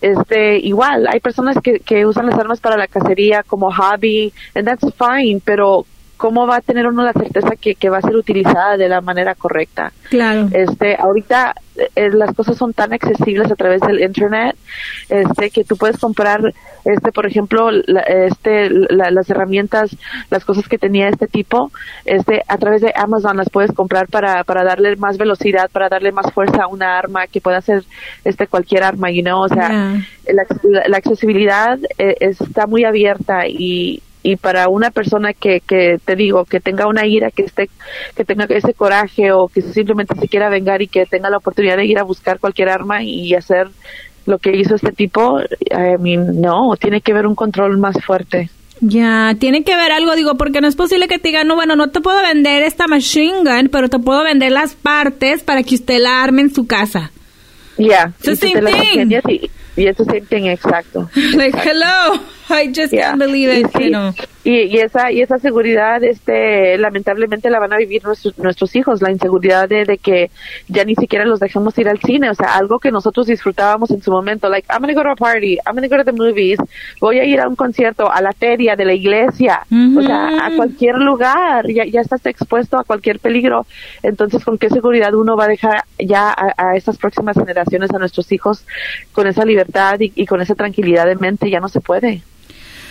este 0.00 0.58
igual 0.58 1.06
hay 1.06 1.20
personas 1.20 1.58
que, 1.62 1.80
que 1.80 2.06
usan 2.06 2.26
las 2.26 2.38
armas 2.38 2.60
para 2.60 2.76
la 2.76 2.86
cacería 2.86 3.42
como 3.42 3.70
hobby, 3.70 4.32
and 4.54 4.66
that's 4.66 4.86
fine, 4.96 5.40
pero 5.44 5.84
cómo 6.20 6.46
va 6.46 6.56
a 6.56 6.60
tener 6.60 6.86
uno 6.86 7.02
la 7.02 7.14
certeza 7.14 7.56
que, 7.58 7.76
que 7.76 7.88
va 7.88 7.96
a 7.96 8.02
ser 8.02 8.14
utilizada 8.14 8.76
de 8.76 8.90
la 8.90 9.00
manera 9.00 9.34
correcta. 9.34 9.90
Claro. 10.10 10.48
Este, 10.52 10.94
ahorita 10.94 11.54
eh, 11.96 12.10
las 12.10 12.34
cosas 12.34 12.58
son 12.58 12.74
tan 12.74 12.92
accesibles 12.92 13.50
a 13.50 13.56
través 13.56 13.80
del 13.80 14.02
internet, 14.02 14.54
este, 15.08 15.48
que 15.48 15.64
tú 15.64 15.78
puedes 15.78 15.96
comprar, 15.96 16.52
este, 16.84 17.10
por 17.10 17.24
ejemplo, 17.24 17.70
este, 17.70 18.68
las 18.68 19.30
herramientas, 19.30 19.96
las 20.28 20.44
cosas 20.44 20.68
que 20.68 20.76
tenía 20.76 21.08
este 21.08 21.26
tipo, 21.26 21.72
este, 22.04 22.42
a 22.48 22.58
través 22.58 22.82
de 22.82 22.92
Amazon 22.94 23.38
las 23.38 23.48
puedes 23.48 23.72
comprar 23.72 24.08
para, 24.08 24.44
para 24.44 24.62
darle 24.62 24.96
más 24.96 25.16
velocidad, 25.16 25.70
para 25.72 25.88
darle 25.88 26.12
más 26.12 26.30
fuerza 26.34 26.64
a 26.64 26.66
una 26.66 26.98
arma 26.98 27.28
que 27.28 27.40
pueda 27.40 27.62
ser, 27.62 27.82
este, 28.26 28.46
cualquier 28.46 28.82
arma, 28.82 29.10
you 29.10 29.22
know, 29.22 29.40
o 29.40 29.48
sea, 29.48 29.96
la, 30.28 30.96
accesibilidad 30.98 31.78
eh, 31.96 32.16
está 32.20 32.66
muy 32.66 32.84
abierta 32.84 33.48
y, 33.48 34.02
y 34.22 34.36
para 34.36 34.68
una 34.68 34.90
persona 34.90 35.32
que, 35.32 35.60
que 35.60 35.98
te 36.04 36.16
digo 36.16 36.44
que 36.44 36.60
tenga 36.60 36.86
una 36.86 37.06
ira 37.06 37.30
que 37.30 37.42
esté 37.42 37.70
que 38.14 38.24
tenga 38.24 38.44
ese 38.44 38.74
coraje 38.74 39.32
o 39.32 39.48
que 39.48 39.62
simplemente 39.62 40.14
se 40.14 40.28
quiera 40.28 40.48
vengar 40.48 40.82
y 40.82 40.88
que 40.88 41.06
tenga 41.06 41.30
la 41.30 41.38
oportunidad 41.38 41.76
de 41.76 41.86
ir 41.86 41.98
a 41.98 42.02
buscar 42.02 42.38
cualquier 42.38 42.68
arma 42.68 43.02
y 43.02 43.34
hacer 43.34 43.68
lo 44.26 44.38
que 44.38 44.56
hizo 44.56 44.74
este 44.74 44.92
tipo 44.92 45.40
I 45.40 45.98
mean, 45.98 46.40
no 46.40 46.76
tiene 46.76 47.00
que 47.00 47.12
haber 47.12 47.26
un 47.26 47.34
control 47.34 47.78
más 47.78 47.96
fuerte 48.04 48.50
ya, 48.82 49.36
tiene 49.38 49.62
que 49.62 49.76
ver 49.76 49.92
algo, 49.92 50.16
digo, 50.16 50.36
porque 50.36 50.62
no 50.62 50.66
es 50.66 50.74
posible 50.74 51.06
que 51.06 51.18
te 51.18 51.28
digan, 51.28 51.46
no, 51.46 51.54
bueno, 51.54 51.76
no 51.76 51.90
te 51.90 52.00
puedo 52.00 52.22
vender 52.22 52.62
esta 52.62 52.86
machine 52.86 53.40
gun, 53.40 53.68
pero 53.70 53.90
te 53.90 53.98
puedo 53.98 54.24
vender 54.24 54.52
las 54.52 54.74
partes 54.74 55.42
para 55.42 55.62
que 55.62 55.74
usted 55.74 55.98
la 55.98 56.22
arme 56.22 56.40
en 56.40 56.54
su 56.54 56.66
casa. 56.66 57.10
Ya, 57.76 57.86
yeah. 57.86 58.12
Y 59.76 59.86
es 59.86 59.96
the 59.96 60.04
same 60.04 60.22
thing, 60.22 60.46
exacto. 60.46 61.08
like, 61.36 61.56
hello, 61.58 62.20
I 62.62 62.72
just 62.72 62.92
can't 62.92 63.18
believe 63.18 63.50
it, 63.50 63.70
you 63.78 63.90
know. 63.90 64.12
y, 64.42 64.62
y, 64.62 64.78
esa 64.78 65.12
y 65.12 65.20
esa 65.20 65.38
seguridad 65.38 66.02
este 66.02 66.78
lamentablemente 66.78 67.50
la 67.50 67.58
van 67.58 67.72
a 67.72 67.76
vivir 67.76 68.02
nuestros, 68.04 68.36
nuestros 68.38 68.74
hijos. 68.74 69.02
La 69.02 69.10
inseguridad 69.10 69.68
de, 69.68 69.84
de, 69.84 69.98
que 69.98 70.30
ya 70.68 70.84
ni 70.84 70.94
siquiera 70.94 71.24
los 71.24 71.40
dejemos 71.40 71.76
ir 71.78 71.88
al 71.88 72.00
cine. 72.00 72.30
O 72.30 72.34
sea 72.34 72.56
algo 72.56 72.78
que 72.78 72.90
nosotros 72.90 73.26
disfrutábamos 73.26 73.90
en 73.90 74.02
su 74.02 74.10
momento 74.10 74.48
like 74.48 74.66
I'm 74.70 74.80
gonna 74.80 74.94
go 74.94 75.02
to 75.02 75.10
a 75.10 75.16
party 75.16 75.58
I'm 75.66 75.74
gonna 75.74 75.88
go 75.88 75.96
to 75.96 76.04
the 76.04 76.12
movies 76.12 76.58
voy 77.00 77.18
a 77.18 77.24
ir 77.24 77.40
a 77.40 77.48
un 77.48 77.56
concierto 77.56 78.10
a 78.10 78.20
la 78.20 78.32
feria 78.32 78.76
de 78.76 78.84
la 78.84 78.94
iglesia. 78.94 79.60
Mm 79.68 79.94
-hmm. 79.94 79.98
o 79.98 80.02
sea 80.02 80.46
a 80.46 80.56
cualquier 80.56 80.96
lugar 80.96 81.66
ya, 81.68 81.84
ya 81.84 82.00
estás 82.00 82.24
expuesto 82.26 82.78
a 82.78 82.84
cualquier 82.84 83.18
peligro. 83.20 83.66
Entonces 84.02 84.44
con 84.44 84.58
qué 84.58 84.68
seguridad 84.68 85.14
uno 85.14 85.36
va 85.36 85.44
a 85.44 85.48
dejar 85.48 85.84
ya 85.98 86.30
a, 86.30 86.54
a 86.56 86.76
estas 86.76 86.96
próximas 86.96 87.36
generaciones 87.36 87.90
a 87.92 87.98
nuestros 87.98 88.32
hijos 88.32 88.64
con 89.12 89.26
esa 89.26 89.44
libertad 89.44 90.00
y, 90.00 90.12
y 90.14 90.26
con 90.26 90.40
esa 90.40 90.54
tranquilidad 90.54 91.06
de 91.06 91.16
mente 91.16 91.50
ya 91.50 91.60
no 91.60 91.68
se 91.68 91.80
puede 91.80 92.22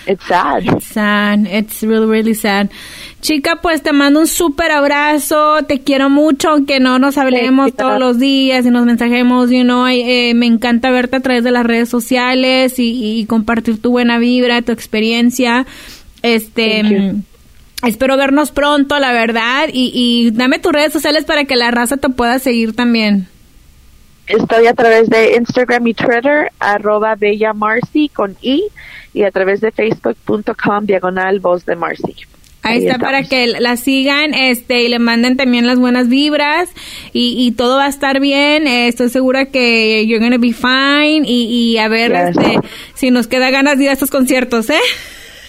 It's 0.05 0.25
sad. 0.25 0.63
It's 0.65 0.87
sad. 0.87 1.47
It's 1.47 1.83
really, 1.83 2.07
really 2.07 2.33
sad. 2.33 2.69
Chica, 3.21 3.57
pues 3.61 3.81
te 3.81 3.91
mando 3.91 4.21
un 4.21 4.27
súper 4.27 4.71
abrazo. 4.71 5.63
Te 5.63 5.81
quiero 5.81 6.09
mucho, 6.09 6.49
aunque 6.49 6.79
no 6.79 6.99
nos 6.99 7.17
hablemos 7.17 7.71
sí, 7.71 7.75
todos 7.77 7.99
los 7.99 8.19
días 8.19 8.65
y 8.65 8.69
nos 8.69 8.85
mensajemos. 8.85 9.49
You 9.49 9.63
know, 9.63 9.87
eh, 9.87 10.33
me 10.35 10.45
encanta 10.45 10.89
verte 10.91 11.17
a 11.17 11.19
través 11.19 11.43
de 11.43 11.51
las 11.51 11.65
redes 11.65 11.89
sociales 11.89 12.79
y, 12.79 13.19
y 13.19 13.25
compartir 13.25 13.81
tu 13.81 13.91
buena 13.91 14.19
vibra, 14.19 14.61
tu 14.61 14.71
experiencia. 14.71 15.65
Este. 16.21 17.15
Espero 17.85 18.17
vernos 18.17 18.51
pronto, 18.51 18.99
la 18.99 19.13
verdad. 19.13 19.69
Y, 19.71 19.91
y 19.93 20.31
dame 20.31 20.59
tus 20.59 20.73
redes 20.73 20.91
sociales 20.91 21.23
para 21.23 21.45
que 21.45 21.55
la 21.55 21.71
raza 21.71 21.97
te 21.97 22.09
pueda 22.09 22.39
seguir 22.39 22.75
también. 22.75 23.27
Estoy 24.29 24.67
a 24.67 24.73
través 24.75 25.09
de 25.09 25.35
Instagram 25.35 25.87
y 25.87 25.93
Twitter, 25.95 26.51
arroba 26.59 27.15
Bella 27.15 27.51
Marcy 27.53 28.09
con 28.09 28.37
I 28.41 28.63
y 29.13 29.23
a 29.23 29.31
través 29.31 29.59
de 29.59 29.71
facebook.com 29.71 30.85
diagonal 30.85 31.39
voz 31.39 31.65
de 31.65 31.75
Marcy. 31.75 32.15
Ahí, 32.61 32.73
Ahí 32.73 32.77
está 32.79 32.91
estamos. 32.91 33.05
para 33.07 33.23
que 33.23 33.47
la 33.47 33.75
sigan 33.77 34.33
este 34.33 34.83
y 34.83 34.89
le 34.89 34.99
manden 34.99 35.35
también 35.35 35.65
las 35.65 35.79
buenas 35.79 36.09
vibras 36.09 36.69
y, 37.11 37.35
y 37.37 37.51
todo 37.53 37.77
va 37.77 37.85
a 37.85 37.89
estar 37.89 38.19
bien. 38.19 38.67
Eh, 38.67 38.87
estoy 38.87 39.09
segura 39.09 39.47
que 39.47 40.05
you're 40.05 40.23
gonna 40.23 40.37
be 40.37 40.53
fine 40.53 41.27
y, 41.27 41.45
y 41.45 41.77
a 41.79 41.87
ver 41.87 42.11
yes. 42.11 42.37
este, 42.37 42.59
si 42.93 43.11
nos 43.11 43.27
queda 43.27 43.49
ganas 43.49 43.77
de 43.77 43.85
ir 43.85 43.89
a 43.89 43.93
estos 43.93 44.11
conciertos, 44.11 44.69
¿eh? 44.69 44.79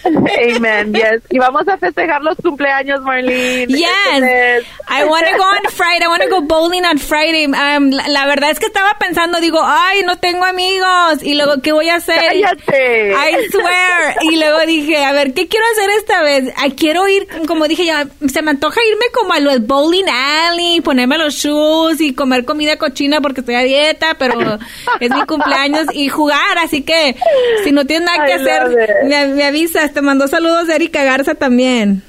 Amen, 0.05 0.95
yes. 0.95 1.23
Y 1.31 1.39
vamos 1.39 1.67
a 1.69 1.77
festejar 1.77 2.23
los 2.23 2.37
cumpleaños, 2.37 3.01
Marlene. 3.03 3.67
Yes. 3.67 4.65
I 4.89 5.05
want 5.05 5.27
to 5.27 5.37
go 5.37 5.45
on 5.45 5.71
Friday. 5.71 6.05
I 6.05 6.09
want 6.09 6.23
to 6.23 6.29
go 6.29 6.41
bowling 6.41 6.85
on 6.85 6.99
Friday. 6.99 7.45
Um, 7.47 7.91
la, 7.91 8.09
la, 8.09 8.27
verdad 8.27 8.51
es 8.51 8.59
que 8.59 8.67
estaba 8.67 8.97
pensando, 8.99 9.41
digo, 9.41 9.61
ay, 9.63 10.03
no 10.05 10.17
tengo 10.17 10.45
amigos. 10.45 11.23
Y 11.23 11.35
luego, 11.35 11.61
¿qué 11.63 11.73
voy 11.73 11.89
a 11.89 11.97
hacer? 11.97 12.21
Cállate. 12.21 13.13
I 13.13 13.51
swear. 13.51 14.17
Y 14.23 14.37
luego 14.37 14.61
dije, 14.67 15.05
a 15.05 15.13
ver, 15.13 15.35
¿qué 15.35 15.49
quiero 15.49 15.65
hacer 15.73 15.91
esta 15.99 16.23
vez? 16.23 16.53
Ay, 16.57 16.73
quiero 16.73 17.07
ir, 17.09 17.27
como 17.47 17.69
dije 17.69 17.85
ya, 17.85 18.07
se 18.27 18.43
me 18.43 18.51
antoja 18.51 18.81
irme 18.91 19.07
como 19.13 19.35
a 19.35 19.41
los 19.41 19.67
bowling 19.67 20.09
alley, 20.09 20.81
ponerme 20.81 21.19
los 21.19 21.35
shoes 21.35 22.01
y 22.01 22.15
comer 22.15 22.45
comida 22.45 22.77
cochina 22.77 23.21
porque 23.21 23.41
estoy 23.41 23.55
a 23.55 23.63
dieta, 23.63 24.17
pero 24.19 24.59
es 25.01 25.11
mi 25.11 25.25
cumpleaños 25.27 25.87
y 25.93 26.09
jugar. 26.09 26.59
Así 26.59 26.83
que, 26.83 27.17
si 27.65 27.73
no 27.73 27.85
tienes 27.85 28.07
nada 28.07 28.25
que 28.25 28.33
I 28.33 28.35
hacer, 28.35 28.77
me, 29.05 29.27
me 29.29 29.45
avisas 29.45 29.90
te 29.93 30.03
mandó 30.03 30.29
saludos 30.29 30.69
Erika 30.69 31.05
Garza 31.05 31.35
también. 31.35 32.03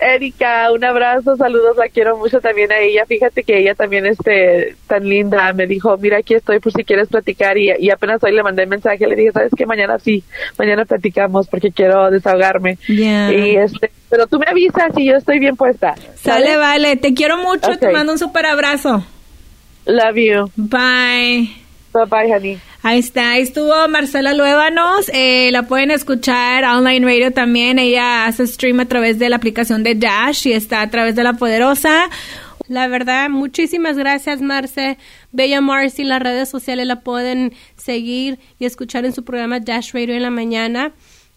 Erika, 0.00 0.72
un 0.72 0.82
abrazo, 0.82 1.36
saludos, 1.36 1.76
la 1.76 1.88
quiero 1.88 2.16
mucho 2.16 2.40
también 2.40 2.72
a 2.72 2.78
ella. 2.78 3.04
Fíjate 3.06 3.42
que 3.42 3.58
ella 3.58 3.74
también 3.74 4.06
este 4.06 4.76
tan 4.86 5.06
linda, 5.06 5.52
me 5.52 5.66
dijo, 5.66 5.96
mira 5.98 6.18
aquí 6.18 6.34
estoy 6.34 6.58
por 6.58 6.72
si 6.72 6.84
quieres 6.84 7.08
platicar 7.08 7.58
y, 7.58 7.70
y 7.78 7.90
apenas 7.90 8.22
hoy 8.24 8.32
le 8.32 8.42
mandé 8.42 8.62
el 8.62 8.68
mensaje, 8.68 9.06
le 9.06 9.14
dije, 9.14 9.32
sabes 9.32 9.52
que 9.54 9.66
mañana 9.66 9.98
sí, 9.98 10.24
mañana 10.58 10.86
platicamos 10.86 11.48
porque 11.48 11.70
quiero 11.70 12.10
desahogarme. 12.10 12.78
Yeah. 12.88 13.32
Y 13.32 13.56
este, 13.56 13.90
pero 14.08 14.26
tú 14.26 14.38
me 14.38 14.46
avisas 14.48 14.92
y 14.96 15.06
yo 15.06 15.16
estoy 15.16 15.38
bien 15.38 15.56
puesta. 15.56 15.94
Sale, 15.94 16.14
¿Sale? 16.46 16.56
vale, 16.56 16.96
te 16.96 17.12
quiero 17.12 17.36
mucho, 17.36 17.66
okay. 17.66 17.78
te 17.78 17.90
mando 17.90 18.12
un 18.12 18.18
super 18.18 18.46
abrazo. 18.46 19.04
Love 19.84 20.16
you. 20.16 20.50
Bye. 20.56 21.50
Bye 21.92 22.06
bye, 22.06 22.32
honey. 22.32 22.60
Ahí 22.82 23.00
está, 23.00 23.32
ahí 23.32 23.42
estuvo 23.42 23.72
Marcela 23.88 24.32
Luévanos, 24.32 25.10
eh, 25.12 25.50
la 25.52 25.64
pueden 25.64 25.90
escuchar 25.90 26.64
online 26.64 27.04
radio 27.04 27.30
también, 27.30 27.78
ella 27.78 28.24
hace 28.24 28.46
stream 28.46 28.80
a 28.80 28.86
través 28.86 29.18
de 29.18 29.28
la 29.28 29.36
aplicación 29.36 29.82
de 29.82 29.94
Dash 29.94 30.46
y 30.46 30.52
está 30.52 30.80
a 30.80 30.88
través 30.88 31.14
de 31.14 31.22
La 31.22 31.34
Poderosa. 31.34 32.08
La 32.68 32.88
verdad, 32.88 33.28
muchísimas 33.28 33.98
gracias, 33.98 34.40
Marce. 34.40 34.96
Bella 35.30 35.60
Marcy, 35.60 36.04
las 36.04 36.22
redes 36.22 36.48
sociales 36.48 36.86
la 36.86 37.00
pueden 37.00 37.52
seguir 37.76 38.38
y 38.58 38.64
escuchar 38.64 39.04
en 39.04 39.12
su 39.12 39.24
programa 39.24 39.60
Dash 39.60 39.92
Radio 39.92 40.14
en 40.14 40.22
la 40.22 40.30
mañana. 40.30 40.92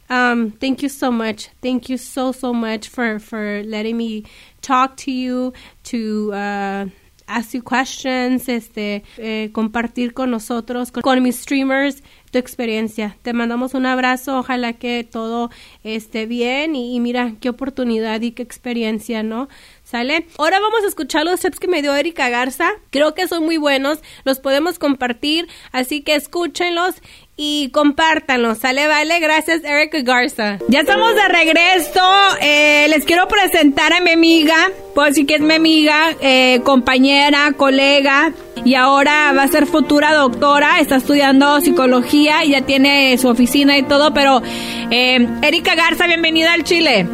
Um, 0.09 0.51
thank 0.51 0.81
you 0.81 0.89
so 0.89 1.11
much. 1.11 1.49
Thank 1.61 1.89
you 1.89 1.97
so, 1.97 2.31
so 2.31 2.53
much 2.53 2.87
for, 2.87 3.19
for 3.19 3.63
letting 3.65 3.97
me 3.97 4.23
talk 4.61 4.95
to 4.97 5.11
you, 5.11 5.53
to... 5.85 6.31
Uh, 6.33 6.85
ask 7.33 7.53
you 7.53 7.63
questions, 7.63 8.47
este, 8.47 9.03
eh, 9.17 9.49
compartir 9.51 10.13
con 10.13 10.31
nosotros, 10.31 10.91
con, 10.91 11.01
con, 11.01 11.21
mis 11.23 11.37
streamers, 11.37 12.03
tu 12.31 12.37
experiencia. 12.39 13.17
Te 13.21 13.33
mandamos 13.33 13.73
un 13.73 13.85
abrazo, 13.85 14.39
ojalá 14.39 14.73
que 14.73 15.03
todo 15.03 15.49
esté 15.83 16.25
bien 16.25 16.75
y, 16.75 16.95
y, 16.95 16.99
mira 16.99 17.33
qué 17.39 17.49
oportunidad 17.49 18.21
y 18.21 18.31
qué 18.31 18.43
experiencia, 18.43 19.23
¿no? 19.23 19.49
¿Sale? 19.93 20.25
Ahora 20.39 20.59
vamos 20.59 20.83
a 20.83 20.87
escuchar 20.87 21.23
los 21.23 21.39
tips 21.39 21.59
que 21.59 21.67
me 21.67 21.83
dio 21.83 21.95
Erika 21.95 22.27
Garza. 22.29 22.71
Creo 22.89 23.13
que 23.13 23.27
son 23.27 23.45
muy 23.45 23.57
buenos, 23.57 23.99
los 24.23 24.39
podemos 24.39 24.79
compartir, 24.79 25.47
así 25.71 26.01
que 26.01 26.15
escúchenlos 26.15 26.95
y 27.37 27.69
compártanlo, 27.69 28.55
sale, 28.55 28.87
vale, 28.87 29.19
gracias 29.19 29.63
Erika 29.63 30.01
Garza. 30.01 30.57
Ya 30.67 30.79
estamos 30.79 31.13
de 31.13 31.27
regreso, 31.27 32.01
eh, 32.41 32.87
les 32.89 33.05
quiero 33.05 33.27
presentar 33.27 33.93
a 33.93 33.99
mi 33.99 34.09
amiga, 34.09 34.55
puedo 34.95 35.09
decir 35.09 35.27
que 35.27 35.35
es 35.35 35.41
mi 35.41 35.53
amiga, 35.53 36.15
eh, 36.21 36.61
compañera, 36.63 37.53
colega, 37.55 38.33
y 38.65 38.73
ahora 38.73 39.31
va 39.37 39.43
a 39.43 39.47
ser 39.47 39.67
futura 39.67 40.15
doctora, 40.15 40.79
está 40.79 40.95
estudiando 40.95 41.61
psicología 41.61 42.43
y 42.43 42.53
ya 42.53 42.61
tiene 42.61 43.15
su 43.19 43.27
oficina 43.27 43.77
y 43.77 43.83
todo, 43.83 44.11
pero 44.11 44.41
eh, 44.89 45.27
Erika 45.43 45.75
Garza, 45.75 46.07
bienvenida 46.07 46.53
al 46.53 46.63
Chile. 46.63 47.05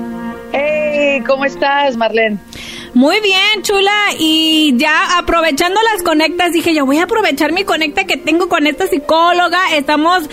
Hey, 0.51 1.23
¿cómo 1.27 1.45
estás, 1.45 1.95
Marlene? 1.95 2.37
Muy 2.93 3.19
bien, 3.21 3.61
chula. 3.61 3.91
Y 4.17 4.73
ya 4.77 5.17
aprovechando 5.17 5.79
las 5.93 6.01
conectas, 6.03 6.53
dije 6.53 6.73
yo 6.73 6.85
voy 6.85 6.97
a 6.97 7.03
aprovechar 7.03 7.51
mi 7.53 7.63
conecta 7.63 8.05
que 8.05 8.17
tengo 8.17 8.49
con 8.49 8.65
esta 8.65 8.87
psicóloga. 8.87 9.75
Estamos, 9.75 10.23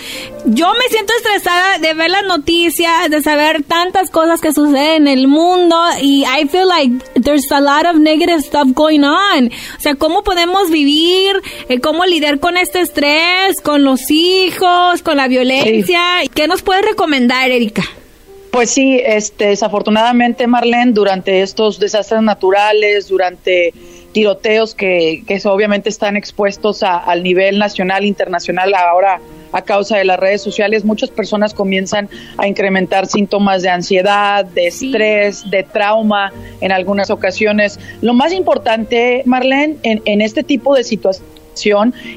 yo 0.45 0.73
me 0.73 0.83
siento 0.89 1.13
estresada 1.17 1.77
de 1.77 1.93
ver 1.93 2.09
las 2.09 2.23
noticias, 2.23 3.09
de 3.09 3.21
saber 3.21 3.63
tantas 3.63 4.09
cosas 4.09 4.41
que 4.41 4.53
suceden 4.53 5.07
en 5.07 5.19
el 5.19 5.27
mundo 5.27 5.79
y 6.01 6.23
I 6.23 6.47
feel 6.47 6.67
like 6.67 7.21
there's 7.21 7.51
a 7.51 7.61
lot 7.61 7.85
of 7.85 8.01
negative 8.01 8.41
stuff 8.41 8.67
going 8.73 9.03
on. 9.03 9.51
O 9.77 9.79
sea, 9.79 9.95
cómo 9.95 10.23
podemos 10.23 10.71
vivir, 10.71 11.41
eh, 11.69 11.79
cómo 11.79 12.05
lidiar 12.05 12.39
con 12.39 12.57
este 12.57 12.81
estrés, 12.81 13.61
con 13.61 13.83
los 13.83 14.09
hijos, 14.09 15.03
con 15.03 15.17
la 15.17 15.27
violencia. 15.27 16.01
Sí. 16.21 16.29
¿Qué 16.33 16.47
nos 16.47 16.63
puedes 16.63 16.83
recomendar, 16.83 17.51
Erika? 17.51 17.83
Pues 18.57 18.71
sí, 18.71 18.99
este, 19.05 19.49
desafortunadamente, 19.49 20.47
Marlene, 20.47 20.91
durante 20.91 21.43
estos 21.43 21.79
desastres 21.79 22.23
naturales, 22.23 23.07
durante 23.07 23.71
tiroteos 24.13 24.73
que, 24.73 25.21
que 25.27 25.39
obviamente 25.47 25.89
están 25.89 26.17
expuestos 26.17 26.81
a, 26.81 26.97
al 26.97 27.21
nivel 27.21 27.59
nacional, 27.59 28.03
internacional, 28.03 28.73
ahora 28.73 29.21
a 29.51 29.61
causa 29.61 29.97
de 29.97 30.05
las 30.05 30.19
redes 30.19 30.41
sociales, 30.41 30.85
muchas 30.85 31.11
personas 31.11 31.53
comienzan 31.53 32.09
a 32.39 32.47
incrementar 32.47 33.05
síntomas 33.05 33.61
de 33.61 33.69
ansiedad, 33.69 34.43
de 34.43 34.65
estrés, 34.65 35.47
de 35.51 35.61
trauma 35.61 36.33
en 36.59 36.71
algunas 36.71 37.11
ocasiones. 37.11 37.79
Lo 38.01 38.15
más 38.15 38.33
importante, 38.33 39.21
Marlene, 39.27 39.77
en, 39.83 40.01
en 40.05 40.19
este 40.19 40.41
tipo 40.41 40.73
de 40.73 40.83
situaciones 40.83 41.36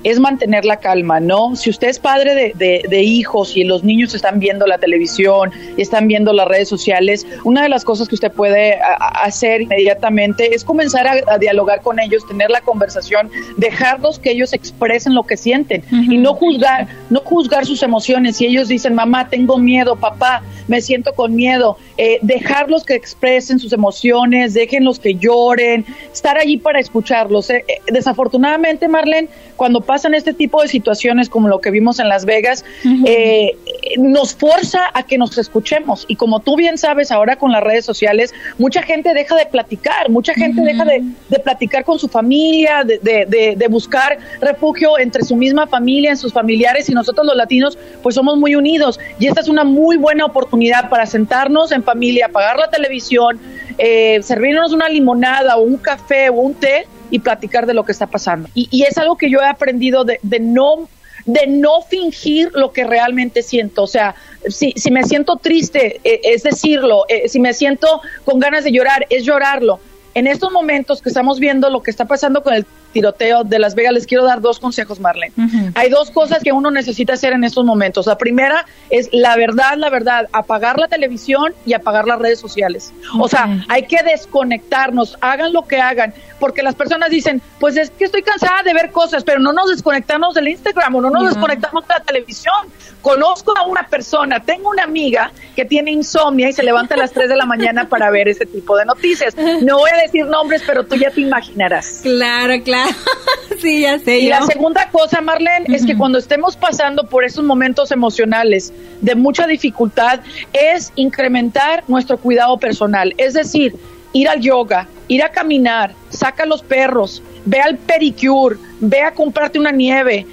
es 0.04 0.20
mantener 0.20 0.64
la 0.64 0.76
calma, 0.76 1.20
¿no? 1.20 1.56
Si 1.56 1.70
usted 1.70 1.88
es 1.88 1.98
padre 1.98 2.34
de, 2.34 2.52
de, 2.54 2.84
de, 2.88 3.02
hijos 3.02 3.56
y 3.56 3.64
los 3.64 3.82
niños 3.84 4.14
están 4.14 4.38
viendo 4.38 4.66
la 4.66 4.78
televisión 4.78 5.50
y 5.76 5.82
están 5.82 6.08
viendo 6.08 6.32
las 6.32 6.46
redes 6.46 6.68
sociales, 6.68 7.26
una 7.44 7.62
de 7.62 7.68
las 7.68 7.84
cosas 7.84 8.08
que 8.08 8.14
usted 8.14 8.32
puede 8.32 8.78
hacer 8.98 9.62
inmediatamente 9.62 10.54
es 10.54 10.64
comenzar 10.64 11.06
a, 11.06 11.14
a, 11.26 11.38
dialogar 11.38 11.80
con 11.80 11.98
ellos, 11.98 12.26
tener 12.26 12.50
la 12.50 12.60
conversación, 12.60 13.30
dejarlos 13.56 14.18
que 14.18 14.32
ellos 14.32 14.52
expresen 14.52 15.14
lo 15.14 15.24
que 15.24 15.36
sienten 15.36 15.82
uh 15.90 15.94
-huh. 15.94 16.14
y 16.14 16.18
no 16.18 16.34
juzgar, 16.34 16.88
no 17.08 17.20
juzgar 17.20 17.64
sus 17.64 17.82
emociones. 17.82 18.36
Si 18.36 18.46
ellos 18.46 18.68
dicen, 18.68 18.94
mamá, 18.94 19.28
tengo 19.28 19.58
miedo, 19.58 19.96
papá, 19.96 20.42
me 20.68 20.80
siento 20.80 21.12
con 21.14 21.34
miedo, 21.34 21.78
eh, 21.96 22.18
dejarlos 22.22 22.84
que 22.84 22.94
expresen 22.94 23.58
sus 23.58 23.72
emociones, 23.72 24.54
déjenlos 24.54 24.98
que 24.98 25.14
lloren, 25.14 25.84
estar 26.12 26.38
allí 26.38 26.58
para 26.58 26.78
escucharlos. 26.78 27.50
Eh, 27.50 27.64
desafortunadamente, 27.88 28.88
Marlene, 28.88 29.28
cuando 29.56 29.82
pasan 29.82 30.14
este 30.14 30.32
tipo 30.32 30.62
de 30.62 30.68
situaciones 30.68 31.28
como 31.28 31.46
lo 31.48 31.60
que 31.60 31.70
vimos 31.70 31.98
en 31.98 32.08
Las 32.08 32.24
Vegas, 32.24 32.64
uh 32.82 32.88
-huh. 32.88 33.04
eh, 33.06 33.56
nos 33.98 34.34
forza 34.34 34.80
a 34.94 35.02
que 35.02 35.18
nos 35.18 35.36
escuchemos. 35.36 36.06
Y 36.08 36.16
como 36.16 36.40
tú 36.40 36.56
bien 36.56 36.78
sabes, 36.78 37.10
ahora 37.10 37.36
con 37.36 37.52
las 37.52 37.62
redes 37.62 37.84
sociales, 37.84 38.32
mucha 38.56 38.82
gente 38.82 39.12
deja 39.12 39.36
de 39.36 39.46
platicar, 39.46 40.08
mucha 40.08 40.32
gente 40.32 40.62
deja 40.62 40.86
de, 40.86 41.02
platicar 41.40 41.84
con 41.84 41.98
su 41.98 42.08
familia, 42.08 42.84
de, 42.84 42.98
de, 43.00 43.54
de, 43.56 43.68
buscar 43.68 44.18
refugio 44.40 44.98
entre 44.98 45.24
su 45.24 45.36
misma 45.36 45.66
familia, 45.66 46.10
en 46.10 46.16
sus 46.16 46.32
familiares, 46.32 46.88
y 46.88 46.92
nosotros 46.92 47.26
los 47.26 47.36
latinos, 47.36 47.78
pues 48.02 48.14
somos 48.14 48.38
muy 48.38 48.54
unidos. 48.54 48.98
Y 49.18 49.26
esta 49.26 49.42
es 49.42 49.48
una 49.48 49.64
muy 49.64 49.98
buena 49.98 50.24
oportunidad 50.24 50.88
para 50.88 51.04
sentarnos 51.04 51.70
en 51.72 51.82
familia, 51.82 52.26
apagar 52.26 52.56
la 52.56 52.70
televisión, 52.70 53.38
eh, 53.76 54.20
servirnos 54.22 54.72
una 54.72 54.88
limonada 54.88 55.56
o 55.56 55.62
un 55.62 55.76
café 55.76 56.30
o 56.30 56.34
un 56.34 56.54
té 56.54 56.86
y 57.10 57.18
platicar 57.18 57.66
de 57.66 57.74
lo 57.74 57.84
que 57.84 57.92
está 57.92 58.06
pasando. 58.06 58.48
Y, 58.54 58.68
y 58.70 58.82
es 58.84 58.98
algo 58.98 59.16
que 59.16 59.30
yo 59.30 59.40
he 59.40 59.46
aprendido 59.46 60.04
de, 60.04 60.20
de 60.22 60.40
no 60.40 60.88
de 61.26 61.46
no 61.46 61.82
fingir 61.82 62.50
lo 62.54 62.72
que 62.72 62.84
realmente 62.84 63.42
siento. 63.42 63.82
O 63.82 63.86
sea, 63.86 64.14
si, 64.48 64.72
si 64.72 64.90
me 64.90 65.04
siento 65.04 65.36
triste, 65.36 66.00
eh, 66.04 66.20
es 66.24 66.42
decirlo. 66.42 67.04
Eh, 67.08 67.28
si 67.28 67.40
me 67.40 67.52
siento 67.54 68.00
con 68.24 68.38
ganas 68.38 68.64
de 68.64 68.72
llorar, 68.72 69.06
es 69.10 69.24
llorarlo. 69.24 69.80
En 70.14 70.26
estos 70.26 70.50
momentos 70.50 71.02
que 71.02 71.08
estamos 71.08 71.38
viendo 71.38 71.70
lo 71.70 71.82
que 71.82 71.90
está 71.90 72.04
pasando 72.04 72.42
con 72.42 72.54
el 72.54 72.66
tiroteo 72.92 73.44
de 73.44 73.58
Las 73.58 73.74
Vegas, 73.74 73.92
les 73.92 74.06
quiero 74.06 74.24
dar 74.24 74.40
dos 74.40 74.58
consejos, 74.58 75.00
Marlene. 75.00 75.32
Hay 75.74 75.88
dos 75.90 76.10
cosas 76.10 76.42
que 76.42 76.52
uno 76.52 76.70
necesita 76.70 77.14
hacer 77.14 77.32
en 77.32 77.44
estos 77.44 77.64
momentos. 77.64 78.06
La 78.06 78.18
primera 78.18 78.66
es 78.90 79.08
la 79.12 79.36
verdad, 79.36 79.76
la 79.76 79.90
verdad, 79.90 80.28
apagar 80.32 80.78
la 80.78 80.88
televisión 80.88 81.54
y 81.64 81.72
apagar 81.72 82.06
las 82.06 82.18
redes 82.18 82.38
sociales. 82.40 82.92
O 83.18 83.28
sea, 83.28 83.64
hay 83.68 83.84
que 83.86 84.02
desconectarnos, 84.02 85.16
hagan 85.20 85.52
lo 85.52 85.66
que 85.66 85.80
hagan, 85.80 86.14
porque 86.38 86.62
las 86.62 86.74
personas 86.74 87.10
dicen, 87.10 87.40
pues 87.58 87.76
es 87.76 87.90
que 87.90 88.04
estoy 88.04 88.22
cansada 88.22 88.62
de 88.62 88.74
ver 88.74 88.90
cosas, 88.90 89.24
pero 89.24 89.38
no 89.38 89.52
nos 89.52 89.70
desconectamos 89.70 90.34
del 90.34 90.48
Instagram 90.48 90.96
o 90.96 91.00
no 91.00 91.10
nos 91.10 91.28
desconectamos 91.28 91.86
de 91.86 91.94
la 91.94 92.00
televisión. 92.00 92.54
Conozco 93.02 93.56
a 93.56 93.66
una 93.66 93.86
persona, 93.86 94.40
tengo 94.40 94.70
una 94.70 94.84
amiga 94.84 95.32
que 95.56 95.64
tiene 95.64 95.90
insomnia 95.90 96.48
y 96.48 96.52
se 96.52 96.62
levanta 96.62 96.94
a 96.94 96.98
las 96.98 97.12
3 97.12 97.28
de 97.28 97.36
la 97.36 97.46
mañana 97.46 97.88
para 97.88 98.10
ver 98.10 98.28
ese 98.28 98.46
tipo 98.46 98.76
de 98.76 98.84
noticias. 98.84 99.36
No 99.36 99.78
voy 99.78 99.90
a 99.90 100.02
decir 100.02 100.26
nombres, 100.26 100.62
pero 100.66 100.84
tú 100.84 100.96
ya 100.96 101.10
te 101.10 101.20
imaginarás. 101.20 102.00
Claro, 102.02 102.62
claro. 102.62 102.90
sí, 103.60 103.82
ya 103.82 103.98
sé. 103.98 104.18
Y 104.18 104.28
la 104.28 104.42
segunda 104.42 104.88
cosa, 104.90 105.20
Marlene, 105.20 105.66
es 105.74 105.86
que 105.86 105.96
cuando 105.96 106.18
estemos 106.18 106.56
pasando 106.56 107.04
por 107.04 107.24
esos 107.24 107.44
momentos 107.44 107.90
emocionales 107.90 108.72
de 109.00 109.14
mucha 109.14 109.46
dificultad, 109.46 110.20
es 110.52 110.92
incrementar 110.96 111.84
nuestro 111.88 112.18
cuidado 112.18 112.58
personal. 112.58 113.14
Es 113.16 113.34
decir, 113.34 113.76
ir 114.12 114.28
al 114.28 114.40
yoga, 114.40 114.88
ir 115.08 115.22
a 115.22 115.30
caminar, 115.30 115.94
saca 116.10 116.42
a 116.42 116.46
los 116.46 116.62
perros, 116.62 117.22
ve 117.44 117.60
al 117.60 117.78
pedicure, 117.78 118.56
ve 118.80 119.02
a 119.02 119.12
comprarte 119.12 119.58
una 119.58 119.72
nieve, 119.72 120.26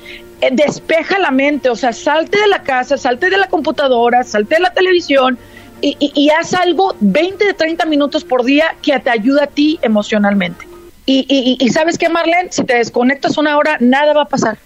despeja 0.52 1.20
la 1.20 1.32
mente, 1.32 1.70
o 1.70 1.76
sea, 1.76 1.94
salte 1.94 2.40
de 2.40 2.48
la 2.48 2.64
casa, 2.64 2.98
salte 2.98 3.30
de 3.30 3.38
la 3.38 3.48
computadora, 3.48 4.24
salte 4.24 4.56
de 4.56 4.62
la 4.62 4.74
televisión 4.74 5.38
y, 5.82 5.96
y 6.00 6.30
haz 6.30 6.54
algo 6.54 6.96
20 7.00 7.46
de 7.46 7.54
30 7.54 7.86
minutos 7.86 8.24
por 8.24 8.44
día 8.44 8.76
que 8.82 8.98
te 9.00 9.10
ayude 9.10 9.44
a 9.44 9.48
ti 9.48 9.80
emocionalmente. 9.82 10.68
Y, 11.10 11.58
y, 11.58 11.70
sabes 11.70 11.98
qué, 11.98 12.10
Marlene, 12.10 12.52
si 12.52 12.66
te 12.66 12.76
desconectas 12.76 13.38
una 13.38 13.58
hora, 13.58 13.78
nada 13.80 14.12
va 14.12 14.24
a 14.24 14.28
pasar. 14.28 14.58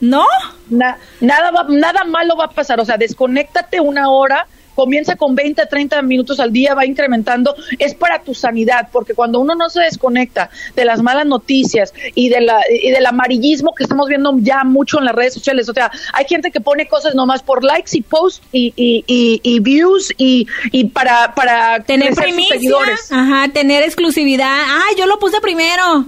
¿No? 0.00 0.24
nada, 0.70 1.50
va, 1.50 1.66
nada 1.68 2.04
malo 2.04 2.34
va 2.34 2.46
a 2.46 2.50
pasar. 2.50 2.80
O 2.80 2.84
sea, 2.86 2.96
desconéctate 2.96 3.78
una 3.78 4.08
hora 4.08 4.46
comienza 4.78 5.16
con 5.16 5.34
20, 5.34 5.66
30 5.66 6.02
minutos 6.02 6.38
al 6.38 6.52
día, 6.52 6.72
va 6.72 6.86
incrementando, 6.86 7.56
es 7.80 7.96
para 7.96 8.22
tu 8.22 8.32
sanidad, 8.32 8.90
porque 8.92 9.12
cuando 9.12 9.40
uno 9.40 9.56
no 9.56 9.68
se 9.70 9.80
desconecta 9.80 10.50
de 10.76 10.84
las 10.84 11.02
malas 11.02 11.26
noticias 11.26 11.92
y, 12.14 12.28
de 12.28 12.42
la, 12.42 12.60
y 12.70 12.92
del 12.92 13.04
amarillismo 13.04 13.74
que 13.74 13.82
estamos 13.82 14.08
viendo 14.08 14.36
ya 14.38 14.62
mucho 14.62 15.00
en 15.00 15.06
las 15.06 15.16
redes 15.16 15.34
sociales, 15.34 15.68
o 15.68 15.74
sea, 15.74 15.90
hay 16.12 16.26
gente 16.28 16.52
que 16.52 16.60
pone 16.60 16.86
cosas 16.86 17.16
nomás 17.16 17.42
por 17.42 17.64
likes 17.64 17.90
y 17.96 18.02
posts 18.02 18.40
y, 18.52 18.72
y, 18.76 19.58
views 19.58 20.14
y, 20.16 20.46
para, 20.92 21.34
para 21.34 21.80
tener 21.80 22.14
seguidores. 22.14 23.10
Ajá, 23.10 23.48
tener 23.52 23.82
exclusividad. 23.82 24.46
Ah, 24.48 24.94
yo 24.96 25.06
lo 25.06 25.18
puse 25.18 25.40
primero. 25.40 26.06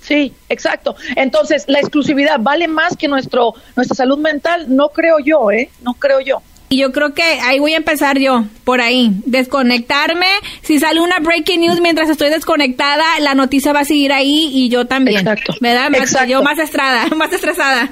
Sí, 0.00 0.32
exacto. 0.48 0.96
Entonces, 1.14 1.66
la 1.68 1.80
exclusividad 1.80 2.38
vale 2.40 2.68
más 2.68 2.96
que 2.96 3.08
nuestro 3.08 3.52
nuestra 3.76 3.94
salud 3.94 4.16
mental, 4.16 4.74
no 4.74 4.88
creo 4.88 5.18
yo, 5.18 5.50
¿eh? 5.50 5.68
No 5.82 5.92
creo 5.92 6.20
yo. 6.20 6.40
Y 6.70 6.78
yo 6.78 6.92
creo 6.92 7.14
que 7.14 7.22
ahí 7.22 7.58
voy 7.58 7.72
a 7.72 7.78
empezar 7.78 8.18
yo, 8.18 8.44
por 8.64 8.80
ahí. 8.80 9.10
Desconectarme. 9.24 10.26
Si 10.62 10.78
sale 10.78 11.00
una 11.00 11.18
breaking 11.20 11.60
news 11.60 11.80
mientras 11.80 12.10
estoy 12.10 12.28
desconectada, 12.28 13.04
la 13.20 13.34
noticia 13.34 13.72
va 13.72 13.80
a 13.80 13.84
seguir 13.84 14.12
ahí 14.12 14.50
y 14.52 14.68
yo 14.68 14.86
también. 14.86 15.20
Exacto. 15.20 15.54
¿Verdad? 15.60 15.90
Yo 16.26 16.42
más 16.42 16.58
estrada, 16.58 17.06
más 17.16 17.32
estresada. 17.32 17.88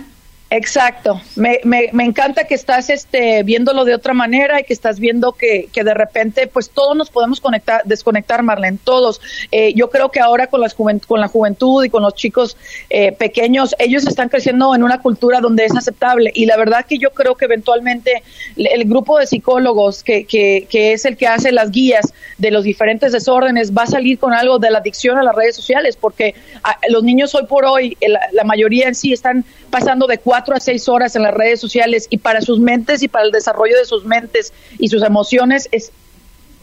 Exacto. 0.48 1.20
Me, 1.34 1.58
me, 1.64 1.88
me, 1.92 2.04
encanta 2.04 2.44
que 2.44 2.54
estás 2.54 2.88
este, 2.88 3.42
viéndolo 3.42 3.84
de 3.84 3.96
otra 3.96 4.14
manera 4.14 4.60
y 4.60 4.64
que 4.64 4.72
estás 4.72 5.00
viendo 5.00 5.32
que, 5.32 5.68
que 5.72 5.82
de 5.82 5.92
repente, 5.92 6.46
pues 6.46 6.70
todos 6.70 6.96
nos 6.96 7.10
podemos 7.10 7.40
conectar, 7.40 7.82
desconectar, 7.84 8.44
Marlene, 8.44 8.78
todos. 8.84 9.20
Eh, 9.50 9.72
yo 9.74 9.90
creo 9.90 10.12
que 10.12 10.20
ahora 10.20 10.46
con, 10.46 10.60
las 10.60 10.74
con 10.74 11.20
la 11.20 11.26
juventud 11.26 11.84
y 11.84 11.90
con 11.90 12.02
los 12.04 12.14
chicos 12.14 12.56
eh, 12.90 13.10
pequeños, 13.10 13.74
ellos 13.80 14.06
están 14.06 14.28
creciendo 14.28 14.72
en 14.72 14.84
una 14.84 15.02
cultura 15.02 15.40
donde 15.40 15.64
es 15.64 15.76
aceptable. 15.76 16.30
Y 16.32 16.46
la 16.46 16.56
verdad 16.56 16.86
que 16.86 16.98
yo 16.98 17.10
creo 17.10 17.34
que 17.34 17.46
eventualmente 17.46 18.22
el, 18.56 18.84
grupo 18.84 19.18
de 19.18 19.26
psicólogos 19.26 20.04
que, 20.04 20.26
que, 20.26 20.68
que 20.70 20.92
es 20.92 21.04
el 21.06 21.16
que 21.16 21.26
hace 21.26 21.50
las 21.50 21.72
guías 21.72 22.14
de 22.38 22.52
los 22.52 22.62
diferentes 22.62 23.10
desórdenes 23.10 23.76
va 23.76 23.82
a 23.82 23.86
salir 23.88 24.16
con 24.20 24.32
algo 24.32 24.60
de 24.60 24.70
la 24.70 24.78
adicción 24.78 25.18
a 25.18 25.24
las 25.24 25.34
redes 25.34 25.56
sociales, 25.56 25.96
porque 25.96 26.36
ah, 26.62 26.78
los 26.88 27.02
niños 27.02 27.34
hoy 27.34 27.46
por 27.46 27.64
hoy, 27.64 27.96
la, 28.00 28.20
la 28.30 28.44
mayoría 28.44 28.86
en 28.86 28.94
sí 28.94 29.12
están 29.12 29.44
pasando 29.70 30.06
de 30.06 30.18
cuatro 30.18 30.35
a 30.36 30.60
seis 30.60 30.88
horas 30.88 31.16
en 31.16 31.22
las 31.22 31.34
redes 31.34 31.60
sociales 31.60 32.06
y 32.10 32.18
para 32.18 32.40
sus 32.40 32.60
mentes 32.60 33.02
y 33.02 33.08
para 33.08 33.24
el 33.24 33.32
desarrollo 33.32 33.76
de 33.76 33.84
sus 33.84 34.04
mentes 34.04 34.52
y 34.78 34.88
sus 34.88 35.02
emociones 35.02 35.68
es 35.72 35.92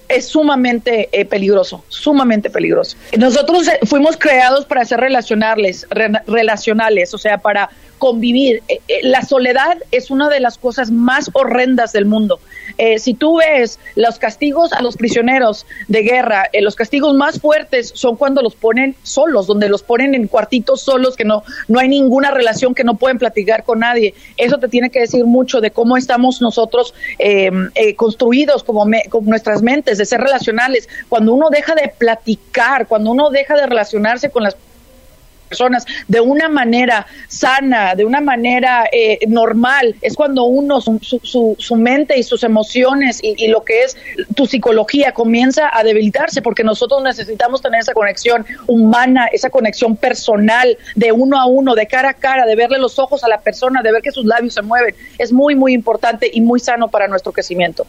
es 0.09 0.27
sumamente 0.27 1.09
eh, 1.11 1.25
peligroso, 1.25 1.83
sumamente 1.87 2.49
peligroso. 2.49 2.97
Nosotros 3.17 3.67
eh, 3.67 3.79
fuimos 3.85 4.17
creados 4.17 4.65
para 4.65 4.85
ser 4.85 4.99
relacionales, 4.99 5.87
relacionales, 6.27 7.13
o 7.13 7.17
sea, 7.17 7.37
para 7.37 7.69
convivir. 8.03 8.61
Eh, 8.67 8.81
la 9.03 9.21
soledad 9.21 9.77
es 9.91 10.11
una 10.11 10.27
de 10.27 10.41
las 10.41 10.57
cosas 10.57 10.91
más 10.91 11.31
horrendas 11.33 11.93
del 11.93 12.05
mundo. 12.05 12.41
Eh, 12.77 12.99
si 12.99 13.13
tú 13.13 13.37
ves 13.37 13.79
los 13.95 14.19
castigos 14.19 14.73
a 14.73 14.81
los 14.81 14.97
prisioneros 14.97 15.65
de 15.87 16.01
guerra, 16.01 16.49
eh, 16.51 16.61
los 16.61 16.75
castigos 16.75 17.13
más 17.15 17.39
fuertes 17.39 17.93
son 17.95 18.17
cuando 18.17 18.41
los 18.41 18.55
ponen 18.55 18.97
solos, 19.03 19.47
donde 19.47 19.69
los 19.69 19.83
ponen 19.83 20.15
en 20.15 20.27
cuartitos 20.27 20.81
solos, 20.81 21.15
que 21.15 21.23
no, 21.23 21.43
no 21.69 21.79
hay 21.79 21.87
ninguna 21.87 22.31
relación, 22.31 22.75
que 22.75 22.83
no 22.83 22.95
pueden 22.95 23.19
platicar 23.19 23.63
con 23.63 23.79
nadie. 23.79 24.13
Eso 24.35 24.57
te 24.57 24.67
tiene 24.67 24.89
que 24.89 24.99
decir 24.99 25.23
mucho 25.23 25.61
de 25.61 25.71
cómo 25.71 25.95
estamos 25.95 26.41
nosotros 26.41 26.93
em, 27.19 27.69
eh, 27.75 27.95
construidos 27.95 28.65
como 28.65 28.85
con 29.09 29.23
nuestras 29.27 29.61
mentes, 29.61 29.97
de 29.97 30.05
ser 30.05 30.19
relacionales. 30.19 30.89
Cuando 31.07 31.33
uno 31.33 31.49
deja 31.49 31.73
de 31.73 31.87
platicar, 31.97 32.85
cuando 32.87 33.11
uno 33.11 33.29
deja 33.29 33.55
de 33.55 33.65
relacionarse 33.65 34.29
con 34.29 34.43
las 34.43 34.55
personas 34.55 34.72
de 36.07 36.21
una 36.21 36.49
manera 36.49 37.05
sana, 37.27 37.95
de 37.95 38.05
una 38.05 38.21
manera 38.21 38.85
eh, 38.91 39.19
normal, 39.27 39.95
es 40.01 40.15
cuando 40.15 40.43
uno, 40.43 40.81
su, 40.81 40.99
su, 41.01 41.55
su 41.57 41.75
mente 41.75 42.17
y 42.17 42.23
sus 42.23 42.43
emociones 42.43 43.19
y, 43.21 43.47
lo 43.47 43.63
que 43.63 43.83
es 43.83 43.97
tu 44.35 44.45
psicología 44.45 45.11
comienza 45.11 45.69
a 45.71 45.83
debilitarse 45.83 46.41
porque 46.41 46.63
nosotros 46.63 47.03
necesitamos 47.03 47.61
tener 47.61 47.81
esa 47.81 47.93
conexión 47.93 48.45
humana, 48.67 49.27
esa 49.31 49.49
conexión 49.49 49.95
personal 49.95 50.77
de 50.95 51.11
uno 51.11 51.39
a 51.39 51.45
uno, 51.45 51.75
de 51.75 51.87
cara 51.87 52.09
a 52.09 52.13
cara, 52.13 52.45
de 52.45 52.55
verle 52.55 52.79
los 52.79 52.99
ojos 52.99 53.23
a 53.23 53.27
la 53.27 53.41
persona, 53.41 53.81
de 53.81 53.91
ver 53.91 54.01
que 54.01 54.11
sus 54.11 54.25
labios 54.25 54.53
se 54.53 54.61
mueven. 54.61 54.95
Es 55.17 55.31
muy, 55.31 55.55
muy 55.55 55.73
importante 55.73 56.29
y 56.31 56.41
muy 56.41 56.59
sano 56.59 56.87
para 56.87 57.07
nuestro 57.07 57.31
crecimiento. 57.31 57.85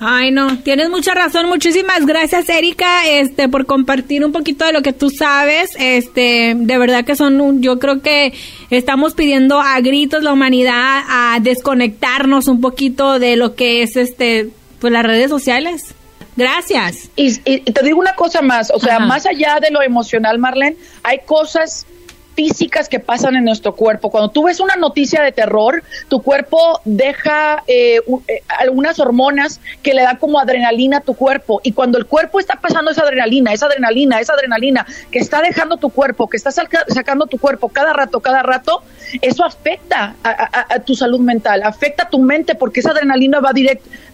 Ay, 0.00 0.32
no, 0.32 0.58
tienes 0.58 0.90
mucha 0.90 1.14
razón. 1.14 1.46
Muchísimas 1.46 2.06
gracias, 2.06 2.48
Erika, 2.48 3.06
este, 3.06 3.48
por 3.48 3.66
compartir 3.66 4.24
un 4.24 4.32
poquito 4.32 4.64
de 4.64 4.72
lo 4.72 4.82
que 4.82 4.92
tú 4.92 5.10
sabes. 5.10 5.70
Este, 5.78 6.54
de 6.56 6.78
verdad 6.78 7.04
que 7.04 7.14
son, 7.14 7.62
yo 7.62 7.78
creo 7.78 8.02
que 8.02 8.32
estamos 8.70 9.14
pidiendo 9.14 9.60
a 9.60 9.80
gritos 9.80 10.22
la 10.22 10.32
humanidad 10.32 11.02
a 11.08 11.38
desconectarnos 11.40 12.48
un 12.48 12.60
poquito 12.60 13.18
de 13.18 13.36
lo 13.36 13.54
que 13.54 13.82
es, 13.82 13.96
este, 13.96 14.50
pues 14.80 14.92
las 14.92 15.04
redes 15.04 15.30
sociales. 15.30 15.94
Gracias. 16.36 17.10
Y, 17.14 17.38
te 17.38 17.84
digo 17.84 18.00
una 18.00 18.14
cosa 18.14 18.42
más, 18.42 18.70
o 18.74 18.80
sea, 18.80 18.98
más 18.98 19.26
allá 19.26 19.58
de 19.60 19.70
lo 19.70 19.82
emocional, 19.82 20.38
Marlene, 20.38 20.76
hay 21.02 21.20
cosas 21.26 21.86
físicas 22.34 22.88
que 22.88 23.00
pasan 23.00 23.36
en 23.36 23.44
nuestro 23.44 23.74
cuerpo. 23.74 24.10
Cuando 24.10 24.30
tú 24.30 24.44
ves 24.44 24.60
una 24.60 24.76
noticia 24.76 25.22
de 25.22 25.32
terror, 25.32 25.82
tu 26.08 26.22
cuerpo 26.22 26.80
deja 26.84 27.62
eh, 27.66 28.00
eh, 28.28 28.42
algunas 28.58 28.98
hormonas 28.98 29.60
que 29.82 29.94
le 29.94 30.02
dan 30.02 30.16
como 30.16 30.38
adrenalina 30.38 30.98
a 30.98 31.00
tu 31.00 31.14
cuerpo. 31.14 31.60
Y 31.62 31.72
cuando 31.72 31.98
el 31.98 32.06
cuerpo 32.06 32.40
está 32.40 32.56
pasando 32.60 32.90
esa 32.90 33.02
adrenalina, 33.02 33.52
esa 33.52 33.66
adrenalina, 33.66 34.20
esa 34.20 34.34
adrenalina 34.34 34.86
que 35.10 35.18
está 35.18 35.42
dejando 35.42 35.76
tu 35.76 35.90
cuerpo, 35.90 36.28
que 36.28 36.36
está 36.36 36.50
sacando 36.50 37.26
tu 37.26 37.38
cuerpo 37.38 37.68
cada 37.68 37.92
rato, 37.92 38.20
cada 38.20 38.42
rato, 38.42 38.82
eso 39.20 39.44
afecta 39.44 40.14
a, 40.22 40.78
tu 40.80 40.94
salud 40.94 41.20
mental, 41.20 41.62
afecta 41.62 42.04
a 42.04 42.08
tu 42.08 42.18
mente 42.18 42.54
porque 42.54 42.80
esa 42.80 42.90
adrenalina 42.90 43.40
va 43.40 43.52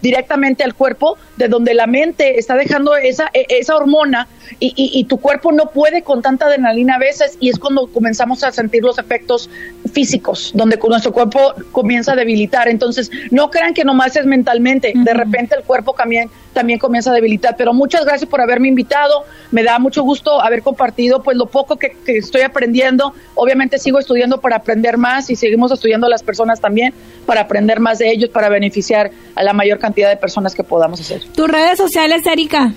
directamente 0.03 0.65
al 0.65 0.75
cuerpo, 0.75 1.17
de 1.37 1.49
donde 1.49 1.75
la 1.75 1.87
mente 1.87 2.39
está 2.39 2.55
dejando 2.55 2.97
esa, 2.97 3.31
e, 3.33 3.47
esa 3.49 3.77
hormona 3.77 4.29
y, 4.61 5.05
tu 5.05 5.19
cuerpo 5.19 5.53
no 5.53 5.67
puede 5.67 6.03
con 6.03 6.23
tanta 6.23 6.47
adrenalina 6.47 6.97
a 6.97 6.99
veces 6.99 7.37
y 7.39 7.49
es 7.49 7.59
cuando 7.59 7.87
comenzamos 7.87 8.43
a 8.43 8.51
sentir 8.51 8.83
los 8.83 8.99
efectos 8.99 9.49
físicos, 9.93 10.53
donde 10.55 10.79
nuestro 10.89 11.13
cuerpo 11.13 11.55
comienza 11.71 12.13
a 12.13 12.17
debilitar. 12.17 12.69
Entonces, 12.69 13.11
no 13.31 13.51
crean 13.51 13.75
que 13.75 13.85
nomás 13.85 14.17
es 14.17 14.27
mentalmente, 14.27 14.93
de 14.95 15.15
repente 15.15 15.55
el 15.55 15.63
cuerpo 15.63 15.95
también, 15.97 16.31
también 16.55 16.79
comienza 16.79 17.11
a 17.11 17.15
debilitar. 17.15 17.57
Pero 17.57 17.73
muchas 17.73 18.05
gracias 18.05 18.29
por 18.29 18.41
haberme 18.41 18.69
invitado, 18.69 19.25
me 19.51 19.63
da 19.63 19.79
mucho 19.79 20.03
gusto 20.03 20.41
haber 20.41 20.63
compartido 20.63 21.23
pues 21.23 21.37
lo 21.37 21.47
poco 21.47 21.77
que, 21.77 21.97
que 22.05 22.19
estoy 22.19 22.41
aprendiendo. 22.41 23.15
Obviamente 23.35 23.79
sigo 23.79 23.99
estudiando 23.99 24.41
para 24.41 24.57
aprender 24.57 24.97
más 24.97 25.31
y 25.31 25.37
seguimos 25.37 25.71
estudiando 25.71 26.07
a 26.07 26.11
las 26.11 26.23
personas 26.23 26.61
también 26.61 26.95
para 27.27 27.43
aprender 27.43 27.81
más 27.81 27.99
de 27.99 28.11
ellos, 28.11 28.31
para 28.31 28.49
beneficiar 28.49 29.11
a 29.35 29.43
la 29.43 29.53
mayor 29.53 29.79
cantidad 29.79 29.88
de 29.95 30.17
personas 30.17 30.55
que 30.55 30.63
podamos 30.63 31.01
hacer. 31.01 31.23
Tus 31.35 31.49
redes 31.49 31.79
sociales, 31.79 32.27
Erika. 32.27 32.73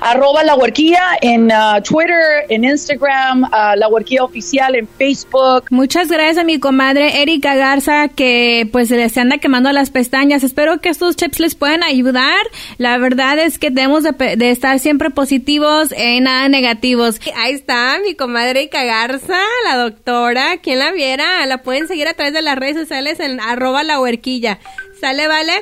Arroba 0.00 0.44
La 0.44 0.54
Huerquilla 0.54 1.16
en 1.20 1.46
uh, 1.46 1.82
Twitter, 1.82 2.44
en 2.48 2.64
Instagram, 2.64 3.44
uh, 3.44 3.76
La 3.76 3.88
Huerquilla 3.88 4.24
Oficial 4.24 4.74
en 4.74 4.86
Facebook. 4.86 5.64
Muchas 5.70 6.08
gracias 6.08 6.38
a 6.38 6.44
mi 6.44 6.58
comadre 6.60 7.22
Erika 7.22 7.54
Garza 7.54 8.08
que 8.08 8.68
pues 8.70 8.88
se 8.88 9.20
anda 9.20 9.38
quemando 9.38 9.72
las 9.72 9.90
pestañas. 9.90 10.44
Espero 10.44 10.80
que 10.80 10.90
estos 10.90 11.16
chips 11.16 11.40
les 11.40 11.54
puedan 11.54 11.82
ayudar. 11.82 12.38
La 12.78 12.98
verdad 12.98 13.38
es 13.38 13.58
que 13.58 13.70
debemos 13.70 14.04
de, 14.04 14.12
de 14.36 14.50
estar 14.50 14.78
siempre 14.78 15.10
positivos 15.10 15.92
y 15.96 16.20
nada 16.20 16.48
negativos. 16.48 17.20
Ahí 17.36 17.54
está 17.54 17.98
mi 18.04 18.14
comadre 18.14 18.60
Erika 18.60 18.84
Garza, 18.84 19.38
la 19.64 19.76
doctora. 19.76 20.58
Quien 20.58 20.78
la 20.78 20.92
viera, 20.92 21.44
la 21.46 21.62
pueden 21.62 21.88
seguir 21.88 22.08
a 22.08 22.14
través 22.14 22.34
de 22.34 22.42
las 22.42 22.56
redes 22.56 22.76
sociales 22.76 23.18
en 23.20 23.40
arroba 23.40 23.82
La 23.82 24.00
Huerquilla. 24.00 24.58
¿Sale, 25.00 25.28
vale? 25.28 25.52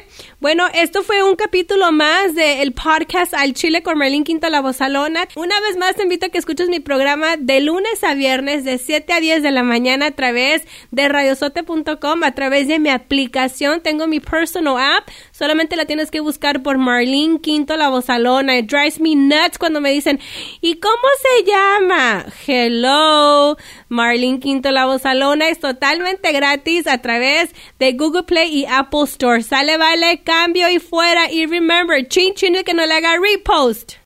Bueno, 0.40 0.68
esto 0.72 1.02
fue 1.02 1.24
un 1.24 1.34
capítulo 1.34 1.90
más 1.90 2.32
del 2.36 2.72
podcast 2.72 3.34
Al 3.34 3.54
Chile 3.54 3.82
con 3.82 3.98
Merlin 3.98 4.22
Quinto 4.22 4.48
La 4.48 4.60
Bozalona. 4.60 5.26
Una 5.34 5.60
vez 5.62 5.76
más 5.76 5.96
te 5.96 6.04
invito 6.04 6.26
a 6.26 6.28
que 6.28 6.38
escuches 6.38 6.68
mi 6.68 6.78
programa 6.78 7.36
de 7.36 7.60
lunes 7.60 8.04
a 8.04 8.14
viernes 8.14 8.62
de 8.62 8.78
7 8.78 9.12
a 9.14 9.18
10 9.18 9.42
de 9.42 9.50
la 9.50 9.64
mañana 9.64 10.06
a 10.06 10.10
través 10.12 10.62
de 10.92 11.08
radiosote.com, 11.08 12.22
a 12.22 12.34
través 12.36 12.68
de 12.68 12.78
mi 12.78 12.88
aplicación. 12.88 13.80
Tengo 13.80 14.06
mi 14.06 14.20
personal 14.20 14.76
app. 14.78 15.08
Solamente 15.32 15.74
la 15.74 15.86
tienes 15.86 16.12
que 16.12 16.20
buscar 16.20 16.62
por 16.62 16.78
Marlene 16.78 17.40
Quinto 17.40 17.76
La 17.76 17.88
Bozalona. 17.88 18.58
It 18.58 18.70
drives 18.70 19.00
me 19.00 19.16
nuts 19.16 19.58
cuando 19.58 19.80
me 19.80 19.90
dicen, 19.90 20.20
¿y 20.60 20.76
cómo 20.76 20.94
se 21.20 21.50
llama? 21.50 22.26
Hello, 22.46 23.56
Marlene 23.88 24.38
Quinto 24.38 24.70
La 24.70 24.86
Bozalona. 24.86 25.48
Es 25.48 25.58
totalmente 25.58 26.30
gratis 26.30 26.86
a 26.86 26.98
través 26.98 27.50
de 27.80 27.94
Google 27.94 28.22
Play 28.22 28.56
y 28.56 28.66
Apple 28.66 29.02
Store. 29.02 29.42
Sale, 29.42 29.76
vale, 29.78 30.22
cambio 30.28 30.68
y 30.68 30.78
fuera. 30.78 31.32
Y 31.32 31.46
remember, 31.46 32.06
chin 32.06 32.34
chin 32.34 32.54
que 32.62 32.74
no 32.74 32.84
le 32.86 32.94
haga 32.94 33.16
repost. 33.18 33.94